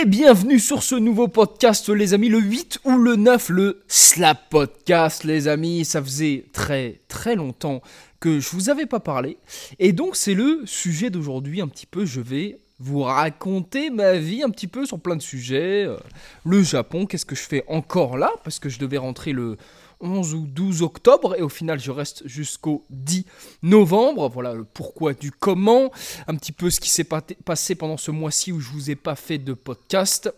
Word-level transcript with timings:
Et 0.00 0.04
bienvenue 0.04 0.60
sur 0.60 0.84
ce 0.84 0.94
nouveau 0.94 1.26
podcast 1.26 1.88
les 1.88 2.14
amis, 2.14 2.28
le 2.28 2.38
8 2.38 2.80
ou 2.84 2.98
le 2.98 3.16
9, 3.16 3.48
le 3.48 3.82
Slap 3.88 4.48
Podcast 4.48 5.24
les 5.24 5.48
amis. 5.48 5.84
Ça 5.84 6.00
faisait 6.00 6.44
très 6.52 7.00
très 7.08 7.34
longtemps 7.34 7.82
que 8.20 8.38
je 8.38 8.50
vous 8.50 8.70
avais 8.70 8.86
pas 8.86 9.00
parlé. 9.00 9.38
Et 9.80 9.92
donc 9.92 10.14
c'est 10.14 10.34
le 10.34 10.62
sujet 10.66 11.10
d'aujourd'hui 11.10 11.60
un 11.60 11.66
petit 11.66 11.86
peu, 11.86 12.04
je 12.04 12.20
vais 12.20 12.60
vous 12.78 13.02
raconter 13.02 13.90
ma 13.90 14.12
vie 14.18 14.44
un 14.44 14.50
petit 14.50 14.68
peu 14.68 14.86
sur 14.86 15.00
plein 15.00 15.16
de 15.16 15.22
sujets. 15.22 15.84
Euh, 15.84 15.96
le 16.44 16.62
Japon, 16.62 17.06
qu'est-ce 17.06 17.26
que 17.26 17.34
je 17.34 17.42
fais 17.42 17.64
encore 17.66 18.16
là? 18.16 18.30
Parce 18.44 18.60
que 18.60 18.68
je 18.68 18.78
devais 18.78 18.98
rentrer 18.98 19.32
le 19.32 19.56
11 20.00 20.34
ou 20.34 20.46
12 20.46 20.82
octobre 20.82 21.34
et 21.36 21.42
au 21.42 21.48
final 21.48 21.80
je 21.80 21.90
reste 21.90 22.26
jusqu'au 22.26 22.84
10 22.90 23.26
novembre. 23.62 24.28
Voilà 24.28 24.54
le 24.54 24.64
pourquoi 24.64 25.14
du 25.14 25.30
comment, 25.30 25.90
un 26.26 26.34
petit 26.36 26.52
peu 26.52 26.70
ce 26.70 26.80
qui 26.80 26.90
s'est 26.90 27.06
passé 27.44 27.74
pendant 27.74 27.96
ce 27.96 28.10
mois-ci 28.10 28.52
où 28.52 28.60
je 28.60 28.70
vous 28.70 28.90
ai 28.90 28.96
pas 28.96 29.16
fait 29.16 29.38
de 29.38 29.52
podcast. 29.52 30.32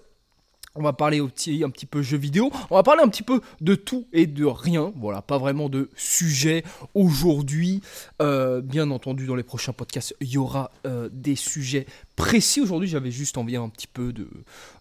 On 0.76 0.82
va 0.82 0.92
parler 0.92 1.18
aussi 1.18 1.64
un 1.64 1.70
petit 1.70 1.84
peu 1.84 2.00
jeux 2.00 2.16
vidéo. 2.16 2.52
On 2.70 2.76
va 2.76 2.84
parler 2.84 3.02
un 3.02 3.08
petit 3.08 3.24
peu 3.24 3.40
de 3.60 3.74
tout 3.74 4.06
et 4.12 4.26
de 4.26 4.44
rien. 4.44 4.92
Voilà, 4.96 5.20
pas 5.20 5.36
vraiment 5.36 5.68
de 5.68 5.90
sujet 5.96 6.62
aujourd'hui. 6.94 7.82
Euh, 8.22 8.60
bien 8.60 8.90
entendu, 8.92 9.26
dans 9.26 9.34
les 9.34 9.42
prochains 9.42 9.72
podcasts, 9.72 10.14
il 10.20 10.28
y 10.28 10.38
aura 10.38 10.70
euh, 10.86 11.08
des 11.12 11.34
sujets 11.34 11.86
précis. 12.14 12.60
Aujourd'hui, 12.60 12.88
j'avais 12.88 13.10
juste 13.10 13.36
envie 13.36 13.56
un 13.56 13.68
petit 13.68 13.88
peu 13.88 14.12
de, 14.12 14.28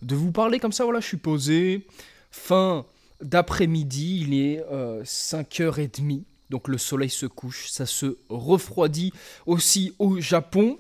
de 0.04 0.16
vous 0.16 0.32
parler 0.32 0.59
comme 0.59 0.71
ça. 0.71 0.84
Voilà, 0.84 0.99
je 0.99 1.07
suis 1.07 1.18
posé. 1.18 1.88
Fin 2.30 2.85
d'après-midi, 3.22 4.22
il 4.22 4.34
est 4.34 4.64
5h30, 5.04 6.20
euh, 6.20 6.22
donc 6.50 6.68
le 6.68 6.77
soleil 6.77 7.10
se 7.10 7.26
couche, 7.26 7.70
ça 7.70 7.86
se 7.86 8.18
refroidit 8.30 9.14
aussi 9.46 9.94
au 10.00 10.20
Japon. 10.20 10.77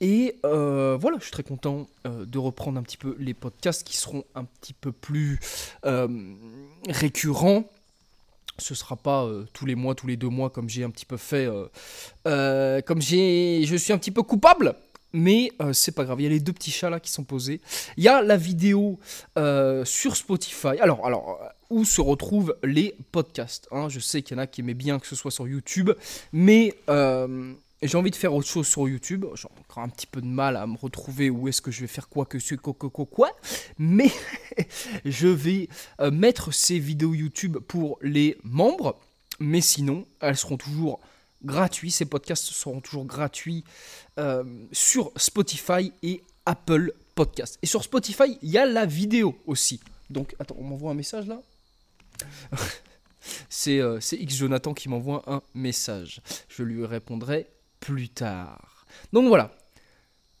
Et 0.00 0.36
euh, 0.44 0.96
voilà, 1.00 1.18
je 1.18 1.24
suis 1.24 1.32
très 1.32 1.44
content 1.44 1.86
euh, 2.06 2.24
de 2.24 2.38
reprendre 2.38 2.78
un 2.78 2.82
petit 2.82 2.96
peu 2.96 3.16
les 3.20 3.34
podcasts 3.34 3.86
qui 3.86 3.96
seront 3.96 4.24
un 4.34 4.44
petit 4.44 4.74
peu 4.74 4.92
plus 4.92 5.38
récurrents. 6.88 7.64
Ce 8.58 8.74
sera 8.74 8.96
pas 8.96 9.28
tous 9.52 9.64
les 9.64 9.74
mois, 9.74 9.94
tous 9.94 10.06
les 10.06 10.16
deux 10.16 10.28
mois 10.28 10.50
comme 10.50 10.68
j'ai 10.68 10.84
un 10.84 10.90
petit 10.90 11.06
peu 11.06 11.16
fait, 11.16 11.48
comme 12.24 13.00
j'ai, 13.00 13.64
je 13.64 13.76
suis 13.76 13.92
un 13.92 13.98
petit 13.98 14.10
peu 14.10 14.22
coupable 14.22 14.76
mais 15.12 15.52
euh, 15.60 15.72
c'est 15.72 15.92
pas 15.92 16.04
grave. 16.04 16.20
Il 16.20 16.24
y 16.24 16.26
a 16.26 16.30
les 16.30 16.40
deux 16.40 16.52
petits 16.52 16.70
chats 16.70 16.90
là 16.90 17.00
qui 17.00 17.10
sont 17.10 17.24
posés. 17.24 17.60
Il 17.96 18.04
y 18.04 18.08
a 18.08 18.22
la 18.22 18.36
vidéo 18.36 18.98
sur 19.84 20.16
Spotify. 20.16 20.78
Alors, 20.80 21.06
alors, 21.06 21.38
où 21.72 21.84
se 21.84 22.00
retrouvent 22.00 22.56
les 22.62 22.94
podcasts 23.10 23.68
hein. 23.72 23.88
Je 23.88 24.00
sais 24.00 24.22
qu'il 24.22 24.36
y 24.36 24.40
en 24.40 24.42
a 24.42 24.46
qui 24.46 24.60
aimaient 24.60 24.74
bien 24.74 24.98
que 24.98 25.06
ce 25.06 25.16
soit 25.16 25.30
sur 25.30 25.48
YouTube, 25.48 25.90
mais 26.32 26.76
j'ai 27.82 27.96
envie 27.96 28.10
de 28.10 28.16
faire 28.16 28.32
autre 28.32 28.48
chose 28.48 28.68
sur 28.68 28.88
YouTube. 28.88 29.26
J'ai 29.34 29.48
encore 29.58 29.82
un 29.82 29.88
petit 29.88 30.06
peu 30.06 30.20
de 30.20 30.26
mal 30.26 30.56
à 30.56 30.66
me 30.66 30.76
retrouver 30.76 31.30
où 31.30 31.48
est-ce 31.48 31.60
que 31.60 31.70
je 31.70 31.80
vais 31.80 31.88
faire 31.88 32.08
quoi 32.08 32.26
que 32.26 32.38
ce 32.38 32.54
quoi, 32.54 32.74
quoi, 32.74 33.06
quoi, 33.06 33.30
mais 33.78 34.10
je 35.04 35.28
vais 35.28 35.68
mettre 36.12 36.52
ces 36.52 36.78
vidéos 36.78 37.14
YouTube 37.14 37.58
pour 37.58 37.98
les 38.02 38.38
membres. 38.44 38.98
Mais 39.40 39.60
sinon, 39.60 40.06
elles 40.20 40.36
seront 40.36 40.56
toujours 40.56 41.00
gratuits. 41.44 41.90
Ces 41.90 42.04
podcasts 42.04 42.44
seront 42.44 42.80
toujours 42.80 43.04
gratuits 43.04 43.64
euh, 44.18 44.44
sur 44.72 45.12
Spotify 45.16 45.92
et 46.02 46.22
Apple 46.46 46.92
Podcasts. 47.14 47.58
Et 47.62 47.66
sur 47.66 47.82
Spotify, 47.82 48.38
il 48.42 48.50
y 48.50 48.58
a 48.58 48.66
la 48.66 48.86
vidéo 48.86 49.36
aussi. 49.46 49.80
Donc, 50.10 50.34
attends, 50.38 50.56
on 50.58 50.64
m'envoie 50.64 50.92
un 50.92 50.94
message 50.94 51.26
là? 51.26 51.40
euh, 53.68 53.98
C'est 54.00 54.16
X 54.16 54.36
Jonathan 54.36 54.74
qui 54.74 54.88
m'envoie 54.88 55.22
un 55.26 55.42
message. 55.54 56.20
Je 56.48 56.62
lui 56.62 56.84
répondrai 56.84 57.48
plus 57.80 58.08
tard. 58.08 58.86
Donc 59.12 59.28
voilà. 59.28 59.56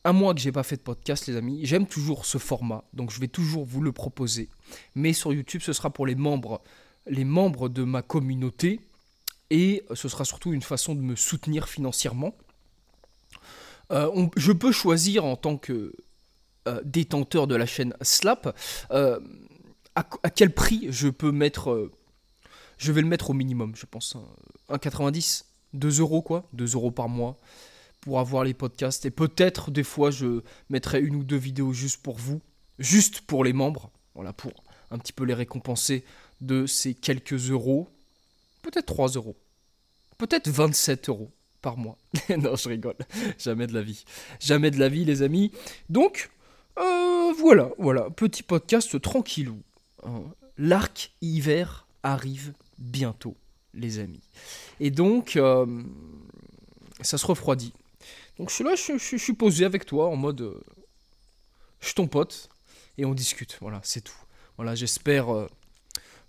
Un 0.04 0.12
mois 0.12 0.34
que 0.34 0.40
j'ai 0.40 0.50
pas 0.50 0.64
fait 0.64 0.76
de 0.76 0.82
podcast, 0.82 1.28
les 1.28 1.36
amis. 1.36 1.60
J'aime 1.62 1.86
toujours 1.86 2.26
ce 2.26 2.38
format, 2.38 2.82
donc 2.92 3.12
je 3.12 3.20
vais 3.20 3.28
toujours 3.28 3.64
vous 3.64 3.80
le 3.80 3.92
proposer. 3.92 4.48
Mais 4.96 5.12
sur 5.12 5.32
YouTube, 5.32 5.62
ce 5.62 5.72
sera 5.72 5.90
pour 5.90 6.06
les 6.06 6.16
membres, 6.16 6.60
les 7.06 7.24
membres 7.24 7.68
de 7.68 7.84
ma 7.84 8.02
communauté 8.02 8.80
et 9.50 9.84
ce 9.94 10.08
sera 10.08 10.24
surtout 10.24 10.52
une 10.52 10.62
façon 10.62 10.94
de 10.94 11.00
me 11.00 11.14
soutenir 11.14 11.68
financièrement. 11.68 12.34
Euh, 13.92 14.26
je 14.36 14.50
peux 14.50 14.72
choisir 14.72 15.24
en 15.24 15.36
tant 15.36 15.58
que 15.58 15.92
euh, 16.66 16.80
détenteur 16.84 17.46
de 17.46 17.54
la 17.54 17.66
chaîne 17.66 17.94
Slap 18.00 18.56
à, 19.94 20.30
quel 20.30 20.52
prix 20.52 20.86
je 20.90 21.08
peux 21.08 21.32
mettre. 21.32 21.90
je 22.78 22.92
vais 22.92 23.02
le 23.02 23.08
mettre 23.08 23.30
au 23.30 23.34
minimum, 23.34 23.74
je 23.76 23.86
pense. 23.86 24.16
1,90 24.70 25.44
2 25.74 26.00
euros 26.00 26.20
quoi 26.20 26.46
2 26.52 26.74
euros 26.74 26.90
par 26.90 27.08
mois 27.08 27.38
pour 28.00 28.20
avoir 28.20 28.44
les 28.44 28.54
podcasts. 28.54 29.06
Et 29.06 29.10
peut-être 29.10 29.70
des 29.70 29.84
fois 29.84 30.10
je 30.10 30.42
mettrai 30.70 31.00
une 31.00 31.16
ou 31.16 31.24
deux 31.24 31.36
vidéos 31.36 31.72
juste 31.72 32.02
pour 32.02 32.16
vous, 32.16 32.40
juste 32.78 33.22
pour 33.22 33.44
les 33.44 33.52
membres. 33.52 33.90
Voilà, 34.14 34.32
pour 34.32 34.52
un 34.90 34.98
petit 34.98 35.12
peu 35.12 35.24
les 35.24 35.34
récompenser 35.34 36.04
de 36.40 36.66
ces 36.66 36.94
quelques 36.94 37.50
euros. 37.50 37.88
Peut-être 38.62 38.86
3 38.86 39.08
euros 39.10 39.36
peut-être 40.22 40.48
27 40.48 41.08
euros 41.08 41.32
par 41.60 41.76
mois. 41.76 41.98
non, 42.38 42.54
je 42.54 42.68
rigole. 42.68 42.94
Jamais 43.38 43.66
de 43.66 43.74
la 43.74 43.82
vie. 43.82 44.04
Jamais 44.38 44.70
de 44.70 44.78
la 44.78 44.88
vie, 44.88 45.04
les 45.04 45.22
amis. 45.22 45.50
Donc, 45.88 46.30
euh, 46.78 47.32
voilà, 47.38 47.70
voilà. 47.78 48.08
Petit 48.10 48.44
podcast 48.44 49.00
tranquillou. 49.00 49.60
Hein. 50.02 50.22
L'arc 50.58 51.12
hiver 51.20 51.86
arrive 52.02 52.52
bientôt, 52.78 53.36
les 53.74 53.98
amis. 53.98 54.22
Et 54.80 54.90
donc, 54.90 55.36
euh, 55.36 55.66
ça 57.00 57.18
se 57.18 57.26
refroidit. 57.26 57.72
Donc, 58.38 58.50
je 58.50 58.54
suis 58.54 58.64
là, 58.64 58.74
je, 58.74 59.16
suis 59.16 59.32
posé 59.34 59.64
avec 59.64 59.86
toi 59.86 60.08
en 60.08 60.16
mode. 60.16 60.40
Euh, 60.42 60.60
je 61.80 61.86
suis 61.86 61.94
ton 61.94 62.06
pote 62.06 62.48
et 62.98 63.04
on 63.04 63.14
discute. 63.14 63.58
Voilà, 63.60 63.80
c'est 63.82 64.02
tout. 64.02 64.16
Voilà, 64.56 64.74
j'espère 64.74 65.48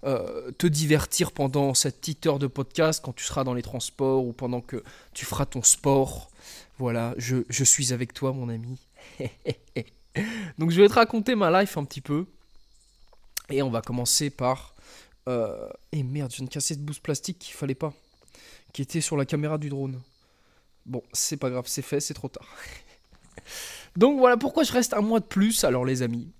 euh, 0.05 0.51
te 0.57 0.67
divertir 0.67 1.31
pendant 1.31 1.73
cette 1.73 1.99
petite 1.99 2.25
heure 2.25 2.39
de 2.39 2.47
podcast 2.47 3.01
quand 3.03 3.13
tu 3.13 3.23
seras 3.23 3.43
dans 3.43 3.53
les 3.53 3.61
transports 3.61 4.25
ou 4.25 4.33
pendant 4.33 4.61
que 4.61 4.83
tu 5.13 5.25
feras 5.25 5.45
ton 5.45 5.63
sport. 5.63 6.29
Voilà, 6.77 7.13
je, 7.17 7.37
je 7.49 7.63
suis 7.63 7.93
avec 7.93 8.13
toi, 8.13 8.33
mon 8.33 8.49
ami. 8.49 8.79
Donc 10.57 10.71
je 10.71 10.81
vais 10.81 10.87
te 10.87 10.93
raconter 10.93 11.35
ma 11.35 11.61
life 11.61 11.77
un 11.77 11.85
petit 11.85 12.01
peu. 12.01 12.25
Et 13.53 13.61
on 13.61 13.69
va 13.69 13.81
commencer 13.81 14.29
par... 14.29 14.75
Euh... 15.29 15.69
Et 15.91 16.03
merde, 16.03 16.31
je 16.31 16.37
viens 16.37 16.45
de 16.45 16.51
casser 16.51 16.75
de 16.75 16.81
bouse 16.81 16.99
plastique 16.99 17.39
qu'il 17.39 17.53
fallait 17.53 17.75
pas. 17.75 17.93
Qui 18.73 18.81
était 18.81 19.01
sur 19.01 19.17
la 19.17 19.25
caméra 19.25 19.57
du 19.57 19.69
drone. 19.69 20.01
Bon, 20.85 21.01
c'est 21.13 21.37
pas 21.37 21.49
grave, 21.49 21.65
c'est 21.67 21.81
fait, 21.81 21.99
c'est 21.99 22.13
trop 22.13 22.29
tard. 22.29 22.47
Donc 23.95 24.17
voilà 24.19 24.37
pourquoi 24.37 24.63
je 24.63 24.71
reste 24.71 24.93
un 24.93 25.01
mois 25.01 25.19
de 25.19 25.25
plus. 25.25 25.63
Alors 25.63 25.85
les 25.85 26.01
amis, 26.01 26.31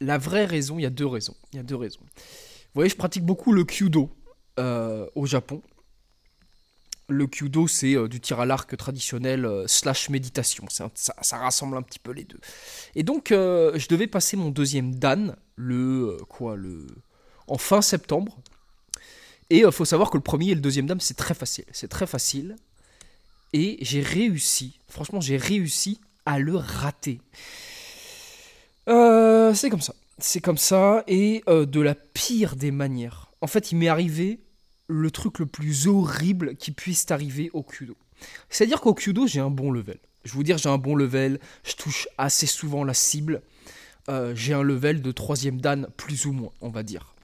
la 0.00 0.18
vraie 0.18 0.44
raison, 0.44 0.78
il 0.78 0.82
y 0.82 0.86
a 0.86 0.90
deux 0.90 1.06
raisons. 1.06 1.34
Il 1.52 1.56
y 1.56 1.60
a 1.60 1.62
deux 1.62 1.76
raisons. 1.76 2.00
Vous 2.00 2.74
voyez, 2.82 2.90
je 2.90 2.96
pratique 2.96 3.24
beaucoup 3.24 3.52
le 3.52 3.64
kyudo 3.64 4.10
euh, 4.58 5.06
au 5.14 5.26
Japon. 5.26 5.62
Le 7.08 7.26
kyudo, 7.26 7.66
c'est 7.66 7.96
euh, 7.96 8.06
du 8.06 8.20
tir 8.20 8.38
à 8.38 8.46
l'arc 8.46 8.76
traditionnel 8.76 9.46
euh, 9.46 9.66
slash 9.66 10.10
méditation. 10.10 10.66
ça, 10.68 11.36
rassemble 11.38 11.76
un 11.76 11.82
petit 11.82 11.98
peu 11.98 12.12
les 12.12 12.24
deux. 12.24 12.38
Et 12.94 13.02
donc, 13.02 13.28
je 13.30 13.88
devais 13.88 14.06
passer 14.06 14.36
mon 14.36 14.50
deuxième 14.50 14.94
dan 14.94 15.36
le 15.58 16.16
quoi 16.28 16.56
le 16.56 16.86
en 17.48 17.58
fin 17.58 17.82
septembre. 17.82 18.38
Et 19.50 19.60
il 19.60 19.72
faut 19.72 19.84
savoir 19.84 20.10
que 20.10 20.16
le 20.16 20.22
premier 20.22 20.50
et 20.50 20.54
le 20.54 20.60
deuxième 20.60 20.86
dan, 20.86 21.00
c'est 21.00 21.16
très 21.16 21.34
facile. 21.34 21.64
C'est 21.72 21.88
très 21.88 22.06
facile. 22.06 22.56
Et 23.52 23.78
j'ai 23.80 24.02
réussi. 24.02 24.78
Franchement, 24.88 25.20
j'ai 25.20 25.36
réussi 25.36 26.00
à 26.26 26.38
le 26.38 26.56
rater. 26.56 27.20
Euh, 28.88 29.54
c'est 29.54 29.70
comme 29.70 29.80
ça. 29.80 29.94
C'est 30.18 30.40
comme 30.40 30.58
ça, 30.58 31.04
et 31.06 31.44
euh, 31.48 31.64
de 31.64 31.80
la 31.80 31.94
pire 31.94 32.56
des 32.56 32.72
manières. 32.72 33.30
En 33.40 33.46
fait, 33.46 33.70
il 33.70 33.78
m'est 33.78 33.88
arrivé 33.88 34.40
le 34.88 35.10
truc 35.10 35.38
le 35.38 35.46
plus 35.46 35.86
horrible 35.86 36.56
qui 36.56 36.72
puisse 36.72 37.08
arriver 37.10 37.50
au 37.52 37.62
Kudo. 37.62 37.96
C'est-à-dire 38.50 38.80
qu'au 38.80 38.94
Kudo, 38.94 39.26
j'ai 39.26 39.40
un 39.40 39.50
bon 39.50 39.70
level. 39.70 39.98
Je 40.24 40.32
vous 40.32 40.42
dire, 40.42 40.58
j'ai 40.58 40.68
un 40.68 40.78
bon 40.78 40.96
level, 40.96 41.38
je 41.64 41.74
touche 41.74 42.08
assez 42.18 42.46
souvent 42.46 42.84
la 42.84 42.94
cible. 42.94 43.42
Euh, 44.08 44.34
j'ai 44.34 44.54
un 44.54 44.62
level 44.62 45.02
de 45.02 45.12
troisième 45.12 45.60
dan, 45.60 45.88
plus 45.96 46.26
ou 46.26 46.32
moins, 46.32 46.52
on 46.60 46.70
va 46.70 46.82
dire. 46.82 47.14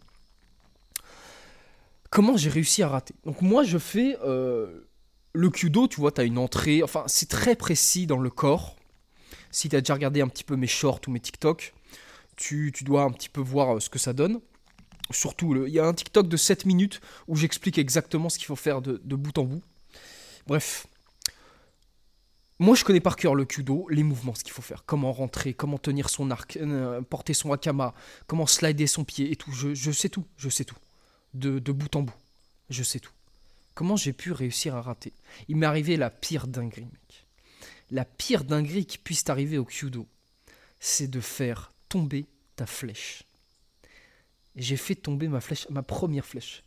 Comment 2.10 2.36
j'ai 2.36 2.50
réussi 2.50 2.82
à 2.82 2.88
rater? 2.88 3.14
Donc 3.25 3.42
moi, 3.42 3.64
je 3.64 3.78
fais 3.78 4.16
le 4.22 5.50
Kudo, 5.50 5.88
tu 5.88 6.00
vois, 6.00 6.12
tu 6.12 6.20
as 6.20 6.25
une 6.25 6.38
entrée, 6.38 6.82
enfin, 6.82 7.02
c'est 7.06 7.28
très 7.28 7.56
précis 7.56 8.06
dans 8.06 8.19
le 8.19 8.31
corps 8.31 8.76
si 9.54 9.69
tu 9.69 9.76
as 9.76 9.81
déjà 9.81 9.94
regardé 9.94 10.20
un 10.20 10.28
petit 10.28 10.44
peu 10.44 10.56
mes 10.56 10.66
shorts 10.66 11.00
ou 11.06 11.12
mes 11.12 11.20
TikTok, 11.20 11.75
tu, 12.36 12.72
dois 12.82 13.04
un 13.04 13.10
petit 13.10 13.28
peu 13.28 13.40
voir 13.40 13.76
euh, 13.76 13.80
ce 13.80 13.88
que 13.88 14.00
ça 14.00 14.12
donne. 14.12 14.40
Surtout, 15.10 15.64
il 15.66 15.72
y 15.72 15.78
a 15.78 15.87
un 15.87 15.94
TikTok 15.94 16.28
de 16.28 16.37
7 16.37 16.66
minutes 16.66 17.00
où 17.28 17.37
j'explique 17.37 17.78
exactement 17.78 18.28
ce 18.28 18.38
qu'il 18.38 18.46
faut 18.46 18.56
faire 18.56 18.82
de, 18.82 18.98
bout 19.14 19.38
en 19.38 19.44
bout. 19.44 19.62
Bref. 20.46 20.87
Moi, 22.60 22.76
je 22.76 22.84
connais 22.84 23.00
par 23.00 23.16
cœur 23.16 23.34
le 23.34 23.44
kudo, 23.44 23.86
les 23.90 24.04
mouvements, 24.04 24.34
ce 24.34 24.44
qu'il 24.44 24.52
faut 24.52 24.62
faire. 24.62 24.84
Comment 24.86 25.12
rentrer, 25.12 25.54
comment 25.54 25.78
tenir 25.78 26.08
son 26.08 26.30
arc, 26.30 26.56
euh, 26.56 27.02
porter 27.02 27.34
son 27.34 27.52
akama, 27.52 27.94
comment 28.26 28.46
slider 28.46 28.86
son 28.86 29.04
pied 29.04 29.32
et 29.32 29.36
tout. 29.36 29.50
Je, 29.52 29.90
sais 29.90 30.08
tout, 30.08 30.24
je 30.36 30.48
sais 30.48 30.64
tout. 30.64 30.76
De, 31.34 31.58
de 31.58 31.72
bout 31.72 31.94
en 31.96 32.02
bout. 32.02 32.14
Je 32.70 32.82
sais 32.82 33.00
tout. 33.00 33.12
Comment 33.74 33.96
j'ai 33.96 34.12
pu 34.12 34.30
réussir 34.30 34.76
à 34.76 34.82
rater? 34.82 35.12
Il 35.48 35.56
m'est 35.56 35.66
arrivé 35.66 35.96
la 35.96 36.10
pire 36.10 36.46
dinguerie, 36.46 36.84
mec 36.84 37.24
la 37.90 38.04
pire 38.04 38.44
dinguerie 38.44 38.86
qui 38.86 38.98
puisse 38.98 39.24
t'arriver 39.24 39.58
au 39.58 39.64
Kyudo, 39.64 40.06
c'est 40.80 41.08
de 41.08 41.20
faire 41.20 41.72
tomber 41.88 42.26
ta 42.56 42.66
flèche. 42.66 43.24
J'ai 44.56 44.76
fait 44.76 44.94
tomber 44.94 45.28
ma 45.28 45.40
flèche, 45.40 45.68
ma 45.70 45.82
première 45.82 46.24
flèche. 46.24 46.62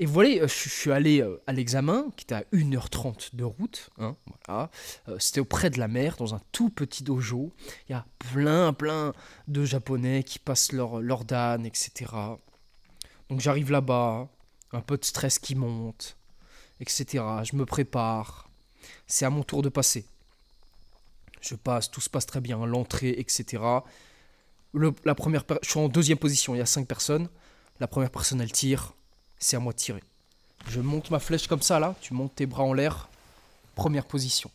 Et 0.00 0.06
voilà, 0.06 0.30
euh, 0.30 0.48
je 0.48 0.68
suis 0.70 0.90
allé 0.90 1.20
euh, 1.20 1.42
à 1.46 1.52
l'examen, 1.52 2.06
qui 2.16 2.24
était 2.24 2.34
à 2.34 2.44
1h30 2.54 3.36
de 3.36 3.44
route. 3.44 3.90
Hein, 3.98 4.16
voilà. 4.46 4.70
Euh, 5.08 5.18
c'était 5.18 5.40
auprès 5.40 5.68
de 5.68 5.78
la 5.78 5.88
mer, 5.88 6.16
dans 6.16 6.34
un 6.34 6.40
tout 6.52 6.70
petit 6.70 7.04
dojo. 7.04 7.52
Il 7.86 7.92
y 7.92 7.94
a 7.94 8.06
plein, 8.18 8.72
plein 8.72 9.12
de 9.46 9.66
Japonais 9.66 10.24
qui 10.24 10.38
passent 10.38 10.72
leur, 10.72 11.00
leur 11.00 11.26
dan, 11.26 11.66
etc. 11.66 12.10
Donc 13.28 13.40
j'arrive 13.40 13.70
là-bas, 13.70 14.30
un 14.72 14.80
peu 14.80 14.96
de 14.96 15.04
stress 15.04 15.38
qui 15.38 15.54
monte, 15.54 16.16
etc. 16.80 17.22
Je 17.44 17.54
me 17.54 17.66
prépare. 17.66 18.48
C'est 19.06 19.26
à 19.26 19.30
mon 19.30 19.42
tour 19.42 19.60
de 19.60 19.68
passer. 19.68 20.06
Je 21.42 21.56
passe, 21.56 21.90
tout 21.90 22.00
se 22.00 22.08
passe 22.08 22.24
très 22.24 22.40
bien, 22.40 22.64
l'entrée, 22.64 23.14
etc. 23.18 23.62
la 24.72 25.14
première, 25.14 25.44
je 25.62 25.68
suis 25.68 25.78
en 25.78 25.88
deuxième 25.88 26.18
position, 26.18 26.54
il 26.54 26.58
y 26.58 26.62
a 26.62 26.66
cinq 26.66 26.86
personnes. 26.86 27.28
La 27.80 27.86
première 27.86 28.10
personne, 28.10 28.40
elle 28.40 28.52
tire 28.52 28.94
c'est 29.40 29.56
à 29.56 29.60
moi 29.60 29.72
de 29.72 29.78
tirer. 29.78 30.04
Je 30.68 30.80
monte 30.80 31.10
ma 31.10 31.18
flèche 31.18 31.48
comme 31.48 31.62
ça, 31.62 31.80
là, 31.80 31.96
tu 32.00 32.14
montes 32.14 32.36
tes 32.36 32.46
bras 32.46 32.62
en 32.62 32.72
l'air, 32.72 33.08
première 33.74 34.04
position. 34.04 34.50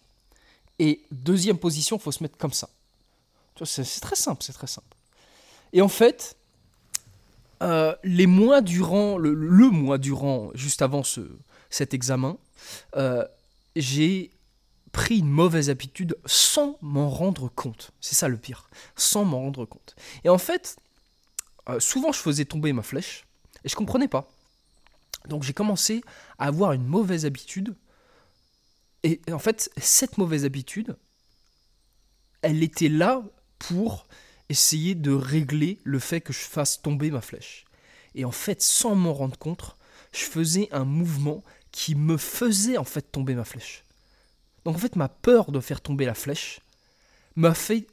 Et 0.79 1.01
deuxième 1.11 1.57
position, 1.57 1.97
il 1.97 2.01
faut 2.01 2.11
se 2.11 2.23
mettre 2.23 2.37
comme 2.37 2.53
ça. 2.53 2.69
C'est 3.63 4.01
très 4.01 4.15
simple, 4.15 4.43
c'est 4.43 4.53
très 4.53 4.67
simple. 4.67 4.95
Et 5.73 5.81
en 5.81 5.87
fait, 5.87 6.37
euh, 7.63 7.95
les 8.03 8.27
mois 8.27 8.61
durant, 8.61 9.17
le, 9.17 9.33
mois 9.69 9.97
durant, 9.97 10.51
juste 10.53 10.81
avant 10.81 11.03
ce, 11.03 11.21
cet 11.69 11.93
examen, 11.93 12.38
euh, 12.95 13.25
j'ai 13.75 14.31
pris 14.91 15.19
une 15.19 15.29
mauvaise 15.29 15.69
habitude 15.69 16.17
sans 16.25 16.77
m'en 16.81 17.09
rendre 17.09 17.49
compte. 17.49 17.91
C'est 18.01 18.15
ça 18.15 18.27
le 18.27 18.38
pire, 18.38 18.69
sans 18.95 19.25
m'en 19.25 19.39
rendre 19.39 19.65
compte. 19.65 19.95
Et 20.23 20.29
en 20.29 20.38
fait, 20.38 20.77
euh, 21.69 21.79
souvent 21.79 22.11
je 22.11 22.19
faisais 22.19 22.45
tomber 22.45 22.71
ma 22.73 22.81
flèche 22.81 23.25
et 23.63 23.69
je 23.69 23.75
comprenais 23.75 24.07
pas. 24.07 24.29
Donc 25.27 25.44
j'ai 25.44 25.54
commencé 25.54 26.04
à 26.38 26.48
avoir 26.48 26.74
une 26.74 26.86
mauvaise 26.86 27.25
habitude. 27.25 27.75
Et 29.04 29.22
en 29.31 29.39
fait, 29.39 29.69
cette 29.77 30.18
mauvaise 30.18 30.45
habitude, 30.45 30.98
elle 32.42 32.63
était 32.63 32.89
là 32.89 33.22
pour 33.60 34.07
essayer 34.50 34.95
de 34.95 35.12
régler 35.12 35.80
le 35.83 36.00
fait 36.00 36.22
que 36.22 36.33
je 36.33 36.39
fasse 36.39 36.81
tomber 36.81 37.12
ma 37.12 37.22
flèche. 37.22 37.66
Et 38.13 38.25
en 38.25 38.31
fait, 38.31 38.62
sans 38.62 38.95
m'en 38.95 39.13
rendre 39.13 39.38
compte, 39.38 39.75
je 40.12 40.24
faisais 40.24 40.69
un 40.72 40.86
mouvement 40.86 41.44
qui 41.72 41.95
me 41.95 42.18
faisait 42.18 42.77
en 42.77 42.83
fait 42.83 43.12
tomber 43.12 43.36
ma 43.36 43.44
flèche. 43.44 43.83
Donc 44.63 44.75
en 44.75 44.80
fait, 44.80 44.95
ma 44.95 45.10
peur 45.10 45.51
de 45.51 45.60
faire 45.60 45.81
tomber 45.81 46.06
la 46.06 46.13
flèche 46.13 46.62
m'a 47.36 47.54
fait 47.54 47.88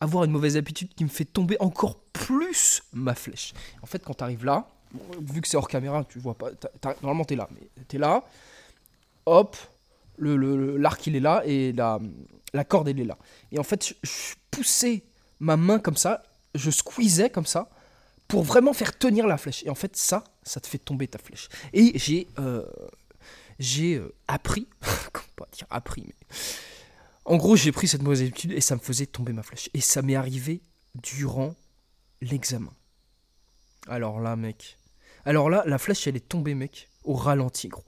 avoir 0.00 0.24
une 0.24 0.30
mauvaise 0.30 0.56
habitude 0.56 0.94
qui 0.94 1.04
me 1.04 1.08
fait 1.08 1.24
tomber 1.24 1.56
encore 1.60 1.98
plus 2.12 2.82
ma 2.92 3.14
flèche. 3.14 3.52
En 3.82 3.86
fait, 3.86 4.02
quand 4.04 4.14
tu 4.14 4.24
arrives 4.24 4.44
là, 4.44 4.68
vu 5.20 5.40
que 5.40 5.48
c'est 5.48 5.56
hors 5.56 5.68
caméra, 5.68 6.04
tu 6.04 6.18
vois 6.18 6.34
pas. 6.34 6.50
normalement, 7.02 7.24
tu 7.24 7.34
es 7.34 7.36
là, 7.36 7.48
mais 7.52 7.68
tu 7.88 7.96
es 7.96 7.98
là. 7.98 8.24
Hop, 9.26 9.56
l'arc 10.18 10.36
le, 10.38 10.76
l'arc 10.76 11.06
il 11.06 11.16
est 11.16 11.20
là 11.20 11.42
et 11.44 11.72
la, 11.72 11.98
la 12.52 12.64
corde 12.64 12.88
elle 12.88 13.00
est 13.00 13.04
là. 13.04 13.18
Et 13.52 13.58
en 13.58 13.62
fait, 13.62 13.94
je, 14.02 14.34
poussais 14.50 15.02
ma 15.40 15.56
main 15.56 15.78
comme 15.78 15.96
ça, 15.96 16.22
je 16.54 16.70
squeezais 16.70 17.30
comme 17.30 17.46
ça 17.46 17.68
pour 18.28 18.44
vraiment 18.44 18.72
faire 18.72 18.96
tenir 18.96 19.26
la 19.26 19.36
flèche. 19.36 19.64
Et 19.64 19.70
en 19.70 19.74
fait, 19.74 19.96
ça, 19.96 20.22
ça 20.44 20.60
te 20.60 20.66
fait 20.66 20.78
tomber 20.78 21.08
ta 21.08 21.18
flèche. 21.18 21.48
Et 21.72 21.98
j'ai 21.98 22.28
euh, 22.38 22.64
j'ai 23.58 23.96
euh, 23.96 24.14
appris, 24.28 24.68
comment 25.12 25.26
pas 25.36 25.48
dire 25.52 25.66
appris, 25.70 26.04
mais 26.06 26.36
en 27.24 27.36
gros, 27.36 27.56
j'ai 27.56 27.72
pris 27.72 27.88
cette 27.88 28.02
mauvaise 28.02 28.20
habitude 28.20 28.52
et 28.52 28.60
ça 28.60 28.74
me 28.74 28.80
faisait 28.80 29.06
tomber 29.06 29.32
ma 29.32 29.42
flèche. 29.42 29.70
Et 29.72 29.80
ça 29.80 30.02
m'est 30.02 30.14
arrivé 30.14 30.60
durant 30.94 31.54
l'examen. 32.20 32.72
Alors 33.88 34.20
là, 34.20 34.36
mec, 34.36 34.78
alors 35.24 35.50
là, 35.50 35.62
la 35.66 35.78
flèche, 35.78 36.06
elle 36.06 36.16
est 36.16 36.28
tombée, 36.28 36.54
mec, 36.54 36.88
au 37.04 37.14
ralenti, 37.14 37.68
gros. 37.68 37.84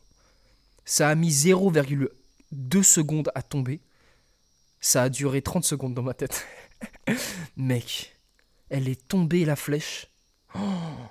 Ça 0.85 1.09
a 1.09 1.15
mis 1.15 1.31
0,2 1.31 2.83
secondes 2.83 3.31
à 3.35 3.43
tomber. 3.43 3.81
Ça 4.81 5.03
a 5.03 5.09
duré 5.09 5.43
30 5.43 5.65
secondes 5.65 5.95
dans 5.95 6.03
ma 6.03 6.15
tête. 6.15 6.47
mec, 7.57 8.17
elle 8.71 8.89
est 8.89 9.09
tombée, 9.09 9.45
la 9.45 9.57
flèche. 9.57 10.09
Oh, 10.55 10.59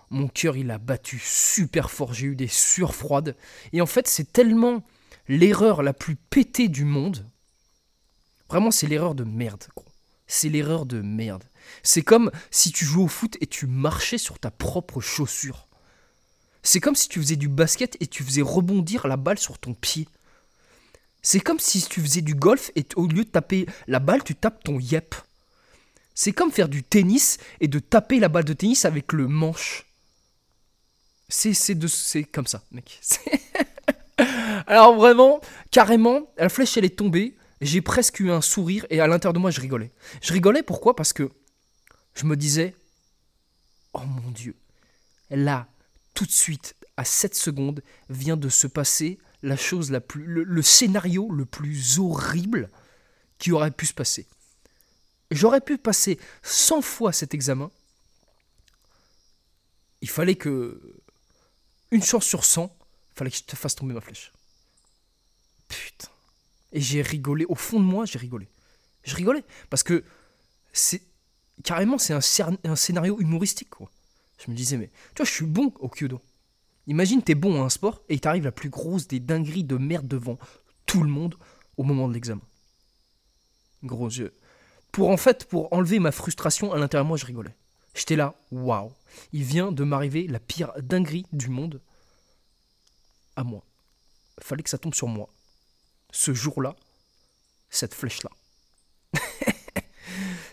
mon 0.09 0.27
cœur, 0.27 0.57
il 0.57 0.71
a 0.71 0.77
battu 0.77 1.19
super 1.21 1.91
fort. 1.91 2.13
J'ai 2.13 2.27
eu 2.27 2.35
des 2.35 2.47
sueurs 2.47 2.95
froides. 2.95 3.35
Et 3.73 3.81
en 3.81 3.85
fait, 3.85 4.07
c'est 4.07 4.31
tellement 4.31 4.83
l'erreur 5.27 5.83
la 5.83 5.93
plus 5.93 6.15
pétée 6.15 6.67
du 6.67 6.85
monde. 6.85 7.29
Vraiment, 8.49 8.71
c'est 8.71 8.87
l'erreur 8.87 9.15
de 9.15 9.23
merde, 9.23 9.65
gros. 9.75 9.85
C'est 10.27 10.49
l'erreur 10.49 10.85
de 10.85 11.01
merde. 11.01 11.43
C'est 11.83 12.01
comme 12.01 12.31
si 12.49 12.71
tu 12.71 12.85
jouais 12.85 13.03
au 13.03 13.07
foot 13.07 13.37
et 13.41 13.47
tu 13.47 13.67
marchais 13.67 14.17
sur 14.17 14.39
ta 14.39 14.51
propre 14.51 15.01
chaussure. 15.01 15.64
C'est 16.65 16.79
comme 16.79 16.95
si 16.95 17.07
tu 17.07 17.21
faisais 17.21 17.35
du 17.35 17.47
basket 17.47 17.95
et 17.99 18.07
tu 18.07 18.23
faisais 18.23 18.41
rebondir 18.41 19.05
la 19.07 19.17
balle 19.17 19.37
sur 19.37 19.59
ton 19.59 19.75
pied. 19.75 20.09
C'est 21.21 21.39
comme 21.39 21.59
si 21.59 21.83
tu 21.83 22.01
faisais 22.01 22.21
du 22.21 22.33
golf 22.33 22.71
et 22.75 22.83
au 22.95 23.05
lieu 23.05 23.23
de 23.23 23.29
taper 23.29 23.67
la 23.87 23.99
balle, 23.99 24.23
tu 24.23 24.33
tapes 24.33 24.63
ton 24.63 24.79
yep. 24.79 25.13
C'est 26.15 26.31
comme 26.31 26.51
faire 26.51 26.67
du 26.67 26.81
tennis 26.81 27.37
et 27.59 27.67
de 27.67 27.77
taper 27.77 28.19
la 28.19 28.29
balle 28.29 28.45
de 28.45 28.53
tennis 28.53 28.83
avec 28.85 29.13
le 29.13 29.27
manche. 29.27 29.85
C'est 31.29 31.53
comme 32.31 32.47
ça, 32.47 32.63
mec. 32.71 32.99
Alors 34.67 34.95
vraiment, 34.95 35.41
carrément, 35.69 36.31
la 36.37 36.49
flèche 36.49 36.77
elle 36.77 36.85
est 36.85 36.97
tombée. 36.97 37.37
J'ai 37.61 37.81
presque 37.81 38.19
eu 38.21 38.31
un 38.31 38.41
sourire 38.41 38.87
et 38.89 39.01
à 39.01 39.07
l'intérieur 39.07 39.33
de 39.33 39.39
moi 39.39 39.51
je 39.51 39.61
rigolais. 39.61 39.91
Je 40.19 40.33
rigolais 40.33 40.63
pourquoi? 40.63 40.95
Parce 40.95 41.13
que 41.13 41.29
je 42.15 42.25
me 42.25 42.35
disais, 42.35 42.75
oh 43.93 44.01
mon 44.01 44.31
Dieu, 44.31 44.55
là, 45.29 45.67
tout 46.15 46.25
de 46.25 46.31
suite, 46.31 46.75
à 46.97 47.05
cette 47.05 47.35
seconde, 47.35 47.83
vient 48.09 48.37
de 48.37 48.49
se 48.49 48.65
passer 48.65 49.19
la 49.43 49.57
chose 49.57 49.91
la 49.91 50.01
plus. 50.01 50.25
le, 50.25 50.61
scénario 50.63 51.29
le 51.29 51.45
plus 51.45 51.99
horrible 51.99 52.71
qui 53.37 53.51
aurait 53.51 53.71
pu 53.71 53.85
se 53.85 53.93
passer. 53.93 54.25
J'aurais 55.31 55.61
pu 55.61 55.77
passer 55.77 56.19
100 56.43 56.81
fois 56.81 57.11
cet 57.11 57.33
examen. 57.33 57.69
Il 60.01 60.09
fallait 60.09 60.35
que. 60.35 60.81
Une 61.91 62.03
chance 62.03 62.25
sur 62.25 62.43
100, 62.43 62.75
il 63.11 63.17
fallait 63.17 63.31
que 63.31 63.37
je 63.37 63.43
te 63.43 63.55
fasse 63.55 63.75
tomber 63.75 63.93
ma 63.93 64.01
flèche. 64.01 64.31
Putain. 65.67 66.09
Et 66.71 66.81
j'ai 66.81 67.01
rigolé. 67.01 67.45
Au 67.45 67.55
fond 67.55 67.79
de 67.79 67.85
moi, 67.85 68.05
j'ai 68.05 68.19
rigolé. 68.19 68.47
Je 69.03 69.15
rigolais. 69.15 69.43
Parce 69.69 69.83
que 69.83 70.03
c'est. 70.73 71.01
Carrément, 71.63 71.97
c'est 71.97 72.13
un, 72.13 72.57
un 72.65 72.75
scénario 72.75 73.19
humoristique, 73.19 73.69
quoi. 73.69 73.89
Je 74.37 74.51
me 74.51 74.55
disais, 74.55 74.77
mais 74.77 74.89
tu 75.13 75.17
vois, 75.17 75.25
je 75.25 75.31
suis 75.31 75.45
bon 75.45 75.73
au 75.79 75.89
Kyudo. 75.89 76.21
Imagine, 76.87 77.23
t'es 77.23 77.35
bon 77.35 77.61
à 77.61 77.65
un 77.65 77.69
sport 77.69 78.01
et 78.09 78.15
il 78.15 78.21
t'arrive 78.21 78.43
la 78.43 78.51
plus 78.51 78.69
grosse 78.69 79.07
des 79.07 79.19
dingueries 79.19 79.63
de 79.63 79.77
merde 79.77 80.07
devant 80.07 80.37
tout 80.85 81.01
le 81.01 81.09
monde 81.09 81.35
au 81.77 81.83
moment 81.83 82.07
de 82.07 82.13
l'examen. 82.13 82.41
Gros, 83.83 84.09
je... 84.09 84.25
Pour 84.91 85.09
en 85.09 85.17
fait, 85.17 85.45
pour 85.45 85.73
enlever 85.73 85.99
ma 85.99 86.11
frustration 86.11 86.71
à 86.71 86.77
l'intérieur 86.77 87.05
moi, 87.05 87.17
je 87.17 87.25
rigolais. 87.25 87.55
J'étais 87.95 88.15
là, 88.15 88.35
waouh, 88.51 88.91
il 89.33 89.43
vient 89.43 89.71
de 89.71 89.83
m'arriver 89.83 90.27
la 90.27 90.39
pire 90.39 90.71
dinguerie 90.81 91.25
du 91.31 91.49
monde 91.49 91.81
à 93.35 93.43
moi. 93.43 93.63
Fallait 94.39 94.63
que 94.63 94.69
ça 94.69 94.77
tombe 94.77 94.93
sur 94.93 95.07
moi. 95.07 95.29
Ce 96.11 96.33
jour-là, 96.33 96.75
cette 97.69 97.93
flèche-là. 97.93 98.29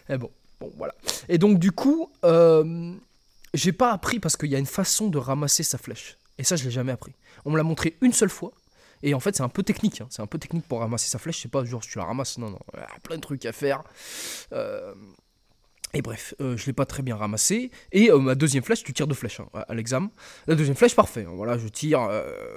et 0.09 0.19
bon, 0.19 0.31
bon, 0.61 0.73
voilà. 0.77 0.95
Et 1.29 1.39
donc, 1.39 1.59
du 1.59 1.73
coup, 1.73 2.11
euh, 2.25 2.95
j'ai 3.55 3.73
pas 3.73 3.93
appris 3.93 4.21
parce 4.21 4.37
qu'il 4.37 4.51
y 4.51 4.57
a 4.57 4.59
une 4.59 4.67
façon 4.67 5.09
de 5.09 5.19
ramasser 5.19 5.63
sa 5.63 5.79
flèche. 5.79 6.17
Et 6.39 6.45
ça, 6.45 6.57
je 6.57 6.65
l'ai 6.65 6.71
jamais 6.71 6.93
appris. 6.93 7.13
On 7.45 7.51
me 7.51 7.57
l'a 7.57 7.63
montré 7.63 7.97
une 8.01 8.13
seule 8.13 8.31
fois. 8.31 8.53
Et 9.03 9.15
en 9.15 9.21
fait, 9.21 9.37
c'est 9.37 9.43
un 9.43 9.49
peu 9.49 9.63
technique. 9.63 10.01
Hein. 10.01 10.07
C'est 10.11 10.23
un 10.23 10.27
peu 10.27 10.39
technique 10.39 10.67
pour 10.67 10.81
ramasser 10.81 11.09
sa 11.09 11.19
flèche. 11.19 11.41
C'est 11.43 11.51
pas 11.51 11.65
genre 11.65 11.83
tu 11.83 11.99
la 11.99 12.05
ramasses. 12.05 12.39
Non, 12.39 12.51
non. 12.51 12.59
Il 12.75 12.81
y 12.81 12.83
a 12.83 13.01
plein 13.03 13.17
de 13.17 13.21
trucs 13.21 13.45
à 13.47 13.53
faire. 13.53 13.83
Euh, 14.53 14.95
et 15.93 16.03
bref, 16.03 16.35
euh, 16.41 16.57
je 16.57 16.67
l'ai 16.67 16.73
pas 16.73 16.87
très 16.87 17.03
bien 17.03 17.17
ramassé. 17.17 17.71
Et 17.91 18.11
euh, 18.11 18.19
ma 18.19 18.35
deuxième 18.35 18.63
flèche, 18.63 18.83
tu 18.85 18.93
tires 18.93 19.07
deux 19.07 19.15
flèches 19.15 19.41
hein, 19.41 19.49
à 19.69 19.75
l'examen. 19.75 20.11
La 20.47 20.55
deuxième 20.55 20.77
flèche, 20.77 20.95
parfait. 20.95 21.27
Hein. 21.29 21.33
Voilà, 21.35 21.59
je 21.59 21.69
tire. 21.69 22.09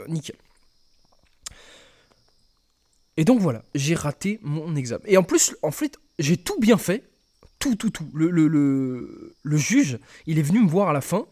nickel. 0.07 0.35
Et 3.17 3.23
donc 3.23 3.39
voilà, 3.39 3.63
j'ai 3.73 3.95
raté 3.95 4.39
mon 4.43 4.75
examen. 4.75 5.03
Et 5.05 5.17
en 5.17 5.23
plus, 5.23 5.55
en 5.61 5.71
fait, 5.71 5.97
j'ai 6.19 6.37
tout 6.37 6.59
bien 6.59 6.77
fait 6.77 7.03
tout, 7.65 7.75
tout, 7.75 7.89
tout. 7.89 8.09
Le, 8.13 8.29
le, 8.29 9.35
le, 9.41 9.57
juge, 9.57 9.97
il 10.27 10.37
est 10.37 10.43
venu 10.43 10.61
me 10.61 10.69
voir 10.69 10.89
à 10.89 10.93
la 10.93 11.01
fin, 11.01 11.25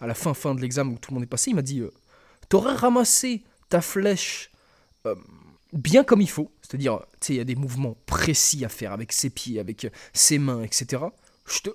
à 0.00 0.06
la 0.06 0.14
fin, 0.14 0.34
fin 0.34 0.54
de 0.54 0.60
l'examen 0.60 0.92
où 0.92 0.98
tout 0.98 1.10
le 1.10 1.14
monde 1.16 1.24
est 1.24 1.26
passé, 1.26 1.50
il 1.50 1.54
m'a 1.54 1.62
dit 1.62 1.80
euh, 1.80 1.90
T'aurais 2.48 2.74
ramassé 2.74 3.42
ta 3.68 3.80
flèche 3.80 4.52
euh, 5.06 5.16
bien 5.72 6.04
comme 6.04 6.20
il 6.20 6.30
faut, 6.30 6.52
c'est-à-dire, 6.62 7.00
tu 7.20 7.26
sais, 7.26 7.34
il 7.34 7.36
y 7.38 7.40
a 7.40 7.44
des 7.44 7.56
mouvements 7.56 7.96
précis 8.06 8.64
à 8.64 8.68
faire 8.68 8.92
avec 8.92 9.12
ses 9.12 9.30
pieds, 9.30 9.58
avec 9.58 9.88
ses 10.12 10.38
mains, 10.38 10.62
etc. 10.62 11.02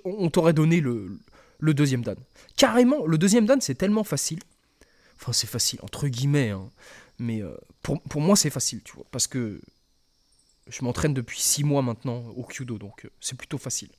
on 0.04 0.30
t'aurait 0.30 0.54
donné 0.54 0.80
le, 0.80 1.18
deuxième 1.60 2.02
dan. 2.02 2.16
Carrément, 2.56 3.04
le 3.06 3.18
deuxième 3.18 3.44
dan, 3.44 3.60
c'est 3.60 3.74
tellement 3.74 4.04
facile. 4.04 4.38
Enfin, 5.20 5.34
c'est 5.34 5.46
facile, 5.46 5.78
entre 5.82 6.08
guillemets, 6.08 6.50
hein. 6.50 6.70
mais 7.18 7.42
euh, 7.42 7.54
pour, 7.82 8.00
pour 8.02 8.22
moi, 8.22 8.34
c'est 8.34 8.50
facile, 8.50 8.80
tu 8.82 8.94
vois, 8.94 9.06
parce 9.10 9.26
que 9.26 9.60
je 10.68 10.82
m'entraîne 10.84 11.12
depuis 11.12 11.40
6 11.40 11.64
mois 11.64 11.82
maintenant 11.82 12.24
au 12.34 12.44
Kyudo, 12.44 12.78
donc 12.78 13.08
c'est 13.20 13.36
plutôt 13.36 13.58
facile. 13.58 13.90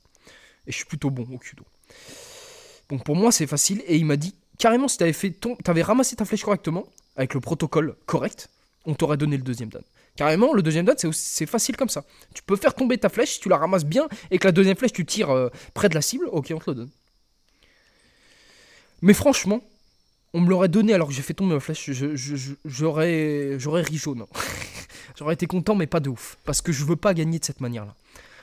Et 0.68 0.72
je 0.72 0.76
suis 0.76 0.84
plutôt 0.84 1.10
bon 1.10 1.26
au 1.32 1.38
kudo. 1.38 1.64
Donc 2.90 3.02
pour 3.04 3.16
moi, 3.16 3.32
c'est 3.32 3.48
facile. 3.48 3.82
Et 3.86 3.96
il 3.96 4.04
m'a 4.04 4.16
dit 4.16 4.34
carrément, 4.58 4.86
si 4.86 4.98
t'avais 4.98 5.12
fait 5.12 5.34
t'avais 5.64 5.82
ramassé 5.82 6.14
ta 6.14 6.24
flèche 6.24 6.44
correctement, 6.44 6.86
avec 7.16 7.34
le 7.34 7.40
protocole 7.40 7.96
correct, 8.06 8.48
on 8.84 8.94
t'aurait 8.94 9.16
donné 9.16 9.36
le 9.36 9.42
deuxième 9.42 9.70
dan. 9.70 9.82
Carrément, 10.16 10.52
le 10.52 10.62
deuxième 10.62 10.84
dan, 10.84 10.96
c'est, 11.12 11.46
facile 11.46 11.76
comme 11.76 11.88
ça. 11.88 12.04
Tu 12.34 12.42
peux 12.42 12.56
faire 12.56 12.74
tomber 12.74 12.98
ta 12.98 13.08
flèche, 13.08 13.34
si 13.34 13.40
tu 13.40 13.48
la 13.48 13.56
ramasses 13.56 13.84
bien, 13.84 14.08
et 14.30 14.38
que 14.38 14.46
la 14.46 14.52
deuxième 14.52 14.76
flèche, 14.76 14.92
tu 14.92 15.04
tires 15.04 15.30
euh, 15.30 15.48
près 15.74 15.88
de 15.88 15.94
la 15.94 16.02
cible, 16.02 16.26
ok, 16.30 16.52
on 16.54 16.58
te 16.58 16.70
le 16.70 16.74
donne. 16.74 16.90
Mais 19.00 19.14
franchement, 19.14 19.60
on 20.34 20.40
me 20.40 20.48
l'aurait 20.48 20.68
donné 20.68 20.92
alors 20.92 21.08
que 21.08 21.14
j'ai 21.14 21.22
fait 21.22 21.34
tomber 21.34 21.54
ma 21.54 21.60
flèche, 21.60 21.90
j'aurais, 22.64 23.58
j'aurais 23.58 23.82
ri 23.82 23.96
jaune. 23.96 24.24
j'aurais 25.18 25.34
été 25.34 25.46
content, 25.46 25.76
mais 25.76 25.86
pas 25.86 26.00
de 26.00 26.08
ouf. 26.08 26.36
Parce 26.44 26.62
que 26.62 26.72
je 26.72 26.84
veux 26.84 26.96
pas 26.96 27.14
gagner 27.14 27.38
de 27.38 27.44
cette 27.44 27.60
manière-là. 27.60 27.94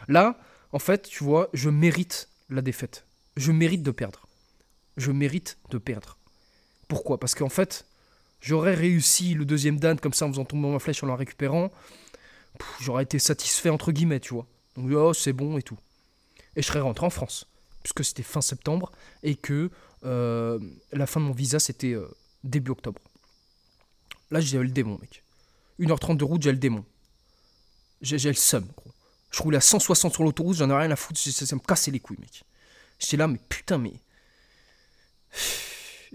Là, 0.07 0.37
en 0.75 0.79
fait, 0.79 1.03
tu 1.03 1.23
vois, 1.23 1.49
je 1.53 1.69
mérite 1.69 2.27
la 2.49 2.61
défaite. 2.61 3.05
Je 3.37 3.53
mérite 3.53 3.81
de 3.81 3.91
perdre. 3.91 4.27
Je 4.97 5.09
mérite 5.13 5.57
de 5.69 5.77
perdre. 5.77 6.17
Pourquoi? 6.89 7.17
Parce 7.17 7.33
qu'en 7.33 7.47
fait, 7.47 7.85
j'aurais 8.41 8.73
réussi 8.73 9.35
le 9.35 9.45
deuxième 9.45 9.79
dan 9.79 9.97
comme 9.97 10.11
ça 10.11 10.25
en 10.25 10.31
faisant 10.31 10.43
tomber 10.43 10.67
ma 10.67 10.79
flèche 10.79 11.01
en 11.01 11.07
la 11.07 11.15
récupérant. 11.15 11.71
J'aurais 12.81 13.03
été 13.03 13.19
satisfait 13.19 13.69
entre 13.69 13.93
guillemets, 13.93 14.19
tu 14.19 14.33
vois. 14.33 14.47
Donc, 14.75 14.91
oh, 14.91 15.13
c'est 15.13 15.31
bon 15.31 15.57
et 15.57 15.63
tout. 15.63 15.77
Et 16.57 16.61
je 16.61 16.67
serais 16.67 16.81
rentré 16.81 17.05
en 17.05 17.09
France. 17.09 17.47
Puisque 17.81 18.03
c'était 18.03 18.23
fin 18.23 18.41
septembre 18.41 18.91
et 19.23 19.35
que 19.37 19.71
euh, 20.03 20.59
la 20.91 21.07
fin 21.07 21.21
de 21.21 21.25
mon 21.25 21.31
visa, 21.31 21.57
c'était 21.57 21.93
euh, 21.93 22.05
début 22.43 22.71
octobre. 22.71 22.99
Là, 24.29 24.41
j'ai 24.41 24.57
le 24.57 24.67
démon, 24.67 24.97
mec. 24.99 25.23
1h30 25.79 26.17
de 26.17 26.25
route, 26.25 26.41
j'ai 26.41 26.51
le 26.51 26.57
démon. 26.57 26.83
J'ai 28.01 28.17
le 28.27 28.33
seum, 28.33 28.67
gros. 28.75 28.91
Je 29.35 29.43
roulais 29.43 29.57
à 29.57 29.61
160 29.61 30.13
sur 30.13 30.23
l'autoroute, 30.23 30.55
j'en 30.55 30.69
ai 30.69 30.73
rien 30.73 30.91
à 30.91 30.95
foutre, 30.95 31.19
ça, 31.19 31.55
me 31.57 31.59
cassait 31.59 31.91
les 31.91 31.99
couilles, 31.99 32.15
mec. 32.21 32.45
J'étais 32.99 33.17
là, 33.17 33.27
mais 33.27 33.37
putain, 33.49 33.77
mais. 33.77 33.91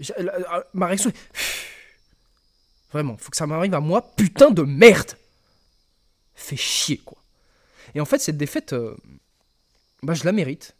Ma 0.73 0.87
réaction 0.87 1.13
Vraiment, 2.91 3.15
faut 3.19 3.29
que 3.29 3.37
ça 3.37 3.45
m'arrive 3.45 3.75
à 3.75 3.79
moi, 3.79 4.01
putain 4.15 4.49
de 4.49 4.63
merde 4.63 5.11
Fait 6.33 6.55
chier, 6.55 6.97
quoi. 6.97 7.19
Et 7.93 8.01
en 8.01 8.05
fait, 8.05 8.17
cette 8.17 8.37
défaite, 8.37 8.73
euh, 8.73 8.97
bah, 10.01 10.15
je 10.15 10.23
la 10.23 10.31
mérite. 10.31 10.75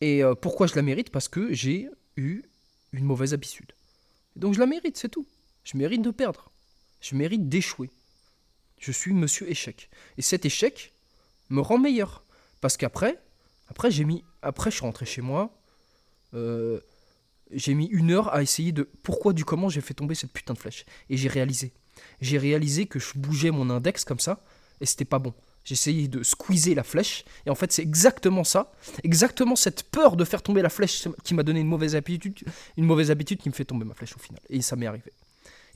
Et 0.00 0.22
pourquoi 0.40 0.66
je 0.66 0.76
la 0.76 0.82
mérite? 0.82 1.10
Parce 1.10 1.28
que 1.28 1.52
j'ai 1.52 1.90
eu 2.16 2.42
une 2.92 3.04
mauvaise 3.04 3.34
habitude. 3.34 3.72
donc 4.34 4.54
je 4.54 4.60
la 4.60 4.66
mérite, 4.66 4.96
c'est 4.96 5.10
tout. 5.10 5.26
Je 5.62 5.76
mérite 5.76 6.00
de 6.00 6.10
perdre. 6.10 6.50
Je 7.02 7.14
mérite 7.14 7.50
d'échouer. 7.50 7.90
Je 8.78 8.92
suis 8.92 9.12
monsieur 9.12 9.46
échec. 9.50 9.90
Et 10.16 10.22
cet 10.22 10.46
échec 10.46 10.94
me 11.50 11.60
rend 11.60 11.78
meilleur. 11.78 12.24
Parce 12.60 12.76
qu'après, 12.76 13.20
après, 13.68 13.90
j'ai 13.90 14.04
mis, 14.04 14.24
après, 14.42 14.70
je 14.70 14.76
suis 14.76 14.84
rentré 14.84 15.06
chez 15.06 15.22
moi. 15.22 15.56
Euh, 16.34 16.80
j'ai 17.50 17.74
mis 17.74 17.86
une 17.86 18.10
heure 18.10 18.32
à 18.34 18.42
essayer 18.42 18.72
de 18.72 18.88
pourquoi 19.02 19.32
du 19.32 19.44
comment 19.44 19.68
j'ai 19.68 19.80
fait 19.80 19.94
tomber 19.94 20.14
cette 20.14 20.32
putain 20.32 20.54
de 20.54 20.58
flèche. 20.58 20.84
Et 21.10 21.16
j'ai 21.16 21.28
réalisé. 21.28 21.72
J'ai 22.20 22.38
réalisé 22.38 22.86
que 22.86 22.98
je 22.98 23.12
bougeais 23.16 23.50
mon 23.50 23.70
index 23.70 24.04
comme 24.04 24.18
ça 24.18 24.42
et 24.80 24.86
c'était 24.86 25.04
pas 25.04 25.18
bon. 25.18 25.34
J'essayais 25.64 26.06
de 26.06 26.22
squeezer 26.22 26.74
la 26.74 26.84
flèche. 26.84 27.24
Et 27.44 27.50
en 27.50 27.56
fait, 27.56 27.72
c'est 27.72 27.82
exactement 27.82 28.44
ça. 28.44 28.72
Exactement 29.02 29.56
cette 29.56 29.82
peur 29.84 30.16
de 30.16 30.24
faire 30.24 30.42
tomber 30.42 30.62
la 30.62 30.68
flèche 30.68 31.08
qui 31.24 31.34
m'a 31.34 31.42
donné 31.42 31.60
une 31.60 31.66
mauvaise 31.66 31.96
habitude. 31.96 32.38
Une 32.76 32.84
mauvaise 32.84 33.10
habitude 33.10 33.40
qui 33.40 33.48
me 33.48 33.54
fait 33.54 33.64
tomber 33.64 33.84
ma 33.84 33.94
flèche 33.94 34.14
au 34.14 34.20
final. 34.20 34.40
Et 34.48 34.62
ça 34.62 34.76
m'est 34.76 34.86
arrivé. 34.86 35.12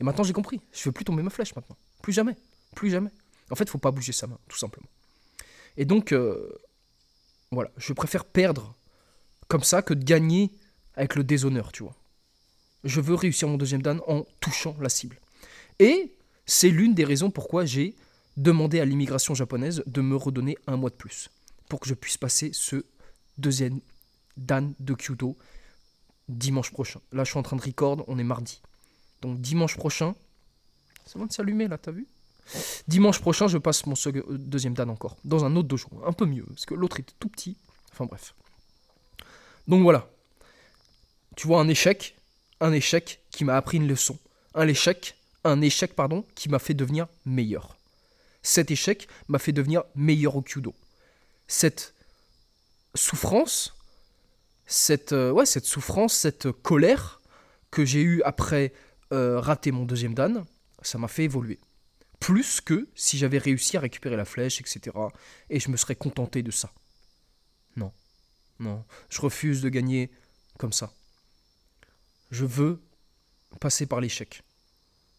Et 0.01 0.05
maintenant, 0.05 0.23
j'ai 0.23 0.33
compris. 0.33 0.61
Je 0.73 0.85
veux 0.85 0.93
plus 0.93 1.05
tomber 1.05 1.23
ma 1.23 1.31
flèche 1.31 1.57
maintenant. 1.57 1.77
Plus 2.03 2.13
jamais. 2.13 2.37
Plus 2.77 2.91
jamais. 2.91 3.11
En 3.51 3.57
fait, 3.57 3.69
faut 3.69 3.79
pas 3.79 3.91
bouger 3.91 4.13
sa 4.13 4.29
main, 4.29 4.39
tout 4.49 4.57
simplement. 4.59 4.87
Et 5.77 5.85
donc, 5.85 6.13
euh, 6.13 6.53
voilà. 7.51 7.71
Je 7.77 7.93
préfère 7.93 8.25
perdre 8.25 8.75
comme 9.49 9.63
ça 9.63 9.83
que 9.83 9.95
de 9.95 10.05
gagner 10.05 10.51
avec 10.95 11.15
le 11.17 11.25
déshonneur, 11.25 11.73
tu 11.73 11.83
vois. 11.83 11.97
Je 12.85 13.01
veux 13.01 13.15
réussir 13.15 13.49
mon 13.49 13.57
deuxième 13.57 13.83
dan 13.83 14.01
en 14.07 14.25
touchant 14.41 14.77
la 14.81 14.89
cible. 14.89 15.19
Et 15.79 16.15
c'est 16.47 16.71
l'une 16.71 16.95
des 16.95 17.05
raisons 17.05 17.31
pourquoi 17.31 17.65
j'ai 17.65 17.95
demander 18.37 18.81
à 18.81 18.85
l'immigration 18.85 19.35
japonaise 19.35 19.83
de 19.87 20.01
me 20.01 20.17
redonner 20.17 20.57
un 20.67 20.77
mois 20.77 20.91
de 20.91 20.95
plus 20.95 21.29
pour 21.69 21.81
que 21.81 21.89
je 21.89 21.95
puisse 21.95 22.17
passer 22.17 22.51
ce 22.53 22.85
deuxième 23.39 23.81
dan 24.37 24.73
de 24.79 24.95
Kyudo 24.95 25.37
dimanche 26.29 26.71
prochain. 26.71 27.01
Là, 27.13 27.25
je 27.25 27.31
suis 27.31 27.39
en 27.39 27.43
train 27.43 27.57
de 27.57 27.63
record, 27.63 28.05
on 28.09 28.19
est 28.19 28.25
mardi. 28.25 28.63
Donc 29.21 29.41
dimanche 29.41 29.77
prochain, 29.77 30.15
c'est 31.05 31.19
bon 31.19 31.27
de 31.27 31.33
s'allumer 31.33 31.69
là, 31.69 31.77
t'as 31.77 31.91
vu? 31.91 32.07
Dimanche 32.89 33.21
prochain, 33.21 33.49
je 33.49 33.59
passe 33.59 33.87
mon 33.87 33.95
deuxième 34.31 34.75
dan 34.75 34.91
encore, 34.91 35.17
dans 35.25 35.45
un 35.45 35.55
autre 35.57 35.69
dojo, 35.69 35.89
un 36.05 36.13
peu 36.13 36.27
mieux, 36.27 36.45
parce 36.49 36.67
que 36.67 36.75
l'autre 36.75 37.01
était 37.01 37.15
tout 37.19 37.29
petit. 37.29 37.57
Enfin 37.93 38.07
bref. 38.07 38.35
Donc 39.69 39.83
voilà. 39.83 40.09
Tu 41.37 41.47
vois, 41.47 41.61
un 41.61 41.69
échec, 41.69 42.17
un 42.61 42.73
échec 42.73 43.21
qui 43.31 43.45
m'a 43.45 43.57
appris 43.57 43.77
une 43.77 43.89
leçon. 43.89 44.19
Un 44.55 44.67
échec, 44.69 45.17
un 45.45 45.61
échec, 45.61 45.95
pardon, 45.95 46.25
qui 46.35 46.49
m'a 46.49 46.59
fait 46.59 46.75
devenir 46.75 47.07
meilleur. 47.25 47.77
Cet 48.43 48.71
échec 48.71 49.09
m'a 49.29 49.39
fait 49.39 49.53
devenir 49.53 49.85
meilleur 49.95 50.37
au 50.37 50.43
kudo. 50.43 50.75
Cette 51.47 51.95
souffrance, 52.95 53.75
cette, 54.67 55.13
euh, 55.13 55.31
ouais, 55.31 55.47
cette 55.47 55.67
souffrance, 55.67 56.15
cette 56.15 56.51
colère 56.51 57.21
que 57.71 57.85
j'ai 57.85 58.03
eue 58.03 58.23
après 58.25 58.73
euh, 59.13 59.41
rater 59.41 59.73
mon 59.73 59.85
deuxième 59.85 60.15
dan, 60.15 60.45
ça 60.83 60.99
m'a 60.99 61.09
fait 61.09 61.25
évoluer. 61.25 61.59
Plus 62.21 62.61
que 62.61 62.89
si 62.95 63.19
j'avais 63.19 63.39
réussi 63.39 63.77
à 63.77 63.81
récupérer 63.81 64.17
la 64.17 64.25
flèche, 64.25 64.61
etc. 64.61 64.97
Et 65.49 65.59
je 65.59 65.71
me 65.71 65.77
serais 65.77 65.97
contenté 65.97 66.43
de 66.43 66.51
ça. 66.51 66.73
Non, 67.77 67.93
non, 68.59 68.85
je 69.09 69.21
refuse 69.21 69.63
de 69.63 69.69
gagner 69.69 70.11
comme 70.59 70.73
ça. 70.73 70.93
Je 72.31 72.45
veux 72.45 72.81
passer 73.59 73.87
par 73.87 74.01
l'échec. 74.01 74.43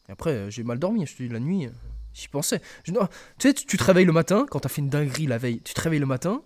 Et 0.07 0.11
après, 0.11 0.31
euh, 0.31 0.49
j'ai 0.49 0.63
mal 0.63 0.79
dormi, 0.79 1.05
je 1.05 1.15
te 1.15 1.23
dis, 1.23 1.29
la 1.29 1.39
nuit, 1.39 1.67
J'y 2.13 2.27
pensais. 2.27 2.61
tu 2.83 2.93
sais, 3.39 3.53
tu, 3.53 3.77
te 3.77 3.83
réveilles 3.83 4.05
le 4.05 4.11
matin, 4.11 4.45
quand 4.49 4.59
t'as 4.59 4.69
fait 4.69 4.81
une 4.81 4.89
dinguerie 4.89 5.27
la 5.27 5.37
veille, 5.37 5.61
tu 5.61 5.73
te 5.73 5.81
réveilles 5.81 5.99
le 5.99 6.05
matin, 6.05 6.43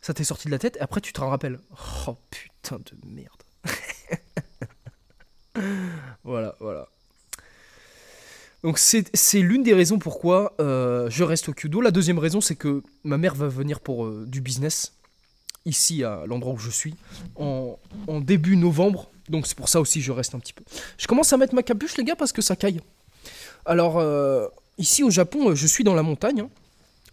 ça 0.00 0.14
t'est 0.14 0.24
sorti 0.24 0.46
de 0.46 0.52
la 0.52 0.58
tête, 0.58 0.76
et 0.76 0.80
après 0.80 1.00
tu 1.00 1.12
te 1.12 1.20
rappelles. 1.20 1.58
Oh 2.06 2.16
putain 2.30 2.78
de 2.78 2.92
merde. 3.04 3.42
voilà, 6.24 6.54
voilà. 6.60 6.88
Donc 8.62 8.78
c'est 8.78 9.40
l'une 9.40 9.62
des 9.62 9.74
raisons 9.74 9.98
pourquoi 9.98 10.54
euh, 10.60 11.08
je 11.10 11.22
reste 11.24 11.48
au 11.48 11.52
Kudo. 11.52 11.80
La 11.80 11.90
deuxième 11.90 12.18
raison, 12.18 12.40
c'est 12.40 12.56
que 12.56 12.82
ma 13.04 13.16
mère 13.18 13.34
va 13.34 13.48
venir 13.48 13.80
pour 13.80 14.04
euh, 14.04 14.24
du 14.26 14.40
business, 14.40 14.94
ici 15.64 16.02
à 16.02 16.24
l'endroit 16.26 16.54
où 16.54 16.58
je 16.58 16.70
suis, 16.70 16.94
en, 17.36 17.78
en 18.08 18.20
début 18.20 18.56
novembre. 18.56 19.10
Donc 19.28 19.46
c'est 19.46 19.56
pour 19.56 19.68
ça 19.68 19.80
aussi 19.80 20.00
que 20.00 20.04
je 20.04 20.12
reste 20.12 20.34
un 20.34 20.40
petit 20.40 20.52
peu. 20.52 20.64
Je 20.96 21.06
commence 21.06 21.32
à 21.32 21.36
mettre 21.36 21.54
ma 21.54 21.62
capuche, 21.62 21.96
les 21.96 22.04
gars, 22.04 22.16
parce 22.16 22.32
que 22.32 22.42
ça 22.42 22.56
caille. 22.56 22.80
Alors, 23.64 23.98
euh, 23.98 24.48
Ici 24.78 25.02
au 25.02 25.10
Japon, 25.10 25.56
je 25.56 25.66
suis 25.66 25.82
dans 25.82 25.94
la 25.94 26.04
montagne, 26.04 26.40
hein, 26.40 26.50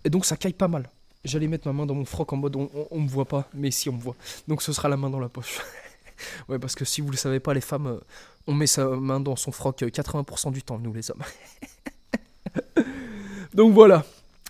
et 0.04 0.12
donc 0.12 0.24
ça 0.26 0.38
caille 0.38 0.54
pas 0.54 0.68
mal. 0.68 0.88
J'allais 1.24 1.48
mettre 1.48 1.68
ma 1.68 1.74
main 1.74 1.88
dans 1.88 1.96
mon 1.96 2.06
froc 2.06 2.32
en 2.32 2.38
mode 2.38 2.56
on, 2.56 2.70
on, 2.92 3.00
me 3.00 3.10
voit 3.10 3.26
pas, 3.26 3.50
mais 3.56 3.72
si 3.72 3.90
on 3.90 3.94
me 3.94 4.00
voit. 4.00 4.16
Donc 4.48 4.62
ce 4.62 4.72
sera 4.72 4.88
la 4.88 4.98
main 4.98 5.10
dans 5.10 5.20
la 5.20 5.30
poche. 5.30 5.60
ouais, 6.50 6.60
parce 6.60 6.76
que 6.76 6.86
si 6.86 7.02
vous 7.02 7.12
le 7.12 7.18
savez 7.18 7.40
pas, 7.40 7.54
les 7.54 7.62
femmes, 7.62 7.88
euh, 7.88 8.00
on 8.48 8.54
met 8.54 8.68
sa 8.68 8.88
main 8.88 9.20
dans 9.20 9.36
son 9.36 9.52
froc 9.52 9.82
80% 9.82 10.48
euh, 10.48 10.52
du 10.52 10.64
temps, 10.64 10.80
nous 10.80 10.94
les 10.94 11.12
hommes. 11.12 11.24
donc 13.54 13.74
voilà, 13.74 14.06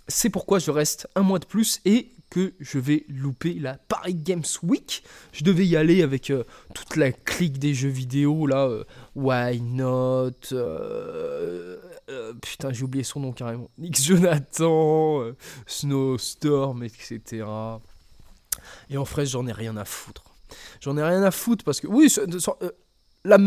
c'est 0.08 0.30
pourquoi 0.30 0.60
je 0.60 0.72
reste 0.72 1.08
un 1.16 1.22
mois 1.22 1.40
de 1.40 1.46
plus 1.46 1.82
et 1.86 2.12
que 2.30 2.54
je 2.60 2.80
vais 2.80 3.06
louper 3.08 3.54
la 3.54 3.76
Paris 3.76 4.16
Games 4.16 4.44
Week. 4.64 5.04
Je 5.32 5.44
devais 5.44 5.66
y 5.66 5.78
aller 5.78 6.02
avec 6.02 6.32
euh, 6.32 6.44
toute 6.74 6.96
la 6.96 7.12
clique 7.12 7.60
des 7.60 7.74
jeux 7.74 7.90
vidéo, 7.90 8.48
là, 8.48 8.70
Why 9.16 9.62
Not, 9.62 10.32
putain 12.42 12.74
j'ai 12.74 12.84
oublié 12.84 13.04
son 13.04 13.20
nom 13.20 13.32
carrément, 13.32 13.70
Nick 13.78 14.02
Jonathan, 14.02 15.22
Snowstorm, 15.68 16.84
etc. 16.84 17.46
Et 18.90 18.98
en 18.98 19.04
vrai 19.04 19.26
j'en 19.26 19.46
ai 19.48 19.54
rien 19.54 19.78
à 19.78 19.86
foutre. 19.86 20.35
J'en 20.82 20.98
ai 20.98 21.04
rien 21.04 21.24
à 21.24 21.32
foutre 21.32 21.64
parce 21.64 21.80
que, 21.80 21.88
oui, 21.88 22.14
la... 23.24 23.38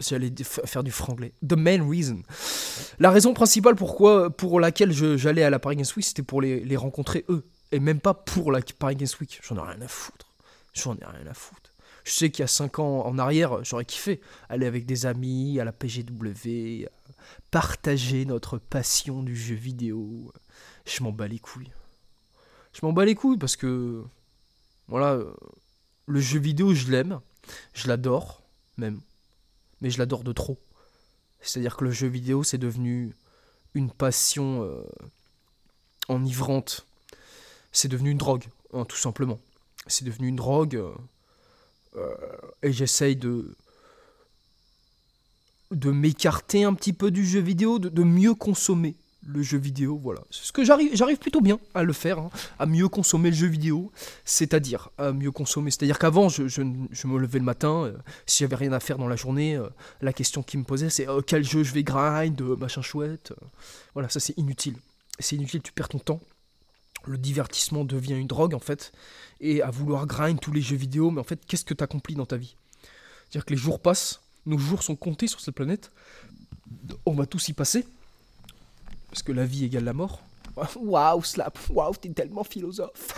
J'allais 0.00 0.30
faire 0.44 0.82
du 0.82 0.90
franglais. 0.90 1.32
The 1.46 1.54
main 1.54 1.88
reason. 1.88 2.22
La 2.98 3.10
raison 3.10 3.32
principale 3.32 3.76
pourquoi, 3.76 4.28
pour 4.28 4.60
laquelle 4.60 4.92
j'allais 4.92 5.42
à 5.42 5.48
la 5.48 5.58
Paris 5.58 5.76
Games 5.76 5.86
Week, 5.96 6.04
c'était 6.04 6.22
pour 6.22 6.42
les, 6.42 6.60
les 6.60 6.76
rencontrer 6.76 7.24
eux 7.30 7.46
et 7.72 7.80
même 7.80 8.00
pas 8.00 8.12
pour 8.12 8.52
la 8.52 8.60
Paris 8.78 8.96
Games 8.96 9.08
Week. 9.20 9.40
J'en 9.42 9.56
ai 9.56 9.60
rien 9.72 9.80
à 9.80 9.88
foutre. 9.88 10.26
J'en 10.74 10.96
ai 10.96 11.04
rien 11.04 11.26
à 11.30 11.34
foutre. 11.34 11.70
Je 12.04 12.12
sais 12.12 12.30
qu'il 12.30 12.42
y 12.42 12.44
a 12.44 12.48
5 12.48 12.78
ans 12.78 13.06
en 13.06 13.18
arrière, 13.18 13.62
j'aurais 13.64 13.84
kiffé 13.84 14.20
aller 14.48 14.66
avec 14.66 14.86
des 14.86 15.06
amis 15.06 15.60
à 15.60 15.64
la 15.64 15.72
PGW, 15.72 16.86
partager 17.50 18.24
notre 18.24 18.58
passion 18.58 19.22
du 19.22 19.36
jeu 19.36 19.54
vidéo. 19.54 20.32
Je 20.86 21.02
m'en 21.02 21.12
bats 21.12 21.28
les 21.28 21.38
couilles. 21.38 21.70
Je 22.72 22.80
m'en 22.82 22.92
bats 22.92 23.04
les 23.04 23.14
couilles 23.14 23.38
parce 23.38 23.56
que, 23.56 24.02
voilà, 24.88 25.20
le 26.10 26.20
jeu 26.20 26.38
vidéo, 26.38 26.74
je 26.74 26.90
l'aime, 26.90 27.20
je 27.72 27.88
l'adore, 27.88 28.42
même, 28.76 29.00
mais 29.80 29.90
je 29.90 29.98
l'adore 29.98 30.24
de 30.24 30.32
trop. 30.32 30.58
C'est-à-dire 31.40 31.76
que 31.76 31.84
le 31.84 31.90
jeu 31.90 32.08
vidéo, 32.08 32.42
c'est 32.42 32.58
devenu 32.58 33.14
une 33.74 33.90
passion 33.90 34.62
euh, 34.64 34.82
enivrante 36.08 36.86
c'est 37.72 37.88
devenu 37.88 38.10
une 38.10 38.18
drogue, 38.18 38.46
hein, 38.72 38.84
tout 38.84 38.96
simplement. 38.96 39.38
c'est 39.86 40.04
devenu 40.04 40.28
une 40.28 40.36
drogue. 40.36 40.82
et 42.62 42.72
j'essaye 42.72 43.16
de 43.16 43.54
de 45.70 45.92
m'écarter 45.92 46.64
un 46.64 46.74
petit 46.74 46.92
peu 46.92 47.12
du 47.12 47.24
jeu 47.24 47.40
vidéo, 47.40 47.78
de, 47.78 48.02
mieux 48.02 48.34
consommer 48.34 48.96
le 49.26 49.42
jeu 49.42 49.58
vidéo, 49.58 49.98
voilà. 50.02 50.22
C'est 50.30 50.46
ce 50.46 50.52
que 50.52 50.64
j'arrive, 50.64 50.94
j'arrive 50.94 51.18
plutôt 51.18 51.40
bien 51.40 51.58
à 51.74 51.82
le 51.82 51.92
faire, 51.92 52.18
hein, 52.18 52.30
à 52.58 52.66
mieux 52.66 52.88
consommer 52.88 53.30
le 53.30 53.36
jeu 53.36 53.46
vidéo, 53.46 53.92
c'est-à-dire 54.24 54.90
à 54.98 55.12
mieux 55.12 55.30
consommer, 55.30 55.70
c'est-à-dire 55.70 55.98
qu'avant 55.98 56.28
je, 56.28 56.62
me 56.62 57.18
levais 57.18 57.38
le 57.38 57.44
matin, 57.44 57.84
euh, 57.84 57.96
si 58.26 58.44
j'avais 58.44 58.56
rien 58.56 58.72
à 58.72 58.80
faire 58.80 58.98
dans 58.98 59.08
la 59.08 59.16
journée, 59.16 59.56
euh, 59.56 59.68
la 60.00 60.12
question 60.12 60.42
qui 60.42 60.56
me 60.56 60.64
posait 60.64 60.90
c'est 60.90 61.08
euh, 61.08 61.20
quel 61.20 61.44
jeu 61.44 61.62
je 61.62 61.72
vais 61.72 61.82
grind, 61.82 62.40
machin 62.58 62.82
chouette, 62.82 63.32
voilà, 63.94 64.08
ça 64.08 64.20
c'est 64.20 64.36
inutile, 64.38 64.76
c'est 65.18 65.36
inutile, 65.36 65.60
tu 65.60 65.72
perds 65.72 65.90
ton 65.90 65.98
temps, 65.98 66.20
le 67.06 67.18
divertissement 67.18 67.84
devient 67.84 68.14
une 68.14 68.26
drogue 68.26 68.54
en 68.54 68.60
fait, 68.60 68.92
et 69.40 69.62
à 69.62 69.70
vouloir 69.70 70.06
grind 70.06 70.40
tous 70.40 70.52
les 70.52 70.62
jeux 70.62 70.76
vidéo, 70.76 71.10
mais 71.10 71.20
en 71.20 71.24
fait 71.24 71.44
qu'est-ce 71.46 71.64
que 71.64 71.74
tu 71.74 71.84
accomplis 71.84 72.14
dans 72.14 72.26
ta 72.26 72.36
vie? 72.36 72.56
C'est-à-dire 73.28 73.44
que 73.44 73.52
les 73.52 73.60
jours 73.60 73.80
passent, 73.80 74.22
nos 74.46 74.58
jours 74.58 74.82
sont 74.82 74.96
comptés 74.96 75.28
sur 75.28 75.40
cette 75.40 75.54
planète. 75.54 75.92
On 77.06 77.12
va 77.12 77.26
tous 77.26 77.48
y 77.48 77.52
passer. 77.52 77.86
Parce 79.10 79.22
que 79.22 79.32
la 79.32 79.44
vie 79.44 79.64
égale 79.64 79.84
la 79.84 79.92
mort. 79.92 80.20
Waouh, 80.76 81.22
Slap, 81.22 81.58
waouh, 81.70 81.94
t'es 81.94 82.10
tellement 82.10 82.44
philosophe. 82.44 83.14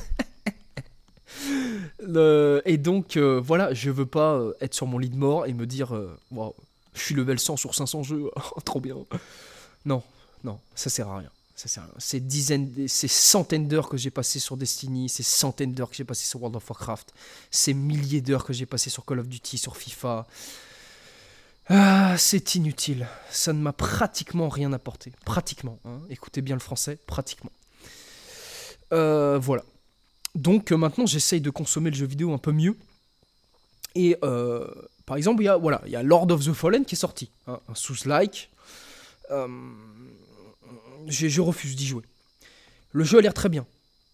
Et 2.65 2.79
donc, 2.79 3.17
euh, 3.17 3.41
voilà, 3.43 3.75
je 3.75 3.91
veux 3.91 4.07
pas 4.07 4.35
euh, 4.35 4.55
être 4.61 4.75
sur 4.75 4.87
mon 4.87 4.99
lit 4.99 5.11
de 5.11 5.17
mort 5.17 5.47
et 5.47 5.53
me 5.53 5.67
dire, 5.67 5.95
euh, 5.95 6.17
waouh, 6.31 6.55
je 6.95 7.01
suis 7.01 7.15
level 7.15 7.39
100 7.39 7.57
sur 7.57 7.75
500 7.75 8.03
jeux, 8.03 8.31
trop 8.65 8.81
bien. 8.81 8.97
Non, 9.85 10.03
non, 10.45 10.59
ça 10.75 10.91
sert 10.91 11.09
à 11.09 11.19
rien. 11.19 11.31
Ça 11.57 11.69
sert 11.69 11.83
à 11.83 11.87
rien. 11.87 11.95
Ces 11.99 12.21
dizaines, 12.21 12.89
ces 12.89 13.09
centaines 13.09 13.69
d'heures 13.69 13.89
que 13.89 13.97
j'ai 13.97 14.11
passées 14.11 14.41
sur 14.41 14.57
Destiny, 14.57 15.09
ces 15.09 15.23
centaines 15.23 15.75
d'heures 15.75 15.91
que 15.91 15.97
j'ai 15.97 16.05
passées 16.05 16.27
sur 16.27 16.41
World 16.41 16.57
of 16.57 16.69
Warcraft, 16.69 17.13
ces 17.51 17.75
milliers 17.75 18.21
d'heures 18.21 18.45
que 18.45 18.53
j'ai 18.53 18.67
passées 18.67 18.91
sur 18.91 19.05
Call 19.05 19.21
of 19.21 19.29
Duty, 19.29 19.59
sur 19.59 19.77
FIFA, 19.77 20.27
ah, 21.69 22.17
c'est 22.19 22.55
inutile. 22.55 23.07
Ça 23.31 23.53
ne 23.53 23.61
m'a 23.61 23.73
pratiquement 23.73 24.49
rien 24.49 24.73
apporté. 24.73 25.13
Pratiquement. 25.25 25.79
Hein. 25.85 26.01
Écoutez 26.11 26.43
bien 26.43 26.57
le 26.57 26.61
français, 26.61 26.99
pratiquement. 27.07 27.53
Euh, 28.93 29.39
voilà. 29.41 29.65
Donc 30.35 30.73
euh, 30.73 30.77
maintenant, 30.77 31.07
j'essaye 31.07 31.41
de 31.41 31.51
consommer 31.51 31.91
le 31.91 31.97
jeu 31.97 32.07
vidéo 32.07 32.33
un 32.33 32.39
peu 32.39 32.53
mieux. 32.53 32.77
Et 33.95 34.17
euh, 34.25 34.67
par 35.07 35.17
exemple, 35.17 35.43
il 35.43 35.47
y, 35.47 35.49
a, 35.97 36.03
Lord 36.03 36.31
of 36.31 36.45
the 36.45 36.53
Fallen 36.53 36.85
qui 36.85 36.95
est 36.95 36.99
sorti. 36.99 37.31
Hein, 37.47 37.61
un 37.69 37.75
sous-like. 37.75 38.51
je 41.07 41.41
refuse 41.41 41.77
d'y 41.77 41.87
jouer. 41.87 42.03
Le 42.91 43.05
jeu 43.05 43.19
a 43.19 43.23
l'air 43.23 43.35
très 43.35 43.49
bien. 43.49 43.67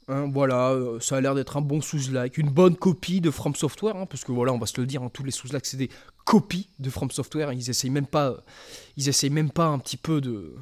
Hein, 0.09 0.31
voilà, 0.33 0.75
ça 1.01 1.17
a 1.17 1.21
l'air 1.21 1.35
d'être 1.35 1.57
un 1.57 1.61
bon 1.61 1.81
sous-like, 1.81 2.39
une 2.39 2.49
bonne 2.49 2.77
copie 2.77 3.21
de 3.21 3.31
From 3.31 3.55
Software, 3.55 4.07
parce 4.07 4.25
que 4.25 4.33
voilà, 4.33 4.53
on 4.53 4.59
va 4.59 4.67
se 4.67 4.81
le 4.81 4.87
dire, 4.87 5.03
tous 5.13 5.23
les 5.23 5.31
sous-like, 5.31 5.67
c'est 5.67 5.77
des 5.77 5.91
copie 6.25 6.69
de 6.79 6.91
From 6.91 7.11
Software. 7.11 7.53
Ils 7.53 7.71
essayent 7.71 7.91
même 7.91 8.07
pas, 8.07 8.37
ils 8.97 9.09
essayent 9.09 9.31
même 9.31 9.51
pas 9.51 9.67
un 9.67 9.79
petit 9.79 9.97
peu 9.97 10.21
de 10.21 10.55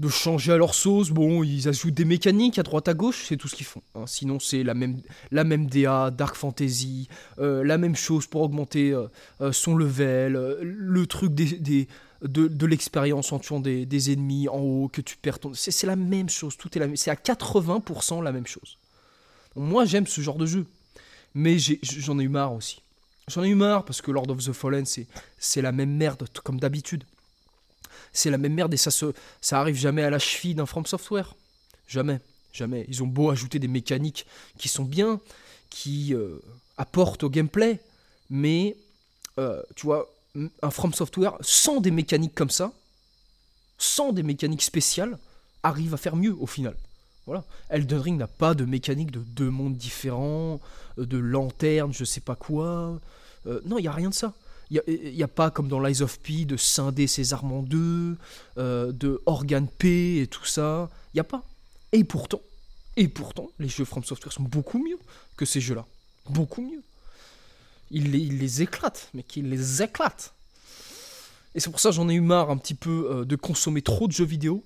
de 0.00 0.08
changer 0.08 0.52
à 0.52 0.56
leur 0.56 0.74
sauce. 0.74 1.10
Bon, 1.10 1.44
ils 1.44 1.68
ajoutent 1.68 1.94
des 1.94 2.06
mécaniques 2.06 2.58
à 2.58 2.62
droite 2.62 2.88
à 2.88 2.94
gauche, 2.94 3.26
c'est 3.28 3.36
tout 3.36 3.48
ce 3.48 3.54
qu'ils 3.54 3.66
font. 3.66 3.82
Hein. 3.94 4.04
Sinon, 4.06 4.40
c'est 4.40 4.62
la 4.64 4.74
même, 4.74 5.00
la 5.30 5.44
même 5.44 5.66
DA, 5.66 6.10
Dark 6.10 6.36
Fantasy, 6.36 7.08
euh, 7.38 7.62
la 7.62 7.76
même 7.76 7.94
chose 7.94 8.26
pour 8.26 8.40
augmenter 8.40 8.92
euh, 8.92 9.08
euh, 9.42 9.52
son 9.52 9.76
level, 9.76 10.56
le 10.62 11.06
truc 11.06 11.34
des, 11.34 11.86
de, 12.22 12.48
de 12.48 12.66
l'expérience 12.66 13.32
en 13.32 13.38
tuant 13.38 13.60
des, 13.60 13.86
des, 13.86 14.12
ennemis 14.12 14.48
en 14.48 14.58
haut, 14.58 14.88
que 14.88 15.00
tu 15.00 15.16
perds 15.16 15.38
ton... 15.38 15.52
C'est 15.54 15.86
la 15.86 15.96
même 15.96 16.28
chose, 16.28 16.56
tout 16.56 16.76
est 16.76 16.80
la 16.80 16.94
C'est 16.96 17.10
à 17.10 17.14
80% 17.14 18.22
la 18.22 18.32
même 18.32 18.46
chose. 18.46 18.76
moi, 19.56 19.84
j'aime 19.84 20.06
ce 20.06 20.20
genre 20.20 20.36
de 20.36 20.46
jeu. 20.46 20.66
Mais 21.34 21.58
j'en 21.58 22.18
ai 22.18 22.24
eu 22.24 22.28
marre 22.28 22.52
aussi. 22.52 22.82
J'en 23.28 23.44
ai 23.44 23.48
eu 23.48 23.54
marre 23.54 23.84
parce 23.84 24.02
que 24.02 24.10
Lord 24.10 24.28
of 24.30 24.44
the 24.44 24.52
Fallen, 24.52 24.84
c'est 24.84 25.62
la 25.62 25.72
même 25.72 25.96
merde 25.96 26.28
comme 26.42 26.58
d'habitude. 26.58 27.04
C'est 28.12 28.30
la 28.30 28.38
même 28.38 28.54
merde 28.54 28.74
et 28.74 28.76
ça, 28.76 28.90
se, 28.90 29.12
ça 29.40 29.60
arrive 29.60 29.76
jamais 29.76 30.02
à 30.02 30.10
la 30.10 30.18
cheville 30.18 30.54
d'un 30.54 30.66
From 30.66 30.84
Software. 30.84 31.34
Jamais, 31.86 32.18
jamais. 32.52 32.84
Ils 32.88 33.02
ont 33.02 33.06
beau 33.06 33.30
ajouter 33.30 33.58
des 33.58 33.68
mécaniques 33.68 34.26
qui 34.58 34.68
sont 34.68 34.84
bien, 34.84 35.20
qui 35.70 36.14
euh, 36.14 36.40
apportent 36.76 37.22
au 37.22 37.30
gameplay, 37.30 37.78
mais 38.28 38.76
euh, 39.38 39.62
tu 39.76 39.86
vois, 39.86 40.12
un 40.34 40.70
From 40.70 40.92
Software 40.92 41.36
sans 41.40 41.80
des 41.80 41.90
mécaniques 41.90 42.34
comme 42.34 42.50
ça, 42.50 42.72
sans 43.78 44.12
des 44.12 44.22
mécaniques 44.22 44.62
spéciales, 44.62 45.18
arrive 45.62 45.94
à 45.94 45.96
faire 45.96 46.16
mieux 46.16 46.34
au 46.38 46.46
final. 46.46 46.76
Voilà. 47.26 47.44
Elden 47.68 48.00
Ring 48.00 48.18
n'a 48.18 48.26
pas 48.26 48.54
de 48.54 48.64
mécanique 48.64 49.10
de 49.10 49.20
deux 49.20 49.50
mondes 49.50 49.76
différents, 49.76 50.60
euh, 50.98 51.06
de 51.06 51.18
lanterne, 51.18 51.92
je 51.92 52.04
sais 52.04 52.20
pas 52.20 52.34
quoi. 52.34 52.98
Euh, 53.46 53.60
non, 53.64 53.78
il 53.78 53.82
n'y 53.82 53.88
a 53.88 53.92
rien 53.92 54.08
de 54.08 54.14
ça. 54.14 54.34
Il 54.70 54.80
n'y 55.14 55.22
a, 55.24 55.28
pas 55.28 55.50
comme 55.50 55.66
dans 55.66 55.80
Lies 55.80 56.00
of 56.00 56.20
P 56.20 56.44
de 56.44 56.56
scinder 56.56 57.08
ses 57.08 57.32
armes 57.32 57.50
en 57.52 57.64
euh, 57.74 58.92
de 58.92 59.20
organe 59.26 59.66
P 59.66 60.20
et 60.20 60.28
tout 60.28 60.44
ça. 60.44 60.88
Il 61.12 61.16
n'y 61.16 61.20
a 61.20 61.24
pas. 61.24 61.42
Et 61.90 62.04
pourtant, 62.04 62.40
et 62.96 63.08
pourtant, 63.08 63.50
les 63.58 63.68
jeux 63.68 63.84
From 63.84 64.04
Software 64.04 64.32
sont 64.32 64.44
beaucoup 64.44 64.78
mieux 64.78 64.98
que 65.36 65.44
ces 65.44 65.60
jeux-là. 65.60 65.86
Beaucoup 66.28 66.62
mieux. 66.62 66.82
Ils 67.90 68.12
les, 68.12 68.62
éclatent, 68.62 69.10
mais 69.14 69.22
qu'ils 69.22 69.50
les 69.50 69.82
éclatent. 69.82 70.32
Et 71.54 71.60
c'est 71.60 71.70
pour 71.70 71.80
ça 71.80 71.90
que 71.90 71.96
j'en 71.96 72.08
ai 72.08 72.14
eu 72.14 72.20
marre 72.20 72.50
un 72.50 72.56
petit 72.56 72.74
peu 72.74 73.08
euh, 73.10 73.24
de 73.24 73.34
consommer 73.34 73.82
trop 73.82 74.06
de 74.06 74.12
jeux 74.12 74.24
vidéo 74.24 74.64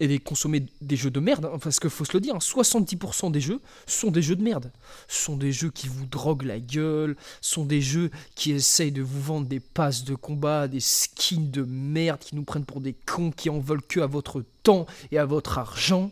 et 0.00 0.08
de 0.08 0.16
consommer 0.16 0.66
des 0.80 0.96
jeux 0.96 1.10
de 1.10 1.20
merde, 1.20 1.44
hein, 1.44 1.58
parce 1.62 1.78
qu'il 1.78 1.90
faut 1.90 2.06
se 2.06 2.14
le 2.14 2.20
dire, 2.20 2.36
70% 2.36 3.26
hein, 3.26 3.30
des 3.30 3.40
jeux 3.40 3.60
sont 3.86 4.10
des 4.10 4.22
jeux 4.22 4.36
de 4.36 4.42
merde. 4.42 4.72
Sont 5.08 5.36
des 5.36 5.52
jeux 5.52 5.70
qui 5.70 5.88
vous 5.88 6.06
droguent 6.06 6.44
la 6.44 6.58
gueule, 6.58 7.16
sont 7.42 7.66
des 7.66 7.82
jeux 7.82 8.10
qui 8.34 8.52
essayent 8.52 8.92
de 8.92 9.02
vous 9.02 9.20
vendre 9.20 9.46
des 9.46 9.60
passes 9.60 10.04
de 10.04 10.14
combat, 10.14 10.68
des 10.68 10.80
skins 10.80 11.50
de 11.50 11.62
merde, 11.62 12.20
qui 12.20 12.34
nous 12.34 12.44
prennent 12.44 12.64
pour 12.64 12.80
des 12.80 12.94
cons, 12.94 13.30
qui 13.30 13.50
en 13.50 13.60
veulent 13.60 13.86
que 13.86 14.00
à 14.00 14.06
votre 14.06 14.42
temps 14.62 14.86
et 15.12 15.18
à 15.18 15.26
votre 15.26 15.58
argent. 15.58 16.10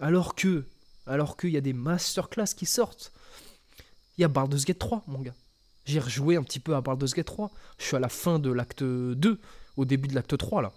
Alors 0.00 0.34
que, 0.34 0.64
alors 1.06 1.36
qu'il 1.36 1.50
y 1.50 1.56
a 1.56 1.60
des 1.60 1.72
masterclass 1.72 2.54
qui 2.56 2.66
sortent. 2.66 3.12
Il 4.16 4.22
y 4.22 4.24
a 4.24 4.28
Baldur's 4.28 4.64
Gate 4.64 4.78
3, 4.78 5.04
mon 5.06 5.20
gars. 5.20 5.34
J'ai 5.84 6.00
rejoué 6.00 6.36
un 6.36 6.42
petit 6.42 6.60
peu 6.60 6.74
à 6.74 6.80
Baldur's 6.80 7.14
Gate 7.14 7.26
3. 7.26 7.50
Je 7.78 7.84
suis 7.84 7.96
à 7.96 8.00
la 8.00 8.08
fin 8.08 8.38
de 8.38 8.50
l'acte 8.50 8.82
2, 8.82 9.40
au 9.76 9.84
début 9.84 10.08
de 10.08 10.14
l'acte 10.14 10.36
3, 10.36 10.62
là. 10.62 10.72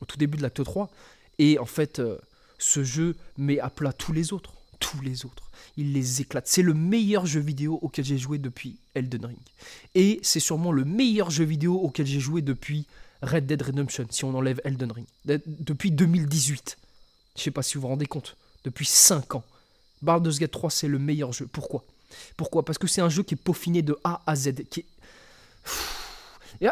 Au 0.00 0.04
tout 0.04 0.16
début 0.16 0.36
de 0.36 0.42
l'acte 0.42 0.62
3. 0.62 0.90
Et 1.38 1.58
en 1.58 1.66
fait, 1.66 1.98
euh, 1.98 2.18
ce 2.58 2.84
jeu 2.84 3.16
met 3.38 3.58
à 3.60 3.70
plat 3.70 3.92
tous 3.92 4.12
les 4.12 4.32
autres. 4.32 4.54
Tous 4.78 5.00
les 5.02 5.24
autres. 5.24 5.50
Il 5.76 5.92
les 5.92 6.20
éclate. 6.20 6.46
C'est 6.46 6.62
le 6.62 6.74
meilleur 6.74 7.26
jeu 7.26 7.40
vidéo 7.40 7.78
auquel 7.82 8.04
j'ai 8.04 8.18
joué 8.18 8.38
depuis 8.38 8.78
Elden 8.94 9.26
Ring. 9.26 9.38
Et 9.94 10.20
c'est 10.22 10.40
sûrement 10.40 10.72
le 10.72 10.84
meilleur 10.84 11.30
jeu 11.30 11.44
vidéo 11.44 11.74
auquel 11.76 12.06
j'ai 12.06 12.20
joué 12.20 12.42
depuis 12.42 12.86
Red 13.22 13.46
Dead 13.46 13.60
Redemption, 13.60 14.06
si 14.10 14.24
on 14.24 14.34
enlève 14.34 14.60
Elden 14.64 14.90
Ring. 14.90 15.06
Depuis 15.24 15.90
2018. 15.90 16.78
Je 17.36 17.42
sais 17.42 17.50
pas 17.50 17.62
si 17.62 17.74
vous 17.74 17.82
vous 17.82 17.88
rendez 17.88 18.06
compte. 18.06 18.36
Depuis 18.64 18.86
5 18.86 19.34
ans. 19.36 19.44
Baldur's 20.02 20.38
Gate 20.38 20.50
3, 20.50 20.70
c'est 20.70 20.88
le 20.88 20.98
meilleur 20.98 21.32
jeu. 21.32 21.46
Pourquoi? 21.46 21.84
Pourquoi? 22.36 22.64
Parce 22.64 22.78
que 22.78 22.86
c'est 22.86 23.00
un 23.00 23.08
jeu 23.08 23.22
qui 23.22 23.34
est 23.34 23.42
peaufiné 23.42 23.82
de 23.82 23.98
A 24.04 24.22
à 24.26 24.36
Z. 24.36 24.54
Qui 24.70 24.80
est 24.80 24.86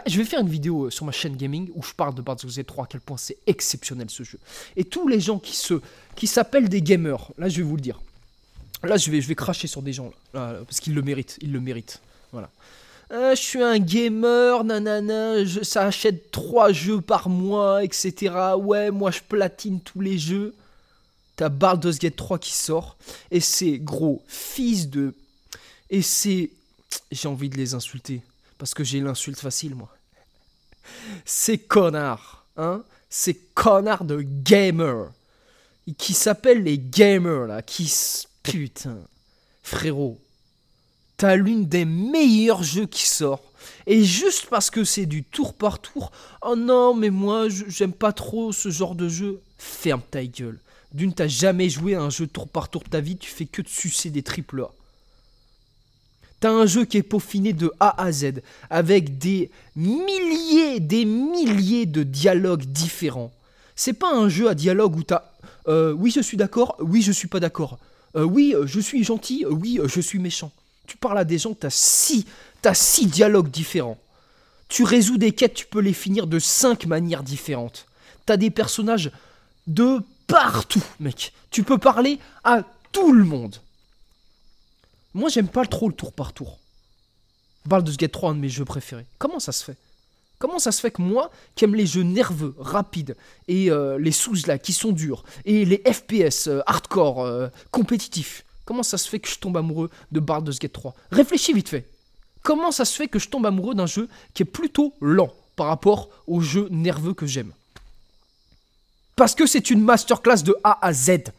je 0.06 0.18
vais 0.18 0.24
faire 0.24 0.40
une 0.40 0.48
vidéo 0.48 0.86
euh, 0.86 0.90
sur 0.90 1.04
ma 1.04 1.12
chaîne 1.12 1.36
gaming 1.36 1.70
où 1.74 1.82
je 1.82 1.92
parle 1.92 2.14
de 2.14 2.22
Baldur's 2.22 2.56
Gate 2.56 2.66
3, 2.66 2.84
à 2.84 2.86
quel 2.88 3.00
point 3.00 3.16
c'est 3.16 3.38
exceptionnel 3.46 4.10
ce 4.10 4.22
jeu. 4.22 4.38
Et 4.76 4.84
tous 4.84 5.08
les 5.08 5.20
gens 5.20 5.38
qui 5.38 5.56
se, 5.56 5.80
qui 6.14 6.26
s'appellent 6.26 6.68
des 6.68 6.82
gamers, 6.82 7.30
là 7.38 7.48
je 7.48 7.58
vais 7.58 7.62
vous 7.62 7.76
le 7.76 7.82
dire. 7.82 8.00
Là 8.82 8.96
je 8.96 9.10
vais, 9.10 9.20
je 9.20 9.28
vais 9.28 9.34
cracher 9.34 9.66
sur 9.66 9.82
des 9.82 9.92
gens 9.92 10.12
là, 10.34 10.58
parce 10.66 10.80
qu'ils 10.80 10.94
le 10.94 11.02
méritent, 11.02 11.38
ils 11.40 11.52
le 11.52 11.60
méritent. 11.60 12.00
Voilà. 12.32 12.50
Euh, 13.10 13.34
je 13.34 13.40
suis 13.40 13.62
un 13.62 13.78
gamer, 13.78 14.64
nanana, 14.64 15.44
je, 15.44 15.62
ça 15.62 15.86
achète 15.86 16.30
3 16.30 16.72
jeux 16.72 17.00
par 17.00 17.30
mois, 17.30 17.82
etc. 17.82 18.34
Ouais, 18.58 18.90
moi 18.90 19.10
je 19.10 19.20
platine 19.26 19.80
tous 19.80 20.00
les 20.00 20.18
jeux. 20.18 20.54
T'as 21.36 21.48
Baldur's 21.48 21.98
Gate 21.98 22.16
3 22.16 22.38
qui 22.38 22.52
sort. 22.52 22.96
Et 23.30 23.40
c'est 23.40 23.78
gros 23.78 24.22
fils 24.26 24.90
de. 24.90 25.14
Et 25.90 26.02
c'est. 26.02 26.50
J'ai 27.10 27.28
envie 27.28 27.48
de 27.48 27.56
les 27.56 27.74
insulter. 27.74 28.22
Parce 28.58 28.74
que 28.74 28.84
j'ai 28.84 29.00
l'insulte 29.00 29.38
facile, 29.38 29.74
moi. 29.74 29.94
Ces 31.24 31.58
connards, 31.58 32.46
hein 32.56 32.82
Ces 33.10 33.34
connards 33.54 34.04
de 34.04 34.22
gamers. 34.22 35.12
Qui 35.96 36.12
s'appellent 36.12 36.64
les 36.64 36.78
gamers, 36.78 37.46
là. 37.46 37.62
Qui. 37.62 37.92
Putain. 38.42 38.98
Frérot. 39.62 40.20
T'as 41.16 41.36
l'une 41.36 41.66
des 41.66 41.84
meilleurs 41.84 42.62
jeux 42.62 42.86
qui 42.86 43.06
sort. 43.06 43.42
Et 43.86 44.04
juste 44.04 44.46
parce 44.46 44.70
que 44.70 44.84
c'est 44.84 45.06
du 45.06 45.24
tour 45.24 45.54
par 45.54 45.80
tour. 45.80 46.12
Oh 46.42 46.56
non, 46.56 46.94
mais 46.94 47.10
moi, 47.10 47.48
j'aime 47.48 47.92
pas 47.92 48.12
trop 48.12 48.52
ce 48.52 48.70
genre 48.70 48.94
de 48.94 49.08
jeu. 49.08 49.40
Ferme 49.56 50.02
ta 50.10 50.24
gueule. 50.24 50.60
D'une, 50.92 51.12
t'as 51.12 51.26
jamais 51.26 51.68
joué 51.68 51.94
à 51.94 52.02
un 52.02 52.10
jeu 52.10 52.26
tour 52.26 52.48
par 52.48 52.70
tour 52.70 52.82
de 52.82 52.88
ta 52.88 53.00
vie, 53.00 53.16
tu 53.18 53.30
fais 53.30 53.46
que 53.46 53.60
de 53.60 53.68
sucer 53.68 54.10
des 54.10 54.22
triple 54.22 54.62
A. 54.62 54.70
T'as 56.40 56.50
un 56.50 56.66
jeu 56.66 56.84
qui 56.84 56.98
est 56.98 57.02
peaufiné 57.02 57.52
de 57.52 57.72
A 57.80 58.00
à 58.02 58.12
Z, 58.12 58.42
avec 58.70 59.18
des 59.18 59.50
milliers, 59.74 60.80
des 60.80 61.04
milliers 61.04 61.86
de 61.86 62.02
dialogues 62.02 62.64
différents. 62.64 63.32
C'est 63.74 63.92
pas 63.92 64.14
un 64.14 64.28
jeu 64.28 64.48
à 64.48 64.54
dialogue 64.54 64.96
où 64.96 65.02
t'as 65.02 65.24
euh, 65.68 65.92
oui 65.92 66.10
je 66.10 66.20
suis 66.20 66.36
d'accord, 66.36 66.76
oui 66.80 67.02
je 67.02 67.12
suis 67.12 67.28
pas 67.28 67.40
d'accord. 67.40 67.78
Euh, 68.16 68.24
oui, 68.24 68.54
je 68.64 68.80
suis 68.80 69.04
gentil. 69.04 69.44
Oui, 69.48 69.80
je 69.84 70.00
suis 70.00 70.18
méchant. 70.18 70.50
Tu 70.86 70.96
parles 70.96 71.18
à 71.18 71.24
des 71.24 71.38
gens, 71.38 71.54
t'as 71.54 71.70
six, 71.70 72.26
as 72.64 72.74
six 72.74 73.06
dialogues 73.06 73.50
différents. 73.50 73.98
Tu 74.68 74.84
résous 74.84 75.18
des 75.18 75.32
quêtes, 75.32 75.54
tu 75.54 75.66
peux 75.66 75.80
les 75.80 75.92
finir 75.92 76.26
de 76.26 76.38
cinq 76.38 76.86
manières 76.86 77.22
différentes. 77.22 77.86
T'as 78.26 78.36
des 78.36 78.50
personnages 78.50 79.10
de 79.66 80.00
partout, 80.26 80.82
mec. 81.00 81.32
Tu 81.50 81.62
peux 81.62 81.78
parler 81.78 82.18
à 82.44 82.62
tout 82.92 83.12
le 83.12 83.24
monde. 83.24 83.56
Moi, 85.14 85.28
j'aime 85.30 85.48
pas 85.48 85.64
trop 85.64 85.88
le 85.88 85.94
tour 85.94 86.12
par 86.12 86.32
tour. 86.32 86.58
Baldur's 87.66 87.96
Gate 87.96 88.12
3, 88.12 88.30
un 88.30 88.34
de 88.34 88.40
mes 88.40 88.48
jeux 88.48 88.64
préférés. 88.64 89.06
Comment 89.18 89.40
ça 89.40 89.52
se 89.52 89.64
fait? 89.64 89.76
Comment 90.38 90.58
ça 90.60 90.70
se 90.70 90.80
fait 90.80 90.92
que 90.92 91.02
moi, 91.02 91.30
qui 91.56 91.64
aime 91.64 91.74
les 91.74 91.86
jeux 91.86 92.02
nerveux, 92.02 92.54
rapides, 92.58 93.16
et 93.48 93.70
euh, 93.70 93.98
les 93.98 94.12
sous 94.12 94.34
là 94.46 94.58
qui 94.58 94.72
sont 94.72 94.92
durs, 94.92 95.24
et 95.44 95.64
les 95.64 95.82
FPS 95.84 96.46
euh, 96.46 96.60
hardcore, 96.66 97.24
euh, 97.24 97.48
compétitifs, 97.72 98.44
comment 98.64 98.84
ça 98.84 98.98
se 98.98 99.08
fait 99.08 99.18
que 99.18 99.28
je 99.28 99.38
tombe 99.38 99.56
amoureux 99.56 99.90
de 100.12 100.20
Baldur's 100.20 100.60
Gate 100.60 100.72
3 100.72 100.94
Réfléchis 101.10 101.52
vite 101.52 101.68
fait. 101.68 101.88
Comment 102.42 102.70
ça 102.70 102.84
se 102.84 102.94
fait 102.94 103.08
que 103.08 103.18
je 103.18 103.28
tombe 103.28 103.46
amoureux 103.46 103.74
d'un 103.74 103.86
jeu 103.86 104.08
qui 104.32 104.44
est 104.44 104.46
plutôt 104.46 104.94
lent 105.00 105.32
par 105.56 105.66
rapport 105.66 106.08
aux 106.28 106.40
jeux 106.40 106.68
nerveux 106.70 107.14
que 107.14 107.26
j'aime? 107.26 107.52
Parce 109.16 109.34
que 109.34 109.46
c'est 109.46 109.70
une 109.70 109.82
masterclass 109.82 110.44
de 110.44 110.54
A 110.62 110.78
à 110.86 110.92
Z. 110.92 111.32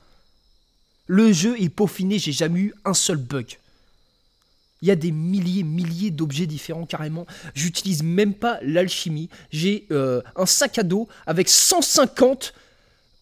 Le 1.11 1.33
jeu 1.33 1.59
est 1.59 1.69
peaufiné, 1.69 2.19
j'ai 2.19 2.31
jamais 2.31 2.59
eu 2.59 2.73
un 2.85 2.93
seul 2.93 3.17
bug. 3.17 3.57
Il 4.83 4.87
y 4.87 4.91
a 4.91 4.95
des 4.95 5.11
milliers, 5.11 5.63
milliers 5.63 6.11
d'objets 6.11 6.45
différents 6.45 6.85
carrément. 6.85 7.25
J'utilise 7.55 8.03
même 8.03 8.35
pas 8.35 8.59
l'alchimie. 8.61 9.27
J'ai 9.49 9.87
euh, 9.89 10.21
un 10.35 10.45
sac 10.45 10.77
à 10.77 10.83
dos 10.83 11.07
avec 11.25 11.49
150 11.49 12.53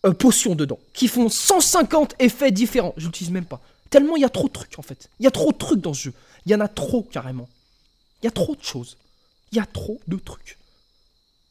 euh, 0.06 0.12
potions 0.12 0.54
dedans 0.54 0.80
qui 0.92 1.08
font 1.08 1.30
150 1.30 2.16
effets 2.20 2.52
différents. 2.52 2.94
Je 2.98 3.06
l'utilise 3.06 3.32
même 3.32 3.46
pas. 3.46 3.62
Tellement 3.90 4.18
il 4.18 4.22
y 4.22 4.26
a 4.26 4.30
trop 4.30 4.50
de 4.50 4.54
trucs 4.54 4.78
en 4.78 4.82
fait. 4.82 5.10
Il 5.22 5.24
y 5.24 5.28
a 5.28 5.32
trop 5.32 5.54
de 5.54 5.58
trucs 5.58 5.80
dans 5.80 5.94
ce 5.94 6.04
jeu. 6.04 6.14
Il 6.46 6.52
y 6.52 6.56
en 6.56 6.60
a 6.60 6.68
trop 6.68 7.04
carrément. 7.04 7.48
Il 8.22 8.26
y 8.26 8.28
a 8.28 8.32
trop 8.32 8.54
de 8.54 8.64
choses. 8.64 8.98
Il 9.54 9.58
y 9.58 9.62
a 9.62 9.66
trop 9.66 10.02
de 10.10 10.18
trucs. 10.18 10.58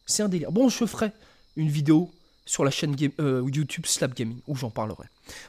C'est 0.04 0.22
un 0.22 0.28
délire. 0.28 0.52
Bon, 0.52 0.68
je 0.68 0.84
ferai 0.84 1.12
une 1.56 1.70
vidéo 1.70 2.10
sur 2.46 2.64
la 2.64 2.70
chaîne 2.70 2.96
euh, 3.20 3.42
YouTube 3.52 3.84
Slap 3.84 4.14
Gaming 4.14 4.38
où 4.46 4.56
j'en 4.56 4.70
parlerai. 4.70 5.04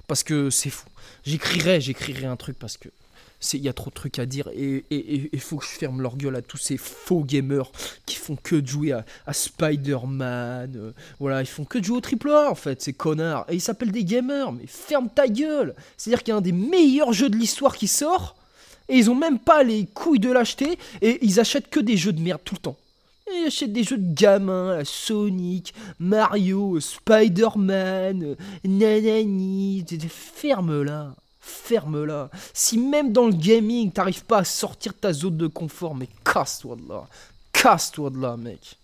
Parce 0.08 0.24
que 0.24 0.50
c'est 0.50 0.70
fou. 0.70 0.88
J'écrirai, 1.26 1.80
j'écrirai 1.80 2.26
un 2.26 2.36
truc 2.36 2.58
parce 2.60 2.78
que 2.78 2.90
il 3.54 3.62
y 3.62 3.70
a 3.70 3.74
trop 3.74 3.92
de 3.92 3.96
trucs 3.96 4.18
à 4.18 4.26
dire 4.26 4.50
et 4.56 4.84
il 4.90 5.40
faut 5.40 5.58
que 5.58 5.66
je 5.66 5.70
ferme 5.70 6.02
leur 6.02 6.18
gueule 6.18 6.36
à 6.36 6.42
tous 6.42 6.58
ces 6.58 6.78
faux 6.78 7.24
gamers 7.24 7.72
qui 8.08 8.16
font 8.16 8.36
que 8.36 8.56
de 8.56 8.68
jouer 8.68 8.94
à, 8.94 9.06
Spider-Man. 9.32 10.74
Euh, 10.76 10.92
voilà, 11.20 11.42
ils 11.42 11.48
font 11.48 11.64
que 11.64 11.78
de 11.78 11.84
jouer 11.84 11.98
au 11.98 12.02
triple 12.02 12.32
A 12.32 12.50
en 12.50 12.56
fait, 12.56 12.82
ces 12.82 12.94
connards. 12.94 13.46
Et 13.50 13.54
ils 13.56 13.62
s'appellent 13.62 13.92
des 13.92 14.04
gamers, 14.04 14.52
mais 14.52 14.66
ferme 14.66 15.10
ta 15.14 15.28
gueule 15.28 15.76
C'est-à-dire 15.98 16.24
qu'il 16.24 16.32
y 16.32 16.34
a 16.34 16.38
un 16.38 16.42
des 16.42 16.52
meilleurs 16.52 17.14
jeux 17.14 17.30
de 17.30 17.38
l'histoire 17.38 17.78
qui 17.78 17.88
sort 17.88 18.36
et 18.90 18.98
ils 18.98 19.10
ont 19.10 19.16
même 19.16 19.38
pas 19.38 19.64
les 19.64 19.86
couilles 19.86 20.20
de 20.20 20.32
l'acheter 20.32 20.80
et 21.02 21.20
ils 21.22 21.40
achètent 21.40 21.70
que 21.70 21.80
des 21.80 21.98
jeux 21.98 22.14
de 22.14 22.22
merde 22.22 22.42
tout 22.44 22.56
le 22.56 22.62
temps. 22.62 22.78
Et 23.32 23.42
ils 23.42 23.48
achètent 23.48 23.74
des 23.74 23.84
jeux 23.84 23.98
de 23.98 24.14
gamins, 24.14 24.84
Sonic, 24.84 25.74
Mario, 26.00 26.80
Spider-Man, 26.80 28.36
nanani, 28.64 29.86
ferme 30.10 30.84
là 30.84 31.14
ferme-la. 31.48 32.30
Si 32.54 32.78
même 32.78 33.12
dans 33.12 33.28
le 33.28 33.34
gaming, 33.34 33.92
t'arrives 33.92 34.26
pas 34.26 34.40
à 34.40 34.44
sortir 34.44 34.94
ta 34.94 35.14
zone 35.14 35.38
de 35.38 35.48
confort, 35.48 35.96
mais 35.96 36.10
casse-toi 36.24 36.76
de 36.76 36.88
là. 36.88 37.08
Casse-toi 37.54 38.10
de 38.10 38.20
là, 38.20 38.38
mec. 38.38 38.78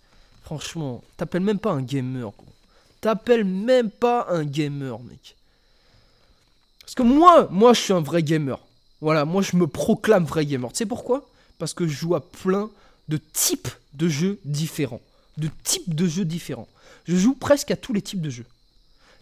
Franchement, 0.44 1.04
t'appelles 1.18 1.44
même 1.44 1.60
pas 1.60 1.72
un 1.72 1.82
gamer, 1.82 2.32
T'appelles 3.02 3.44
même 3.44 3.90
pas 3.90 4.28
un 4.30 4.46
gamer, 4.46 4.98
mec. 5.00 5.36
Parce 6.82 6.96
que 6.96 7.04
moi, 7.04 7.48
moi, 7.52 7.74
je 7.74 7.82
suis 7.82 7.94
un 7.94 8.00
vrai 8.00 8.24
gamer. 8.24 8.60
Voilà, 9.02 9.26
moi, 9.26 9.42
je 9.42 9.58
me 9.58 9.68
proclame 9.68 10.24
vrai 10.24 10.46
gamer. 10.46 10.72
Tu 10.72 10.78
sais 10.78 10.86
pourquoi? 10.86 11.26
Parce 11.60 11.74
que 11.74 11.86
je 11.86 11.94
joue 11.94 12.16
à 12.16 12.22
plein 12.22 12.70
de 13.08 13.18
types 13.18 13.68
de 13.94 14.08
jeux 14.08 14.40
différents. 14.46 15.02
De 15.38 15.50
types 15.64 15.94
de 15.94 16.08
jeux 16.08 16.26
différents. 16.26 16.68
Je 17.06 17.16
joue 17.16 17.34
presque 17.34 17.72
à 17.72 17.76
tous 17.76 17.94
les 17.94 18.02
types 18.02 18.22
de 18.22 18.30
jeux. 18.30 18.46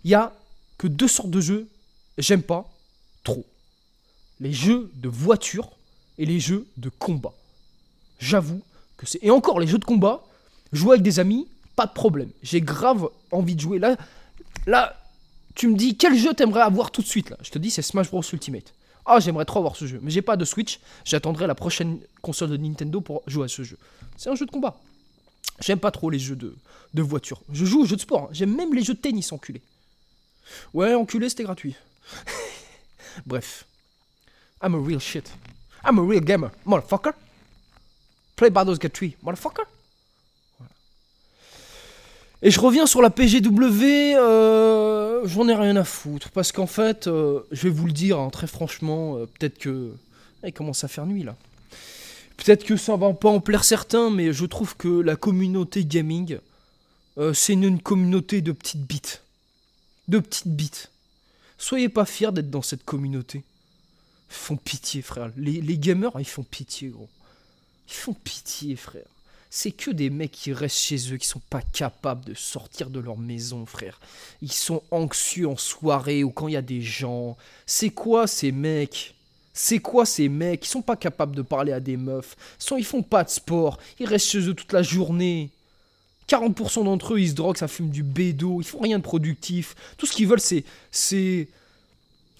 Il 0.04 0.12
y 0.12 0.16
a 0.16 0.34
que 0.78 0.88
deux 0.88 1.08
sortes 1.08 1.30
de 1.30 1.42
jeux, 1.42 1.68
j'aime 2.18 2.44
pas, 2.44 2.70
trop. 3.24 3.46
Les 4.40 4.54
jeux 4.54 4.92
de 4.96 5.10
voiture 5.10 5.70
et 6.18 6.26
les 6.26 6.40
jeux 6.40 6.68
de 6.78 6.90
combat. 6.90 7.34
J'avoue 8.20 8.62
que 8.98 9.06
c'est... 9.06 9.20
Et 9.22 9.32
encore, 9.32 9.60
les 9.60 9.68
jeux 9.68 9.78
de 9.78 9.86
combat, 9.86 10.24
jouer 10.74 10.94
avec 10.94 11.04
des 11.04 11.20
amis, 11.20 11.48
pas 11.76 11.86
de 11.86 11.94
problème. 11.94 12.30
J'ai 12.44 12.62
grave 12.62 13.10
envie 13.32 13.56
de 13.56 13.62
jouer. 13.62 13.80
Là, 13.80 13.96
là, 14.66 14.98
tu 15.56 15.68
me 15.68 15.76
dis 15.76 15.98
quel 15.98 16.18
jeu 16.18 16.34
t'aimerais 16.34 16.62
avoir 16.62 16.92
tout 16.92 17.02
de 17.02 17.08
suite 17.08 17.34
Je 17.42 17.50
te 17.50 17.60
dis 17.60 17.72
c'est 17.72 17.82
Smash 17.82 18.10
Bros 18.10 18.24
Ultimate. 18.34 18.74
Ah, 19.06 19.20
j'aimerais 19.20 19.46
trop 19.46 19.60
avoir 19.60 19.76
ce 19.76 19.86
jeu, 19.86 20.00
mais 20.02 20.12
j'ai 20.12 20.22
pas 20.22 20.38
de 20.38 20.46
Switch. 20.46 20.80
J'attendrai 21.06 21.48
la 21.48 21.56
prochaine 21.56 22.00
console 22.22 22.52
de 22.52 22.58
Nintendo 22.58 23.02
pour 23.02 23.24
jouer 23.28 23.46
à 23.46 23.48
ce 23.48 23.64
jeu. 23.64 23.78
C'est 24.18 24.30
un 24.30 24.36
jeu 24.36 24.46
de 24.46 24.52
combat. 24.52 24.80
J'aime 25.60 25.80
pas 25.80 25.92
trop 25.92 26.10
les 26.10 26.20
jeux 26.20 26.36
de, 26.36 26.56
de 26.94 27.02
voiture. 27.02 27.42
Je 27.52 27.66
joue 27.66 27.82
aux 27.82 27.86
jeux 27.86 27.96
de 27.96 28.02
sport. 28.02 28.24
Hein. 28.24 28.30
J'aime 28.32 28.56
même 28.56 28.74
les 28.74 28.84
jeux 28.84 28.94
de 28.94 29.00
tennis, 29.00 29.32
enculé. 29.32 29.62
Ouais, 30.74 30.94
enculé, 30.94 31.30
c'était 31.30 31.44
gratuit. 31.44 31.76
Bref. 33.26 33.66
I'm 34.64 34.76
a 34.76 34.80
real 34.80 35.00
shit. 35.00 35.32
I'm 35.84 35.98
a 35.98 36.04
real 36.04 36.22
gamer, 36.22 36.52
motherfucker. 36.66 37.14
Play 38.36 38.50
Baldur's 38.50 38.80
Gate 38.80 38.94
3, 38.94 39.10
motherfucker. 39.24 39.66
Et 42.44 42.50
je 42.50 42.60
reviens 42.60 42.88
sur 42.88 43.04
la 43.04 43.12
PGW, 43.12 44.16
euh, 44.18 45.28
j'en 45.28 45.48
ai 45.48 45.54
rien 45.54 45.76
à 45.76 45.84
foutre. 45.84 46.32
Parce 46.32 46.52
qu'en 46.52 46.66
fait, 46.66 47.06
euh, 47.06 47.42
je 47.52 47.64
vais 47.64 47.70
vous 47.70 47.86
le 47.86 47.92
dire 47.92 48.20
hein, 48.20 48.30
très 48.32 48.48
franchement, 48.48 49.18
euh, 49.18 49.26
peut-être 49.26 49.58
que. 49.58 49.92
Il 50.44 50.52
commence 50.54 50.84
à 50.84 50.88
faire 50.88 51.06
nuit 51.06 51.22
là. 51.22 51.36
Peut-être 52.36 52.64
que 52.64 52.76
ça 52.76 52.96
va 52.96 53.14
pas 53.14 53.30
en 53.30 53.40
plaire 53.40 53.64
certains, 53.64 54.10
mais 54.10 54.34
je 54.34 54.46
trouve 54.46 54.76
que 54.76 54.88
la 54.88 55.16
communauté 55.16 55.86
gaming, 55.86 56.40
c'est 57.34 57.54
une, 57.54 57.80
communauté 57.80 58.42
de 58.42 58.52
petites 58.52 58.82
bites. 58.82 59.22
De 60.08 60.18
petites 60.18 60.48
bites. 60.48 60.90
Soyez 61.60 61.90
pas 61.90 62.06
fiers 62.06 62.32
d'être 62.32 62.50
dans 62.50 62.64
cette 62.64 62.84
communauté. 62.84 63.44
Ils 64.32 64.36
font 64.36 64.58
pitié, 64.58 65.04
frère. 65.04 65.30
Les, 65.38 65.78
gamers, 65.78 66.14
ils 66.18 66.26
font 66.26 66.42
pitié, 66.42 66.88
gros. 66.88 67.10
Ils 67.88 67.94
font 67.94 68.16
pitié, 68.16 68.76
frère. 68.76 69.06
C'est 69.54 69.72
que 69.72 69.92
des 69.92 70.10
mecs 70.10 70.32
qui 70.32 70.54
restent 70.54 70.80
chez 70.80 71.14
eux, 71.14 71.18
qui 71.18 71.28
sont 71.28 71.42
pas 71.50 71.62
capables 71.62 72.24
de 72.24 72.34
sortir 72.34 72.90
de 72.90 73.02
leur 73.02 73.18
maison, 73.18 73.66
frère. 73.66 74.00
Ils 74.42 74.52
sont 74.52 74.82
anxieux 74.92 75.46
en 75.46 75.58
soirée 75.58 76.24
ou 76.24 76.32
quand 76.32 76.48
il 76.48 76.54
y 76.54 76.58
a 76.58 76.62
des 76.62 76.82
gens. 76.82 77.36
C'est 77.66 77.90
quoi 77.90 78.28
ces 78.28 78.54
mecs? 78.54 79.14
C'est 79.54 79.80
quoi 79.80 80.06
ces 80.06 80.30
mecs? 80.30 80.66
Ils 80.66 80.70
sont 80.70 80.82
pas 80.82 80.96
capables 80.96 81.36
de 81.36 81.42
parler 81.42 81.74
à 81.74 81.82
des 81.82 81.98
meufs. 81.98 82.38
Ils 82.78 82.86
font 82.86 83.04
pas 83.04 83.26
de 83.26 83.30
sport. 83.30 83.78
Ils 84.00 84.08
restent 84.08 84.28
chez 84.30 84.48
eux 84.48 84.54
toute 84.54 84.72
la 84.72 84.84
journée. 84.84 85.50
40% 86.30 86.86
d'entre 86.86 87.16
eux, 87.16 87.20
ils 87.20 87.32
se 87.32 87.36
droguent, 87.36 87.58
ça 87.58 87.68
fume 87.68 87.90
du 87.90 88.04
bédo, 88.04 88.62
ils 88.62 88.66
font 88.66 88.80
rien 88.80 89.00
de 89.00 89.04
productif. 89.04 89.76
Tout 89.98 90.06
ce 90.06 90.14
qu'ils 90.14 90.28
veulent, 90.28 90.40
c'est, 90.40 90.64
c'est, 90.92 91.50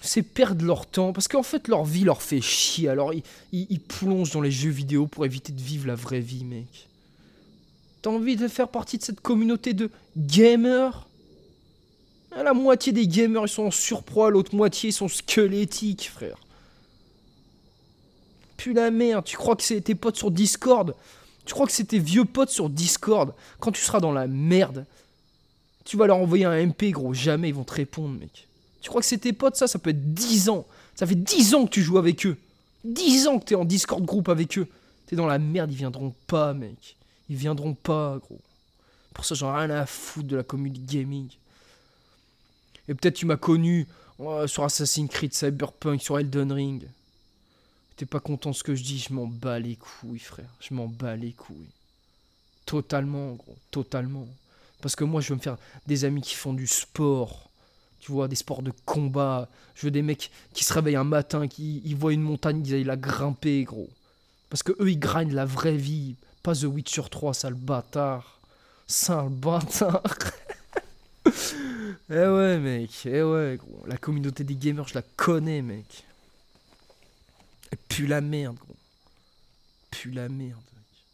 c'est 0.00 0.22
perdre 0.22 0.64
leur 0.64 0.86
temps. 0.86 1.12
Parce 1.12 1.28
qu'en 1.28 1.42
fait, 1.42 1.68
leur 1.68 1.84
vie 1.84 2.04
leur 2.04 2.22
fait 2.22 2.40
chier. 2.40 2.88
Alors, 2.88 3.12
ils, 3.12 3.22
ils, 3.52 3.80
plongent 3.80 4.30
dans 4.30 4.40
les 4.40 4.50
jeux 4.50 4.70
vidéo 4.70 5.06
pour 5.06 5.26
éviter 5.26 5.52
de 5.52 5.60
vivre 5.60 5.86
la 5.86 5.94
vraie 5.94 6.20
vie, 6.20 6.44
mec. 6.44 6.88
T'as 8.02 8.10
envie 8.10 8.36
de 8.36 8.48
faire 8.48 8.68
partie 8.68 8.98
de 8.98 9.02
cette 9.02 9.20
communauté 9.20 9.74
de 9.74 9.90
gamers? 10.16 11.06
La 12.34 12.52
moitié 12.52 12.92
des 12.92 13.06
gamers, 13.06 13.44
ils 13.46 13.48
sont 13.48 13.64
en 13.64 13.70
surpoids, 13.70 14.30
l'autre 14.30 14.54
moitié, 14.54 14.90
ils 14.90 14.92
sont 14.92 15.08
squelettiques, 15.08 16.10
frère. 16.10 16.38
Puis 18.56 18.74
la 18.74 18.90
merde, 18.90 19.24
tu 19.24 19.36
crois 19.36 19.54
que 19.54 19.62
c'est 19.62 19.80
tes 19.80 19.94
potes 19.94 20.16
sur 20.16 20.30
Discord? 20.30 20.94
Tu 21.44 21.54
crois 21.54 21.66
que 21.66 21.72
c'est 21.72 21.84
tes 21.84 21.98
vieux 21.98 22.24
potes 22.24 22.50
sur 22.50 22.70
Discord, 22.70 23.34
quand 23.58 23.72
tu 23.72 23.82
seras 23.82 24.00
dans 24.00 24.12
la 24.12 24.26
merde, 24.26 24.86
tu 25.84 25.96
vas 25.96 26.06
leur 26.06 26.16
envoyer 26.16 26.44
un 26.44 26.66
MP, 26.66 26.90
gros, 26.90 27.12
jamais 27.12 27.48
ils 27.48 27.54
vont 27.54 27.64
te 27.64 27.74
répondre, 27.74 28.18
mec. 28.18 28.46
Tu 28.80 28.88
crois 28.88 29.00
que 29.00 29.06
c'est 29.06 29.18
tes 29.18 29.32
potes, 29.32 29.56
ça? 29.56 29.66
Ça 29.66 29.78
peut 29.78 29.90
être 29.90 30.14
10 30.14 30.48
ans. 30.48 30.66
Ça 30.94 31.06
fait 31.06 31.14
10 31.14 31.54
ans 31.54 31.64
que 31.66 31.70
tu 31.70 31.82
joues 31.82 31.98
avec 31.98 32.26
eux. 32.26 32.36
10 32.84 33.26
ans 33.28 33.38
que 33.38 33.44
t'es 33.44 33.54
en 33.54 33.64
Discord 33.64 34.04
groupe 34.04 34.28
avec 34.28 34.58
eux. 34.58 34.66
T'es 35.06 35.16
dans 35.16 35.26
la 35.26 35.38
merde, 35.38 35.70
ils 35.70 35.76
viendront 35.76 36.14
pas, 36.26 36.52
mec. 36.52 36.96
Ils 37.28 37.36
viendront 37.36 37.74
pas, 37.74 38.18
gros. 38.18 38.40
Pour 39.14 39.24
ça, 39.24 39.34
j'en 39.34 39.54
ai 39.54 39.66
rien 39.66 39.70
à 39.70 39.86
foutre 39.86 40.28
de 40.28 40.36
la 40.36 40.42
community 40.42 40.98
gaming. 40.98 41.28
Et 42.88 42.94
peut-être 42.94 43.14
tu 43.14 43.26
m'as 43.26 43.36
connu 43.36 43.86
sur 44.46 44.64
Assassin's 44.64 45.10
Creed, 45.10 45.34
Cyberpunk, 45.34 46.02
sur 46.02 46.18
Elden 46.18 46.52
Ring. 46.52 46.84
T'es 47.96 48.06
pas 48.06 48.20
content 48.20 48.50
de 48.50 48.54
ce 48.54 48.64
que 48.64 48.74
je 48.74 48.82
dis, 48.82 48.98
je 48.98 49.12
m'en 49.12 49.26
bats 49.26 49.58
les 49.58 49.76
couilles, 49.76 50.18
frère. 50.18 50.48
Je 50.60 50.74
m'en 50.74 50.86
bats 50.88 51.16
les 51.16 51.32
couilles. 51.32 51.70
Totalement, 52.66 53.32
gros. 53.32 53.56
Totalement. 53.70 54.26
Parce 54.80 54.96
que 54.96 55.04
moi, 55.04 55.20
je 55.20 55.28
veux 55.28 55.36
me 55.36 55.40
faire 55.40 55.58
des 55.86 56.04
amis 56.04 56.22
qui 56.22 56.34
font 56.34 56.54
du 56.54 56.66
sport. 56.66 57.50
Tu 58.00 58.10
vois, 58.10 58.26
des 58.26 58.36
sports 58.36 58.62
de 58.62 58.72
combat. 58.84 59.48
Je 59.74 59.86
veux 59.86 59.90
des 59.90 60.02
mecs 60.02 60.30
qui 60.54 60.64
se 60.64 60.72
réveillent 60.72 60.96
un 60.96 61.04
matin, 61.04 61.46
qui 61.46 61.94
voient 61.94 62.12
une 62.12 62.22
montagne, 62.22 62.62
ils 62.66 62.74
aillent 62.74 62.84
la 62.84 62.96
grimper, 62.96 63.62
gros. 63.64 63.90
Parce 64.50 64.62
que 64.62 64.72
eux, 64.80 64.90
ils 64.90 64.98
grindent 64.98 65.32
la 65.32 65.44
vraie 65.44 65.76
vie. 65.76 66.16
Pas 66.42 66.54
The 66.54 66.64
Witcher 66.64 67.08
3, 67.10 67.34
sale 67.34 67.54
bâtard. 67.54 68.40
Sale 68.86 69.28
bâtard. 69.28 70.02
Eh 72.10 72.26
ouais, 72.26 72.58
mec, 72.58 73.06
eh 73.06 73.22
ouais, 73.22 73.56
gros. 73.56 73.86
La 73.86 73.96
communauté 73.96 74.44
des 74.44 74.56
gamers, 74.56 74.88
je 74.88 74.94
la 74.94 75.02
connais, 75.02 75.62
mec. 75.62 76.04
Elle 77.70 77.78
pue 77.88 78.06
la 78.06 78.20
merde, 78.20 78.56
gros. 78.56 78.76
Pue 79.90 80.10
la 80.10 80.28
merde, 80.28 80.60
mec. 80.74 81.04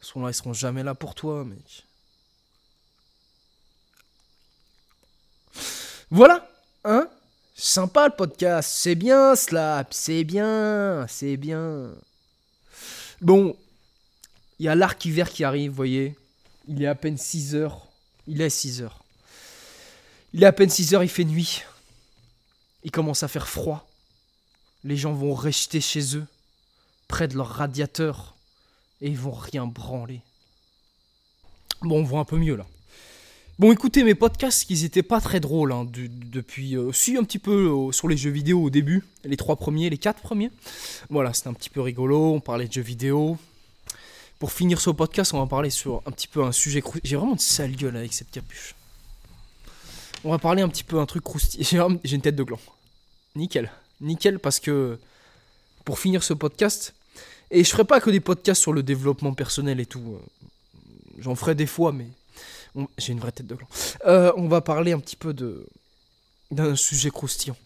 Ils 0.00 0.06
seront 0.06 0.24
là, 0.24 0.30
ils 0.30 0.34
seront 0.34 0.52
jamais 0.52 0.82
là 0.82 0.94
pour 0.94 1.14
toi, 1.14 1.44
mec. 1.44 1.84
Voilà, 6.10 6.48
hein 6.84 7.08
Sympa 7.54 8.08
le 8.08 8.16
podcast, 8.16 8.70
c'est 8.72 8.94
bien 8.94 9.36
Slap, 9.36 9.92
c'est 9.92 10.24
bien, 10.24 11.06
c'est 11.08 11.36
bien. 11.36 11.90
Bon, 13.20 13.56
il 14.58 14.66
y 14.66 14.68
a 14.68 14.74
l'arc 14.74 15.04
hiver 15.04 15.30
qui 15.30 15.44
arrive, 15.44 15.70
vous 15.70 15.76
voyez. 15.76 16.16
Il 16.66 16.82
est 16.82 16.86
à 16.86 16.94
peine 16.94 17.16
6 17.16 17.54
heures. 17.54 17.86
Il 18.26 18.40
est 18.40 18.50
6 18.50 18.82
heures. 18.82 19.02
Il 20.34 20.42
est 20.42 20.46
à 20.46 20.52
peine 20.52 20.68
6 20.68 20.94
heures, 20.94 21.02
il 21.02 21.08
fait 21.08 21.24
nuit. 21.24 21.62
Il 22.84 22.90
commence 22.90 23.22
à 23.22 23.28
faire 23.28 23.48
froid. 23.48 23.88
Les 24.84 24.96
gens 24.96 25.12
vont 25.12 25.34
rester 25.34 25.80
chez 25.80 26.16
eux, 26.16 26.26
près 27.08 27.28
de 27.28 27.36
leur 27.36 27.48
radiateur, 27.48 28.36
et 29.00 29.08
ils 29.08 29.18
vont 29.18 29.32
rien 29.32 29.66
branler. 29.66 30.20
Bon, 31.82 32.00
on 32.00 32.04
voit 32.04 32.20
un 32.20 32.24
peu 32.24 32.36
mieux 32.36 32.56
là. 32.56 32.66
Bon, 33.58 33.72
écoutez, 33.72 34.04
mes 34.04 34.14
podcasts, 34.14 34.70
ils 34.70 34.84
étaient 34.84 35.02
pas 35.02 35.20
très 35.20 35.40
drôles 35.40 35.72
hein, 35.72 35.84
depuis. 35.92 36.76
Euh, 36.76 36.92
si, 36.92 37.16
un 37.16 37.24
petit 37.24 37.40
peu 37.40 37.88
euh, 37.88 37.92
sur 37.92 38.06
les 38.06 38.16
jeux 38.16 38.30
vidéo 38.30 38.62
au 38.62 38.70
début. 38.70 39.04
Les 39.24 39.36
trois 39.36 39.56
premiers, 39.56 39.90
les 39.90 39.98
quatre 39.98 40.20
premiers. 40.20 40.52
Voilà, 41.10 41.32
c'était 41.32 41.48
un 41.48 41.54
petit 41.54 41.70
peu 41.70 41.80
rigolo. 41.80 42.34
On 42.34 42.40
parlait 42.40 42.68
de 42.68 42.72
jeux 42.72 42.82
vidéo. 42.82 43.36
Pour 44.38 44.52
finir 44.52 44.80
ce 44.80 44.90
podcast, 44.90 45.34
on 45.34 45.40
va 45.40 45.46
parler 45.46 45.70
sur 45.70 46.00
un 46.06 46.12
petit 46.12 46.28
peu 46.28 46.44
un 46.44 46.52
sujet. 46.52 46.82
J'ai 47.02 47.16
vraiment 47.16 47.34
de 47.34 47.40
sale 47.40 47.74
gueule 47.74 47.96
avec 47.96 48.12
cette 48.12 48.30
capuche. 48.30 48.74
On 50.24 50.30
va 50.30 50.38
parler 50.38 50.62
un 50.62 50.68
petit 50.68 50.84
peu 50.84 51.00
un 51.00 51.06
truc 51.06 51.24
croustillant. 51.24 51.98
J'ai 52.04 52.14
une 52.14 52.22
tête 52.22 52.36
de 52.36 52.44
gland. 52.44 52.60
Nickel. 53.34 53.70
Nickel 54.00 54.38
parce 54.38 54.60
que 54.60 54.98
pour 55.84 55.98
finir 55.98 56.22
ce 56.22 56.34
podcast, 56.34 56.94
et 57.50 57.64
je 57.64 57.70
ferai 57.70 57.84
pas 57.84 58.00
que 58.00 58.10
des 58.10 58.20
podcasts 58.20 58.62
sur 58.62 58.72
le 58.72 58.82
développement 58.82 59.34
personnel 59.34 59.80
et 59.80 59.86
tout. 59.86 60.16
Euh, 60.16 60.46
j'en 61.18 61.34
ferai 61.34 61.54
des 61.56 61.66
fois, 61.66 61.92
mais 61.92 62.06
j'ai 62.96 63.12
une 63.12 63.20
vraie 63.20 63.32
tête 63.32 63.46
de 63.46 63.56
gland. 63.56 63.68
Euh, 64.06 64.32
on 64.36 64.46
va 64.46 64.60
parler 64.60 64.92
un 64.92 65.00
petit 65.00 65.16
peu 65.16 65.32
de 65.32 65.66
d'un 66.50 66.76
sujet 66.76 67.10
croustillant. 67.10 67.56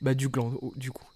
Bah 0.00 0.14
du 0.14 0.28
gland, 0.28 0.52
du 0.76 0.92
coup. 0.92 1.06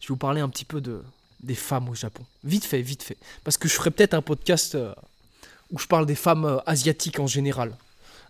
Je 0.00 0.06
vais 0.06 0.08
vous 0.08 0.16
parler 0.16 0.40
un 0.40 0.48
petit 0.48 0.64
peu 0.64 0.80
de 0.80 1.02
des 1.42 1.54
femmes 1.54 1.88
au 1.88 1.94
Japon. 1.94 2.24
Vite 2.44 2.64
fait, 2.64 2.82
vite 2.82 3.02
fait. 3.02 3.16
Parce 3.44 3.56
que 3.56 3.68
je 3.68 3.74
ferai 3.74 3.90
peut-être 3.90 4.14
un 4.14 4.22
podcast 4.22 4.74
euh, 4.74 4.94
où 5.70 5.78
je 5.78 5.86
parle 5.86 6.06
des 6.06 6.14
femmes 6.14 6.44
euh, 6.44 6.58
asiatiques 6.66 7.18
en 7.20 7.26
général. 7.26 7.76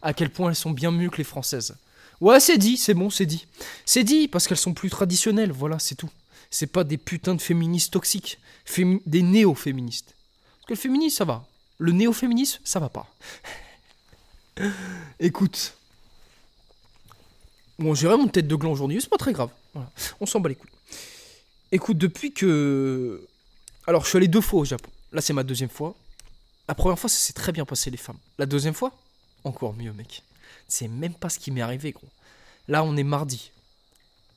À 0.03 0.15
quel 0.15 0.31
point 0.31 0.51
elles 0.51 0.57
sont 0.57 0.71
bien 0.71 0.91
mieux 0.91 1.11
que 1.11 1.19
les 1.19 1.25
françaises. 1.25 1.77
Ouais, 2.21 2.41
c'est 2.41 2.59
dit, 2.59 2.77
c'est 2.77 2.95
bon, 2.95 3.11
c'est 3.11 3.27
dit. 3.27 3.47
C'est 3.87 4.05
dit 4.05 4.29
parce 4.29 4.47
qu'elles 4.47 4.59
sont 4.59 4.75
plus 4.75 4.91
traditionnelles, 4.91 5.53
voilà, 5.53 5.79
c'est 5.79 5.95
tout. 5.95 6.11
C'est 6.51 6.67
pas 6.67 6.85
des 6.85 6.99
putains 6.99 7.35
de 7.35 7.41
féministes 7.41 7.93
toxiques, 7.93 8.39
des 8.77 9.23
néo-féministes. 9.23 10.15
Parce 10.57 10.67
que 10.67 10.73
le 10.75 10.79
féminisme, 10.79 11.17
ça 11.17 11.25
va. 11.25 11.47
Le 11.79 11.93
néo-féminisme, 11.93 12.61
ça 12.65 12.79
va 12.79 12.89
pas. 12.89 13.07
Écoute. 15.21 15.75
Bon, 17.79 17.95
j'ai 17.95 18.07
vraiment 18.07 18.25
une 18.25 18.31
tête 18.31 18.47
de 18.49 18.55
gland 18.55 18.73
aujourd'hui, 18.73 19.01
c'est 19.01 19.09
pas 19.09 19.17
très 19.17 19.33
grave. 19.33 19.51
On 20.21 20.27
s'en 20.27 20.41
bat 20.41 20.51
les 20.51 20.55
couilles. 20.55 20.71
Écoute, 21.73 21.99
depuis 21.99 22.33
que. 22.33 23.27
Alors, 23.87 24.05
je 24.05 24.09
suis 24.09 24.17
allé 24.17 24.29
deux 24.29 24.41
fois 24.41 24.61
au 24.61 24.65
Japon. 24.65 24.91
Là, 25.13 25.21
c'est 25.21 25.33
ma 25.33 25.43
deuxième 25.43 25.69
fois. 25.69 25.95
La 26.69 26.75
première 26.75 26.99
fois, 26.99 27.11
ça 27.11 27.19
s'est 27.19 27.33
très 27.33 27.53
bien 27.53 27.65
passé, 27.65 27.91
les 27.91 27.97
femmes. 27.97 28.19
La 28.39 28.47
deuxième 28.47 28.75
fois, 28.75 28.93
encore 29.45 29.75
mieux, 29.75 29.93
mec. 29.93 30.23
C'est 30.69 30.89
même 30.89 31.15
pas 31.15 31.29
ce 31.29 31.39
qui 31.39 31.51
m'est 31.51 31.63
arrivé, 31.63 31.93
gros. 31.93 32.09
Là, 32.69 32.85
on 32.85 32.97
est 32.97 33.05
mardi. 33.05 33.51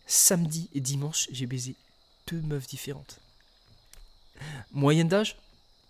Samedi 0.08 0.70
et 0.74 0.80
dimanche, 0.80 1.28
j'ai 1.32 1.46
baisé 1.46 1.76
deux 2.28 2.42
meufs 2.42 2.68
différentes. 2.68 3.20
Moyenne 4.72 5.08
d'âge 5.08 5.38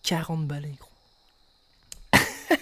40 0.03 0.45
balais, 0.47 0.75
gros. 0.79 2.19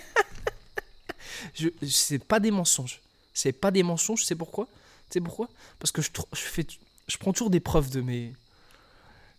je, 1.56 1.70
c'est 1.88 2.24
pas 2.24 2.40
des 2.40 2.52
mensonges. 2.52 3.02
C'est 3.34 3.52
pas 3.52 3.72
des 3.72 3.84
mensonges, 3.84 4.24
c'est 4.24 4.36
pourquoi? 4.36 4.68
C'est 5.10 5.22
pourquoi? 5.22 5.50
Parce 5.80 5.92
que 5.92 6.02
je, 6.02 6.10
je, 6.34 6.40
fais, 6.40 6.66
je 7.08 7.18
prends 7.18 7.34
toujours 7.34 7.50
des 7.50 7.60
preuves 7.60 7.90
de 7.90 8.02
mes. 8.02 8.34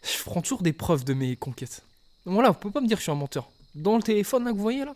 Je 0.02 0.22
prends 0.24 0.42
toujours 0.42 0.62
des 0.62 0.72
preuves 0.72 1.04
de 1.04 1.14
mes 1.14 1.36
conquêtes. 1.36 1.82
Voilà, 2.24 2.50
vous 2.50 2.58
pouvez 2.58 2.72
pas 2.72 2.80
me 2.80 2.86
dire 2.86 2.96
que 2.96 3.00
je 3.00 3.04
suis 3.04 3.12
un 3.12 3.16
menteur. 3.16 3.48
Dans 3.74 3.96
le 3.96 4.02
téléphone 4.02 4.44
là 4.44 4.50
que 4.50 4.56
vous 4.56 4.62
voyez 4.62 4.84
là, 4.84 4.94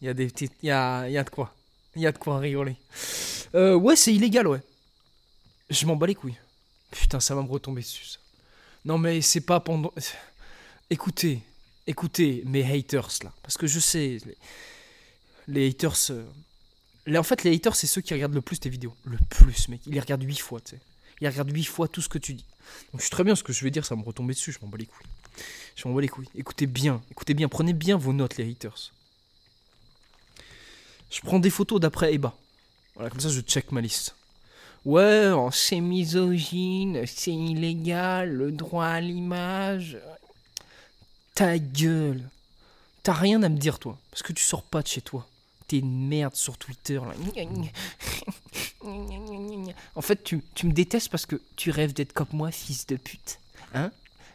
il 0.00 0.06
y 0.06 0.08
a 0.08 0.14
des 0.14 0.32
il 0.62 0.66
y 0.66 0.70
a, 0.70 1.08
y 1.08 1.18
a 1.18 1.24
de 1.24 1.30
quoi, 1.30 1.54
il 1.94 2.02
y 2.02 2.06
a 2.06 2.12
de 2.12 2.18
quoi 2.18 2.38
rigoler. 2.38 2.76
Euh, 3.54 3.74
ouais, 3.74 3.96
c'est 3.96 4.14
illégal, 4.14 4.46
ouais. 4.46 4.60
Je 5.70 5.86
m'en 5.86 5.96
bats 5.96 6.06
les 6.06 6.14
couilles. 6.14 6.38
Putain, 6.90 7.20
ça 7.20 7.34
va 7.34 7.42
me 7.42 7.48
retomber 7.48 7.82
dessus. 7.82 8.18
Non 8.84 8.98
mais 8.98 9.20
c'est 9.20 9.40
pas 9.40 9.60
pendant. 9.60 9.92
Écoutez, 10.90 11.42
écoutez 11.86 12.42
mes 12.46 12.64
haters 12.64 13.10
là, 13.24 13.32
parce 13.42 13.56
que 13.56 13.66
je 13.66 13.80
sais, 13.80 14.18
les 15.48 15.68
haters. 15.68 16.10
Euh, 16.10 16.24
en 17.14 17.22
fait, 17.22 17.44
les 17.44 17.54
haters, 17.54 17.76
c'est 17.76 17.86
ceux 17.86 18.00
qui 18.00 18.14
regardent 18.14 18.34
le 18.34 18.40
plus 18.40 18.58
tes 18.58 18.68
vidéos. 18.68 18.94
Le 19.04 19.18
plus, 19.28 19.68
mec. 19.68 19.80
Ils 19.86 19.94
les 19.94 20.00
regardent 20.00 20.24
8 20.24 20.38
fois, 20.40 20.60
tu 20.60 20.70
sais. 20.70 20.80
Ils 21.20 21.28
regardent 21.28 21.54
8 21.54 21.64
fois 21.64 21.88
tout 21.88 22.02
ce 22.02 22.08
que 22.08 22.18
tu 22.18 22.34
dis. 22.34 22.44
Donc, 22.92 23.00
je 23.00 23.06
suis 23.06 23.10
très 23.10 23.24
bien 23.24 23.34
ce 23.34 23.42
que 23.42 23.52
je 23.52 23.64
vais 23.64 23.70
dire, 23.70 23.84
ça 23.84 23.96
me 23.96 24.02
retomber 24.02 24.34
dessus, 24.34 24.52
je 24.52 24.58
m'en 24.62 24.68
bats 24.68 24.78
les 24.78 24.86
couilles. 24.86 25.06
Je 25.76 25.86
m'en 25.86 25.94
bats 25.94 26.00
les 26.00 26.08
couilles. 26.08 26.28
Écoutez 26.36 26.66
bien, 26.66 27.02
écoutez 27.10 27.34
bien, 27.34 27.48
prenez 27.48 27.72
bien 27.72 27.96
vos 27.96 28.12
notes, 28.12 28.36
les 28.36 28.50
haters. 28.50 28.92
Je 31.10 31.20
prends 31.20 31.38
des 31.38 31.50
photos 31.50 31.80
d'après 31.80 32.14
Eba. 32.14 32.34
Voilà, 32.94 33.10
comme 33.10 33.20
ça, 33.20 33.28
je 33.28 33.40
check 33.40 33.72
ma 33.72 33.80
liste. 33.80 34.14
Ouais, 34.84 35.32
c'est 35.52 35.80
misogyne, 35.80 37.04
c'est 37.06 37.32
illégal, 37.32 38.32
le 38.32 38.52
droit 38.52 38.86
à 38.86 39.00
l'image. 39.00 39.98
Ta 41.34 41.58
gueule. 41.58 42.22
T'as 43.02 43.12
rien 43.12 43.42
à 43.42 43.48
me 43.48 43.58
dire, 43.58 43.78
toi, 43.78 43.98
parce 44.10 44.22
que 44.22 44.32
tu 44.32 44.42
sors 44.42 44.62
pas 44.62 44.82
de 44.82 44.88
chez 44.88 45.00
toi 45.00 45.26
t'es 45.66 45.78
une 45.78 46.08
merde 46.08 46.34
sur 46.34 46.58
Twitter. 46.58 47.00
En 49.94 50.02
fait, 50.02 50.22
tu, 50.22 50.42
me 50.64 50.72
détestes 50.72 51.08
parce 51.08 51.26
que 51.26 51.40
tu 51.56 51.70
rêves 51.70 51.92
d'être 51.92 52.12
comme 52.12 52.28
moi, 52.32 52.50
fils 52.50 52.86
de 52.86 52.96
pute. 52.96 53.38
Hein? 53.74 53.90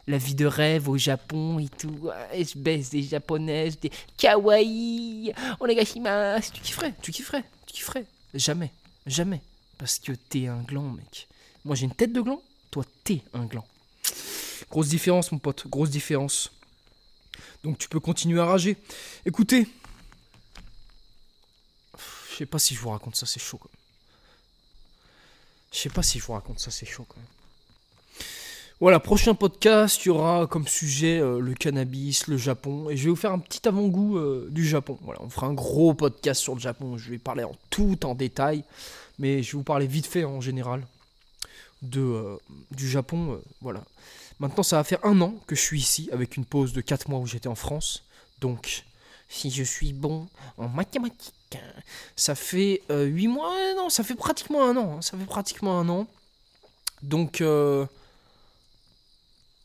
La 0.06 0.18
vie 0.18 0.34
de 0.34 0.46
rêve 0.46 0.88
au 0.88 0.98
Japon 0.98 1.58
et 1.58 1.68
tout. 1.68 2.10
Je 2.34 2.58
baisse 2.58 2.90
des 2.90 3.02
japonaises, 3.02 3.78
des 3.78 3.90
kawaii, 4.16 5.32
onegashimasu. 5.60 6.50
Tu 6.52 6.60
kifferais, 6.60 6.94
tu 7.00 7.12
kifferais, 7.12 7.44
tu 7.66 7.74
kifferais. 7.74 8.06
Jamais, 8.34 8.72
jamais. 9.06 9.40
Parce 9.78 9.98
que 9.98 10.12
t'es 10.12 10.48
un 10.48 10.62
gland, 10.62 10.90
mec. 10.90 11.28
Moi, 11.64 11.76
j'ai 11.76 11.84
une 11.84 11.94
tête 11.94 12.12
de 12.12 12.20
gland. 12.20 12.42
Toi, 12.70 12.84
t'es 13.04 13.22
un 13.32 13.44
gland. 13.44 13.64
Grosse 14.70 14.88
différence, 14.88 15.30
mon 15.32 15.38
pote. 15.38 15.66
Grosse 15.68 15.90
différence. 15.90 16.50
Donc, 17.62 17.78
tu 17.78 17.88
peux 17.88 18.00
continuer 18.00 18.40
à 18.40 18.46
rager. 18.46 18.76
Écoutez, 19.24 19.68
je 22.32 22.38
sais 22.38 22.46
pas 22.46 22.58
si 22.58 22.74
je 22.74 22.80
vous 22.80 22.90
raconte 22.90 23.16
ça, 23.16 23.26
c'est 23.26 23.40
chaud 23.40 23.58
quand 23.58 23.68
même. 23.68 23.76
Je 25.72 25.78
sais 25.78 25.90
pas 25.90 26.02
si 26.02 26.18
je 26.18 26.24
vous 26.24 26.32
raconte 26.32 26.60
ça, 26.60 26.70
c'est 26.70 26.86
chaud 26.86 27.06
quand. 27.08 27.20
Voilà, 28.80 28.98
prochain 28.98 29.34
podcast, 29.34 30.04
il 30.04 30.08
y 30.08 30.10
aura 30.10 30.46
comme 30.46 30.66
sujet 30.66 31.20
euh, 31.20 31.38
le 31.38 31.54
cannabis, 31.54 32.26
le 32.26 32.36
Japon, 32.36 32.90
et 32.90 32.96
je 32.96 33.04
vais 33.04 33.10
vous 33.10 33.16
faire 33.16 33.32
un 33.32 33.38
petit 33.38 33.68
avant-goût 33.68 34.16
euh, 34.16 34.48
du 34.50 34.66
Japon. 34.66 34.98
Voilà, 35.02 35.20
on 35.22 35.28
fera 35.28 35.46
un 35.46 35.52
gros 35.52 35.94
podcast 35.94 36.40
sur 36.42 36.54
le 36.54 36.60
Japon, 36.60 36.98
je 36.98 37.10
vais 37.10 37.18
parler 37.18 37.44
en 37.44 37.54
tout 37.70 38.04
en 38.04 38.14
détail, 38.14 38.64
mais 39.18 39.42
je 39.42 39.52
vais 39.52 39.58
vous 39.58 39.62
parler 39.62 39.86
vite 39.86 40.06
fait 40.06 40.24
en 40.24 40.40
général 40.40 40.84
de, 41.82 42.00
euh, 42.00 42.36
du 42.72 42.88
Japon. 42.88 43.40
voilà. 43.60 43.84
Maintenant, 44.40 44.64
ça 44.64 44.76
va 44.76 44.84
faire 44.84 45.04
un 45.04 45.20
an 45.20 45.34
que 45.46 45.54
je 45.54 45.60
suis 45.60 45.78
ici, 45.78 46.08
avec 46.12 46.36
une 46.36 46.44
pause 46.44 46.72
de 46.72 46.80
4 46.80 47.08
mois 47.08 47.20
où 47.20 47.26
j'étais 47.26 47.48
en 47.48 47.54
France, 47.54 48.02
donc 48.40 48.84
si 49.32 49.50
je 49.50 49.62
suis 49.62 49.92
bon 49.92 50.28
en 50.58 50.68
mathématiques, 50.68 51.58
ça 52.16 52.34
fait 52.34 52.82
8 52.90 52.90
euh, 52.90 53.28
mois, 53.28 53.56
non, 53.76 53.88
ça 53.88 54.04
fait 54.04 54.14
pratiquement 54.14 54.62
un 54.64 54.76
an, 54.76 54.96
hein. 54.98 55.02
ça 55.02 55.16
fait 55.16 55.24
pratiquement 55.24 55.80
un 55.80 55.88
an. 55.88 56.06
Donc, 57.02 57.40
euh, 57.40 57.86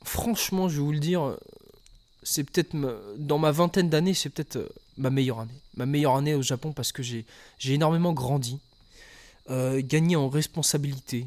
franchement, 0.03 0.69
je 0.69 0.77
vais 0.77 0.81
vous 0.81 0.91
le 0.93 0.99
dire, 0.99 1.37
c'est 2.23 2.45
peut-être, 2.45 2.75
dans 3.17 3.37
ma 3.37 3.51
vingtaine 3.51 3.89
d'années, 3.89 4.13
c'est 4.13 4.29
peut-être 4.29 4.55
euh, 4.55 4.69
ma 4.97 5.09
meilleure 5.09 5.41
année. 5.41 5.61
Ma 5.75 5.85
meilleure 5.85 6.15
année 6.15 6.33
au 6.33 6.41
Japon 6.41 6.71
parce 6.71 6.93
que 6.93 7.03
j'ai, 7.03 7.25
énormément 7.65 8.13
grandi, 8.13 8.59
gagné 9.49 10.15
en 10.15 10.27
responsabilité, 10.27 11.25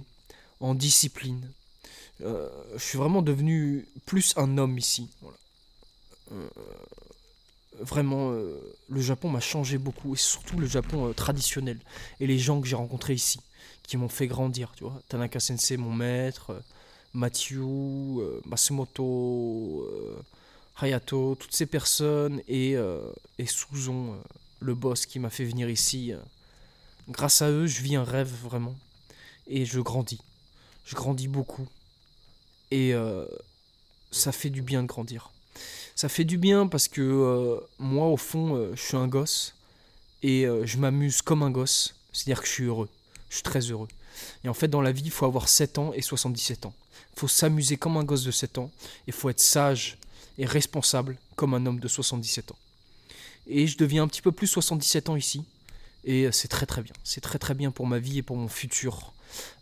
en 0.60 0.74
discipline. 0.74 1.40
je 2.20 2.48
suis 2.78 2.98
vraiment 2.98 3.22
devenu 3.22 3.86
plus 4.04 4.34
un 4.36 4.58
homme 4.58 4.76
ici. 4.76 5.08
Voilà 5.22 5.38
vraiment, 7.80 8.32
euh, 8.32 8.58
le 8.88 9.00
Japon 9.00 9.28
m'a 9.28 9.40
changé 9.40 9.78
beaucoup, 9.78 10.14
et 10.14 10.18
surtout 10.18 10.58
le 10.58 10.66
Japon 10.66 11.08
euh, 11.08 11.12
traditionnel, 11.12 11.78
et 12.20 12.26
les 12.26 12.38
gens 12.38 12.60
que 12.60 12.66
j'ai 12.66 12.76
rencontrés 12.76 13.14
ici, 13.14 13.40
qui 13.82 13.96
m'ont 13.96 14.08
fait 14.08 14.26
grandir, 14.26 14.72
tu 14.76 14.84
vois. 14.84 15.00
Tanaka 15.08 15.40
Sensei, 15.40 15.76
mon 15.76 15.92
maître, 15.92 16.50
euh, 16.50 16.60
Mathieu, 17.12 17.64
Masumoto, 18.46 19.84
Hayato, 20.80 21.34
toutes 21.34 21.52
ces 21.52 21.66
personnes, 21.66 22.40
et, 22.46 22.76
et 23.38 23.46
Suzon, 23.46 24.16
le 24.60 24.74
boss 24.76 25.06
qui 25.06 25.18
m'a 25.18 25.28
fait 25.28 25.44
venir 25.44 25.68
ici, 25.68 26.12
Grâce 27.10 27.42
à 27.42 27.50
eux, 27.50 27.66
je 27.66 27.82
vis 27.82 27.96
un 27.96 28.04
rêve 28.04 28.32
vraiment. 28.44 28.76
Et 29.48 29.64
je 29.64 29.80
grandis. 29.80 30.20
Je 30.84 30.94
grandis 30.94 31.26
beaucoup. 31.26 31.66
Et 32.70 32.94
euh, 32.94 33.26
ça 34.12 34.30
fait 34.30 34.50
du 34.50 34.62
bien 34.62 34.82
de 34.82 34.86
grandir. 34.86 35.32
Ça 36.00 36.08
fait 36.08 36.24
du 36.24 36.38
bien 36.38 36.66
parce 36.66 36.88
que 36.88 37.02
euh, 37.02 37.60
moi, 37.78 38.06
au 38.06 38.16
fond, 38.16 38.56
euh, 38.56 38.72
je 38.74 38.80
suis 38.80 38.96
un 38.96 39.06
gosse. 39.06 39.54
Et 40.22 40.46
je 40.64 40.78
m'amuse 40.78 41.20
comme 41.20 41.42
un 41.42 41.50
gosse. 41.50 41.94
C'est-à-dire 42.10 42.40
que 42.40 42.46
je 42.46 42.52
suis 42.52 42.64
heureux. 42.64 42.88
Je 43.28 43.34
suis 43.34 43.42
très 43.42 43.60
heureux. 43.60 43.88
Et 44.42 44.48
en 44.48 44.54
fait, 44.54 44.68
dans 44.68 44.80
la 44.80 44.92
vie, 44.92 45.02
il 45.04 45.10
faut 45.10 45.26
avoir 45.26 45.46
7 45.46 45.76
ans 45.76 45.92
et 45.92 46.00
77 46.00 46.64
ans. 46.64 46.72
Il 47.14 47.20
faut 47.20 47.28
s'amuser 47.28 47.76
comme 47.76 47.98
un 47.98 48.04
gosse 48.04 48.24
de 48.24 48.30
7 48.30 48.56
ans. 48.56 48.70
Il 49.08 49.12
faut 49.12 49.28
être 49.28 49.40
sage 49.40 49.98
et 50.38 50.46
responsable 50.46 51.18
comme 51.36 51.52
un 51.52 51.66
homme 51.66 51.80
de 51.80 51.88
77 51.88 52.52
ans. 52.52 52.58
Et 53.46 53.66
je 53.66 53.76
deviens 53.76 54.02
un 54.04 54.08
petit 54.08 54.22
peu 54.22 54.32
plus 54.32 54.46
77 54.46 55.10
ans 55.10 55.16
ici. 55.16 55.44
Et 56.04 56.32
c'est 56.32 56.48
très 56.48 56.64
très 56.64 56.80
bien. 56.80 56.94
C'est 57.04 57.20
très 57.20 57.38
très 57.38 57.52
bien 57.52 57.70
pour 57.70 57.86
ma 57.86 57.98
vie 57.98 58.16
et 58.16 58.22
pour 58.22 58.36
mon 58.38 58.48
futur. 58.48 59.12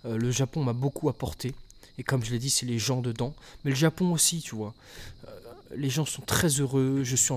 le 0.05 0.31
Japon 0.31 0.63
m'a 0.63 0.73
beaucoup 0.73 1.09
apporté. 1.09 1.53
Et 1.99 2.05
comme 2.05 2.25
je 2.25 2.31
l'ai 2.31 2.39
dit, 2.39 2.51
c'est 2.51 2.67
les 2.67 2.79
gens 2.79 3.01
dedans. 3.01 3.35
Mais 3.65 3.73
le 3.73 3.77
Japon 3.77 4.13
aussi, 4.13 4.41
tu 4.41 4.55
vois. 4.55 4.73
Les 5.75 5.91
gens 5.91 6.05
sont 6.05 6.23
très 6.23 6.49
heureux. 6.49 7.03
Je 7.05 7.17
suis 7.17 7.35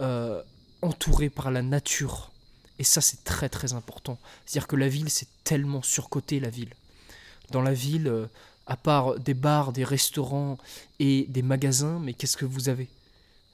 euh, 0.00 0.42
entouré 0.82 1.28
par 1.28 1.50
la 1.50 1.62
nature. 1.62 2.30
Et 2.78 2.84
ça, 2.84 3.00
c'est 3.00 3.24
très 3.24 3.48
très 3.48 3.74
important. 3.74 4.18
C'est-à-dire 4.46 4.66
que 4.66 4.76
la 4.76 4.88
ville, 4.88 5.10
c'est 5.10 5.28
tellement 5.44 5.82
surcoté, 5.82 6.40
la 6.40 6.48
ville. 6.48 6.72
Dans 7.50 7.62
la 7.62 7.74
ville, 7.74 8.08
euh, 8.08 8.26
à 8.66 8.76
part 8.76 9.18
des 9.18 9.34
bars, 9.34 9.72
des 9.72 9.84
restaurants 9.84 10.56
et 10.98 11.26
des 11.28 11.42
magasins, 11.42 11.98
mais 11.98 12.14
qu'est-ce 12.14 12.36
que 12.36 12.46
vous 12.46 12.68
avez? 12.68 12.88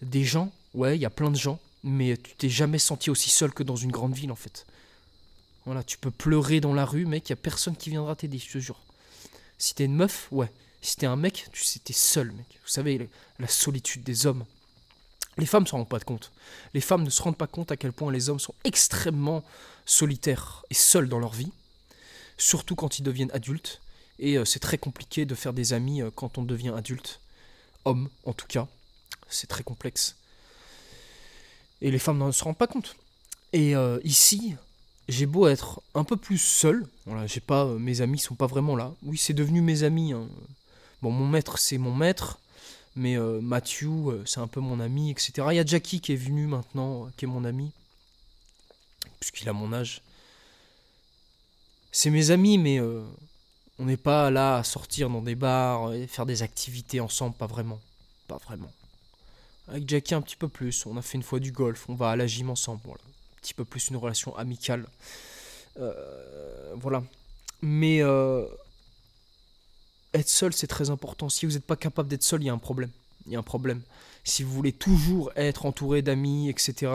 Des 0.03 0.25
gens? 0.25 0.53
Ouais, 0.75 0.97
il 0.97 1.01
y 1.01 1.07
a 1.07 1.11
plein 1.11 1.31
de 1.31 1.37
gens. 1.37 1.59
Mais 1.83 2.17
tu 2.17 2.35
t'es 2.37 2.49
jamais 2.49 2.79
senti 2.79 3.11
aussi 3.11 3.31
seul 3.31 3.53
que 3.53 3.63
dans 3.63 3.77
une 3.77 3.91
grande 3.91 4.15
ville, 4.15 4.31
en 4.31 4.37
fait. 4.37 4.67
Voilà, 5.65 5.83
tu 5.83 5.99
peux 5.99 6.13
pleurer 6.13 6.61
dans 6.61 6.75
la 6.75 6.85
rue, 6.85 7.07
mec, 7.07 7.29
il 7.29 7.33
n'y 7.33 7.39
a 7.41 7.43
personne 7.43 7.77
qui 7.77 7.91
viendra 7.91 8.15
t'aider, 8.15 8.39
je 8.39 8.53
te 8.53 8.59
jure. 8.59 8.79
Si 9.59 9.75
t'es 9.75 9.87
une 9.87 9.97
meuf, 9.97 10.29
ouais. 10.31 10.51
Si 10.83 10.97
t'es 10.97 11.07
un 11.07 11.17
mec, 11.17 11.49
tu 11.53 11.65
sais, 11.65 11.81
t'es 11.81 11.93
seul, 11.93 12.33
mec. 12.33 12.47
Vous 12.63 12.71
savez, 12.71 13.09
la 13.39 13.49
solitude 13.49 14.03
des 14.05 14.27
hommes. 14.27 14.45
Les 15.39 15.47
femmes 15.47 15.65
ne 15.65 15.69
s'en 15.69 15.79
rendent 15.79 15.89
pas 15.89 16.01
compte. 16.01 16.33
Les 16.73 16.81
femmes 16.81 17.03
ne 17.03 17.11
se 17.11 17.23
rendent 17.23 17.37
pas 17.37 17.47
compte 17.47 17.71
à 17.71 17.77
quel 17.77 17.93
point 17.93 18.11
les 18.11 18.31
hommes 18.31 18.41
sont 18.41 18.55
extrêmement 18.65 19.45
solitaires 19.85 20.65
et 20.71 20.75
seuls 20.75 21.09
dans 21.09 21.19
leur 21.19 21.33
vie, 21.33 21.53
surtout 22.39 22.75
quand 22.75 22.99
ils 22.99 23.03
deviennent 23.03 23.31
adultes. 23.33 23.81
Et 24.19 24.39
euh, 24.39 24.45
c'est 24.45 24.61
très 24.61 24.79
compliqué 24.79 25.27
de 25.27 25.35
faire 25.35 25.53
des 25.53 25.73
amis 25.73 26.01
euh, 26.03 26.11
quand 26.15 26.39
on 26.39 26.43
devient 26.43 26.73
adulte. 26.75 27.21
Homme, 27.85 28.09
en 28.25 28.33
tout 28.33 28.47
cas. 28.47 28.67
C'est 29.29 29.47
très 29.47 29.63
complexe. 29.63 30.17
Et 31.83 31.91
les 31.91 31.99
femmes 31.99 32.25
ne 32.25 32.33
se 32.33 32.43
rendent 32.43 32.57
pas 32.57 32.67
compte. 32.67 32.97
Et 33.53 33.77
euh, 33.77 33.99
ici, 34.05 34.55
j'ai 35.09 35.27
beau 35.27 35.47
être 35.47 35.83
un 35.95 36.05
peu 36.05 36.17
plus 36.17 36.39
seul, 36.39 36.87
voilà, 37.05 37.27
j'ai 37.27 37.41
pas, 37.41 37.67
mes 37.67 38.01
amis 38.01 38.19
sont 38.19 38.35
pas 38.35 38.47
vraiment 38.47 38.77
là. 38.77 38.95
Oui, 39.03 39.19
c'est 39.19 39.35
devenu 39.35 39.61
mes 39.61 39.83
amis. 39.83 40.13
Hein. 40.13 40.29
Bon, 41.07 41.13
mon 41.13 41.29
maître, 41.29 41.57
c'est 41.57 41.79
mon 41.79 41.95
maître, 41.95 42.41
mais 42.97 43.17
euh, 43.17 43.41
Mathieu, 43.41 43.89
euh, 43.89 44.27
c'est 44.27 44.41
un 44.41 44.49
peu 44.49 44.59
mon 44.59 44.81
ami, 44.81 45.13
etc. 45.13 45.35
Il 45.53 45.55
y 45.55 45.61
a 45.61 45.65
Jackie 45.65 46.01
qui 46.01 46.13
est 46.13 46.17
venu 46.17 46.49
maintenant, 46.49 47.09
qui 47.17 47.27
est 47.27 47.29
mon 47.29 47.45
ami, 47.45 47.71
puisqu'il 49.21 49.49
a 49.49 49.53
mon 49.53 49.73
âge. 49.73 50.03
C'est 51.93 52.11
mes 52.11 52.33
amis, 52.33 52.59
mais 52.59 52.81
on 52.81 53.85
n'est 53.85 53.97
pas 53.97 54.33
là 54.33 54.57
à 54.57 54.65
sortir 54.65 55.09
dans 55.09 55.23
des 55.23 55.37
bars 55.37 55.95
et 55.95 56.09
faire 56.09 56.27
des 56.27 56.43
activités 56.43 56.99
ensemble, 56.99 57.37
pas 57.37 57.47
vraiment. 57.47 57.79
Pas 58.27 58.39
vraiment. 58.39 58.73
Avec 59.69 59.89
Jackie 59.89 60.17
un 60.17 60.23
petit 60.23 60.35
peu 60.35 60.49
plus, 60.49 60.87
on 60.87 60.97
a 60.97 61.03
fait 61.03 61.19
une 61.19 61.23
fois 61.23 61.39
du 61.39 61.53
golf, 61.53 61.89
on 61.89 61.95
va 61.95 62.11
à 62.11 62.17
la 62.17 62.27
gym 62.27 62.51
ensemble, 62.51 62.81
voilà 62.85 63.03
petit 63.47 63.55
peu 63.55 63.65
plus 63.65 63.91
une 63.91 63.97
relation 63.97 64.37
amicale. 64.37 64.87
Euh, 65.79 66.75
voilà. 66.75 67.05
Mais 67.63 68.03
euh, 68.03 68.45
être 70.17 70.29
seul, 70.29 70.53
c'est 70.53 70.67
très 70.67 70.91
important. 70.91 71.29
Si 71.29 71.47
vous 71.47 71.53
n'êtes 71.53 71.65
pas 71.65 71.77
capable 71.77 72.09
d'être 72.09 72.23
seul, 72.23 72.43
il 72.43 72.47
y 72.47 72.51
a 72.51 72.53
un 72.53 72.59
problème. 72.59 72.91
Il 73.27 73.33
y 73.33 73.37
a 73.37 73.39
un 73.39 73.43
problème. 73.45 73.83
Si 74.25 74.43
vous 74.43 74.53
voulez 74.53 74.73
toujours 74.73 75.31
être 75.37 75.67
entouré 75.67 76.03
d'amis, 76.03 76.49
etc., 76.49 76.93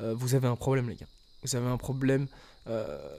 euh, 0.00 0.14
vous 0.14 0.34
avez 0.34 0.48
un 0.48 0.56
problème, 0.56 0.88
les 0.88 0.96
gars. 0.96 1.06
Vous 1.42 1.56
avez 1.56 1.68
un 1.68 1.78
problème, 1.78 2.26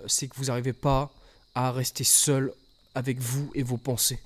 c'est 0.06 0.28
que 0.28 0.36
vous 0.38 0.46
n'arrivez 0.46 0.74
pas 0.74 1.12
à 1.56 1.72
rester 1.72 2.04
seul 2.04 2.54
avec 2.94 3.20
vous 3.20 3.52
et 3.56 3.64
vos 3.64 3.78
pensées. 3.78 4.20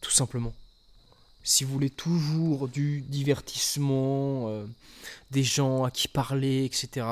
Tout 0.00 0.10
simplement 0.10 0.52
si 1.48 1.64
vous 1.64 1.72
voulez 1.72 1.88
toujours 1.88 2.68
du 2.68 3.00
divertissement, 3.00 4.50
euh, 4.50 4.66
des 5.30 5.42
gens 5.42 5.84
à 5.84 5.90
qui 5.90 6.06
parler, 6.06 6.66
etc., 6.66 7.06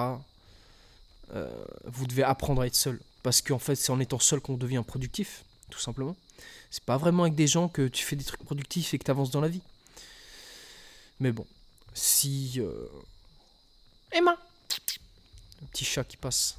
euh, 1.35 1.51
vous 1.87 2.07
devez 2.07 2.23
apprendre 2.23 2.61
à 2.61 2.67
être 2.67 2.75
seul. 2.75 3.01
Parce 3.23 3.41
qu'en 3.41 3.59
fait, 3.59 3.77
c'est 3.77 3.93
en 3.93 3.99
étant 3.99 4.19
seul 4.19 4.41
qu'on 4.41 4.59
devient 4.59 4.85
productif, 4.87 5.46
tout 5.71 5.79
simplement. 5.79 6.17
C'est 6.71 6.85
pas 6.85 6.97
vraiment 6.97 7.25
avec 7.25 7.35
des 7.35 7.47
gens 7.47 7.69
que 7.69 7.89
tu 7.89 8.05
fais 8.05 8.17
des 8.17 8.25
trucs 8.25 8.45
productifs 8.45 8.93
et 8.95 8.99
que 8.99 9.05
tu 9.05 9.11
avances 9.11 9.31
dans 9.31 9.41
la 9.41 9.49
vie. 9.49 9.63
Mais 11.21 11.33
bon, 11.33 11.47
si. 11.95 12.55
Euh, 12.59 12.89
Emma 14.13 14.37
Un 15.63 15.67
petit 15.67 15.85
chat 15.85 16.05
qui 16.05 16.17
passe. 16.17 16.57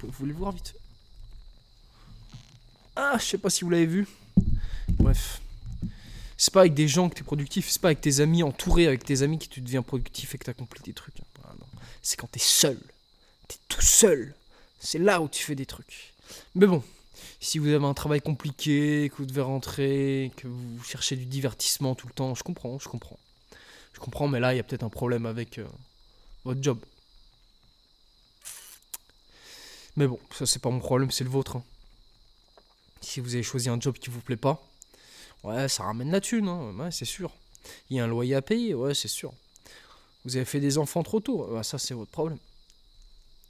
Vous 0.00 0.10
voulez 0.10 0.32
le 0.32 0.38
voir 0.38 0.52
vite 0.52 0.74
Ah, 2.96 3.16
je 3.18 3.24
sais 3.24 3.38
pas 3.38 3.50
si 3.50 3.62
vous 3.62 3.70
l'avez 3.70 3.86
vu. 3.86 4.08
Bref. 4.88 5.40
C'est 6.36 6.52
pas 6.52 6.62
avec 6.62 6.74
des 6.74 6.88
gens 6.88 7.08
que 7.08 7.14
tu 7.14 7.20
es 7.20 7.24
productif, 7.24 7.70
c'est 7.70 7.80
pas 7.80 7.88
avec 7.88 8.00
tes 8.00 8.18
amis, 8.18 8.42
entouré 8.42 8.88
avec 8.88 9.04
tes 9.04 9.22
amis 9.22 9.38
que 9.38 9.46
tu 9.46 9.60
deviens 9.60 9.82
productif 9.82 10.34
et 10.34 10.38
que 10.38 10.44
tu 10.44 10.50
accomplis 10.50 10.82
des 10.82 10.92
trucs. 10.92 11.14
C'est 12.02 12.16
quand 12.16 12.30
tu 12.32 12.40
es 12.40 12.42
seul. 12.42 12.80
Tu 13.48 13.54
es 13.54 13.58
tout 13.68 13.80
seul. 13.80 14.34
C'est 14.80 14.98
là 14.98 15.22
où 15.22 15.28
tu 15.28 15.44
fais 15.44 15.54
des 15.54 15.66
trucs. 15.66 16.12
Mais 16.56 16.66
bon, 16.66 16.82
si 17.42 17.58
vous 17.58 17.68
avez 17.68 17.84
un 17.84 17.92
travail 17.92 18.20
compliqué, 18.20 19.10
que 19.10 19.16
vous 19.16 19.26
devez 19.26 19.40
rentrer, 19.40 20.30
que 20.36 20.46
vous 20.46 20.82
cherchez 20.84 21.16
du 21.16 21.26
divertissement 21.26 21.94
tout 21.96 22.06
le 22.06 22.12
temps, 22.12 22.34
je 22.36 22.44
comprends, 22.44 22.78
je 22.78 22.88
comprends. 22.88 23.18
Je 23.92 24.00
comprends, 24.00 24.28
mais 24.28 24.38
là, 24.40 24.54
il 24.54 24.58
y 24.58 24.60
a 24.60 24.62
peut-être 24.62 24.84
un 24.84 24.88
problème 24.88 25.26
avec 25.26 25.58
euh, 25.58 25.66
votre 26.44 26.62
job. 26.62 26.78
Mais 29.96 30.06
bon, 30.06 30.20
ça 30.30 30.46
c'est 30.46 30.60
pas 30.60 30.70
mon 30.70 30.78
problème, 30.78 31.10
c'est 31.10 31.24
le 31.24 31.30
vôtre. 31.30 31.56
Hein. 31.56 31.64
Si 33.00 33.18
vous 33.18 33.34
avez 33.34 33.42
choisi 33.42 33.68
un 33.68 33.78
job 33.80 33.98
qui 33.98 34.08
vous 34.08 34.20
plaît 34.20 34.36
pas, 34.36 34.62
Ouais, 35.42 35.68
ça 35.68 35.82
ramène 35.82 36.12
la 36.12 36.20
thune, 36.20 36.46
hein. 36.46 36.90
c'est 36.92 37.04
sûr. 37.04 37.32
Il 37.90 37.96
y 37.96 38.00
a 38.00 38.04
un 38.04 38.06
loyer 38.06 38.36
à 38.36 38.42
payer, 38.42 38.74
ouais, 38.74 38.94
c'est 38.94 39.08
sûr. 39.08 39.32
Vous 40.24 40.36
avez 40.36 40.44
fait 40.44 40.60
des 40.60 40.78
enfants 40.78 41.02
trop 41.02 41.18
tôt, 41.18 41.60
ça 41.64 41.78
c'est 41.78 41.94
votre 41.94 42.12
problème. 42.12 42.38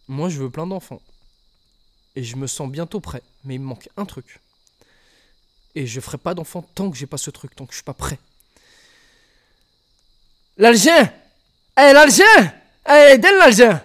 Moi, 0.08 0.30
je 0.30 0.38
veux 0.38 0.48
plein 0.48 0.66
d'enfants. 0.66 1.02
Et 2.16 2.22
je 2.22 2.36
me 2.36 2.46
sens 2.46 2.70
bientôt 2.70 3.00
prêt, 3.00 3.22
mais 3.44 3.54
il 3.54 3.60
me 3.60 3.66
manque 3.66 3.88
un 3.96 4.04
truc. 4.04 4.40
Et 5.74 5.86
je 5.86 6.00
ferai 6.00 6.18
pas 6.18 6.34
d'enfants 6.34 6.62
tant 6.74 6.90
que 6.90 6.96
j'ai 6.96 7.06
pas 7.06 7.16
ce 7.16 7.30
truc, 7.30 7.54
tant 7.56 7.64
que 7.64 7.72
je 7.72 7.76
suis 7.78 7.84
pas 7.84 7.94
prêt. 7.94 8.18
L'Algien 10.58 11.10
Eh, 11.78 11.92
l'Algien 11.92 12.54
Eh, 12.88 13.16
donne 13.18 13.38
l'Algien 13.38 13.82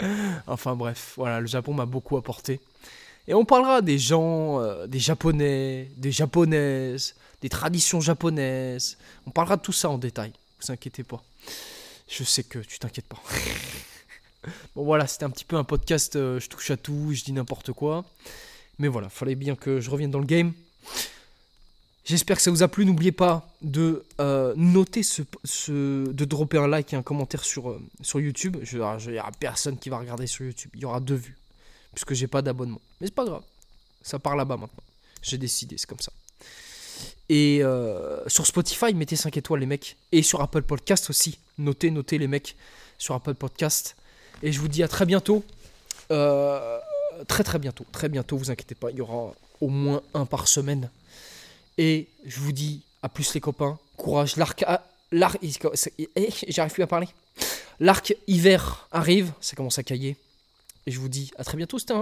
Enfin 0.46 0.76
bref, 0.76 1.14
voilà, 1.16 1.40
le 1.40 1.48
Japon 1.48 1.74
m'a 1.74 1.86
beaucoup 1.86 2.16
apporté. 2.16 2.60
Et 3.26 3.34
on 3.34 3.44
parlera 3.44 3.82
des 3.82 3.98
gens, 3.98 4.60
euh, 4.60 4.86
des 4.86 5.00
japonais, 5.00 5.90
des 5.96 6.12
japonaises, 6.12 7.16
des 7.42 7.48
traditions 7.48 8.00
japonaises. 8.00 8.96
On 9.26 9.30
parlera 9.30 9.56
de 9.56 9.62
tout 9.62 9.72
ça 9.72 9.90
en 9.90 9.98
détail. 9.98 10.32
Vous 10.60 10.70
inquiétez 10.72 11.02
pas. 11.02 11.22
Je 12.08 12.22
sais 12.24 12.44
que 12.44 12.60
tu 12.60 12.78
t'inquiètes 12.78 13.06
pas. 13.06 13.20
bon 14.74 14.84
voilà, 14.84 15.06
c'était 15.06 15.24
un 15.24 15.30
petit 15.30 15.44
peu 15.44 15.56
un 15.56 15.64
podcast, 15.64 16.16
euh, 16.16 16.40
je 16.40 16.48
touche 16.48 16.70
à 16.70 16.76
tout, 16.76 17.12
je 17.12 17.24
dis 17.24 17.32
n'importe 17.32 17.72
quoi. 17.72 18.04
Mais 18.78 18.88
voilà, 18.88 19.08
fallait 19.08 19.34
bien 19.34 19.56
que 19.56 19.80
je 19.80 19.90
revienne 19.90 20.10
dans 20.10 20.20
le 20.20 20.26
game. 20.26 20.52
J'espère 22.04 22.36
que 22.36 22.42
ça 22.42 22.50
vous 22.50 22.62
a 22.62 22.68
plu. 22.68 22.86
N'oubliez 22.86 23.12
pas 23.12 23.46
de 23.60 24.04
euh, 24.20 24.54
noter 24.56 25.02
ce, 25.02 25.22
de 26.10 26.24
dropper 26.24 26.56
un 26.56 26.66
like 26.66 26.92
et 26.94 26.96
un 26.96 27.02
commentaire 27.02 27.44
sur, 27.44 27.78
sur 28.00 28.20
YouTube. 28.20 28.56
Il 28.72 28.78
n'y 28.78 29.18
aura 29.18 29.32
personne 29.38 29.76
qui 29.76 29.90
va 29.90 29.98
regarder 29.98 30.26
sur 30.26 30.46
YouTube. 30.46 30.70
Il 30.74 30.80
y 30.80 30.84
aura 30.86 31.00
deux 31.00 31.16
vues 31.16 31.36
puisque 31.92 32.14
j'ai 32.14 32.28
pas 32.28 32.42
d'abonnement. 32.42 32.80
Mais 33.00 33.08
c'est 33.08 33.14
pas 33.14 33.24
grave, 33.24 33.42
ça 34.02 34.18
part 34.18 34.36
là-bas 34.36 34.56
maintenant. 34.56 34.82
J'ai 35.22 35.38
décidé, 35.38 35.76
c'est 35.78 35.88
comme 35.88 36.00
ça. 36.00 36.12
Et 37.28 37.58
euh, 37.62 38.26
sur 38.28 38.46
Spotify, 38.46 38.94
mettez 38.94 39.16
5 39.16 39.36
étoiles 39.36 39.60
les 39.60 39.66
mecs. 39.66 39.96
Et 40.12 40.22
sur 40.22 40.40
Apple 40.40 40.62
Podcast 40.62 41.10
aussi. 41.10 41.38
Notez, 41.58 41.90
notez 41.90 42.18
les 42.18 42.28
mecs 42.28 42.56
sur 42.96 43.14
Apple 43.14 43.34
Podcast. 43.34 43.96
Et 44.42 44.52
je 44.52 44.60
vous 44.60 44.68
dis 44.68 44.82
à 44.82 44.88
très 44.88 45.06
bientôt. 45.06 45.44
Euh, 46.10 46.78
très 47.26 47.44
très 47.44 47.58
bientôt. 47.58 47.84
Très 47.92 48.08
bientôt, 48.08 48.36
vous 48.36 48.50
inquiétez 48.50 48.74
pas. 48.74 48.90
Il 48.90 48.98
y 48.98 49.00
aura 49.00 49.34
au 49.60 49.68
moins 49.68 50.02
un 50.14 50.26
par 50.26 50.48
semaine. 50.48 50.90
Et 51.76 52.08
je 52.24 52.40
vous 52.40 52.52
dis 52.52 52.82
à 53.02 53.08
plus 53.08 53.34
les 53.34 53.40
copains. 53.40 53.78
Courage. 53.96 54.36
L'arc... 54.36 54.64
L'arc... 55.10 55.38
Eh, 55.98 56.28
j'arrive 56.48 56.72
plus 56.72 56.82
à 56.82 56.86
parler. 56.86 57.08
L'arc 57.80 58.14
hiver 58.26 58.86
arrive. 58.92 59.32
Ça 59.40 59.56
commence 59.56 59.78
à 59.78 59.82
cailler. 59.82 60.16
Et 60.86 60.90
je 60.90 60.98
vous 61.00 61.08
dis 61.08 61.30
à 61.36 61.44
très 61.44 61.56
bientôt. 61.56 61.78
C'était 61.78 61.94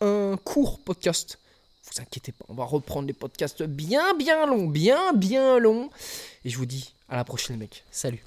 un, 0.00 0.36
court 0.44 0.78
podcast. 0.80 1.38
Vous 1.84 2.00
inquiétez 2.00 2.30
pas, 2.30 2.44
on 2.48 2.54
va 2.54 2.64
reprendre 2.64 3.08
les 3.08 3.12
podcasts 3.12 3.64
bien 3.64 4.14
bien 4.14 4.46
longs, 4.46 4.68
bien 4.68 5.12
bien 5.12 5.58
longs. 5.58 5.90
Et 6.44 6.50
je 6.50 6.56
vous 6.56 6.66
dis 6.66 6.92
à 7.08 7.16
la 7.16 7.24
prochaine 7.24 7.56
mec. 7.56 7.82
Salut. 7.90 8.22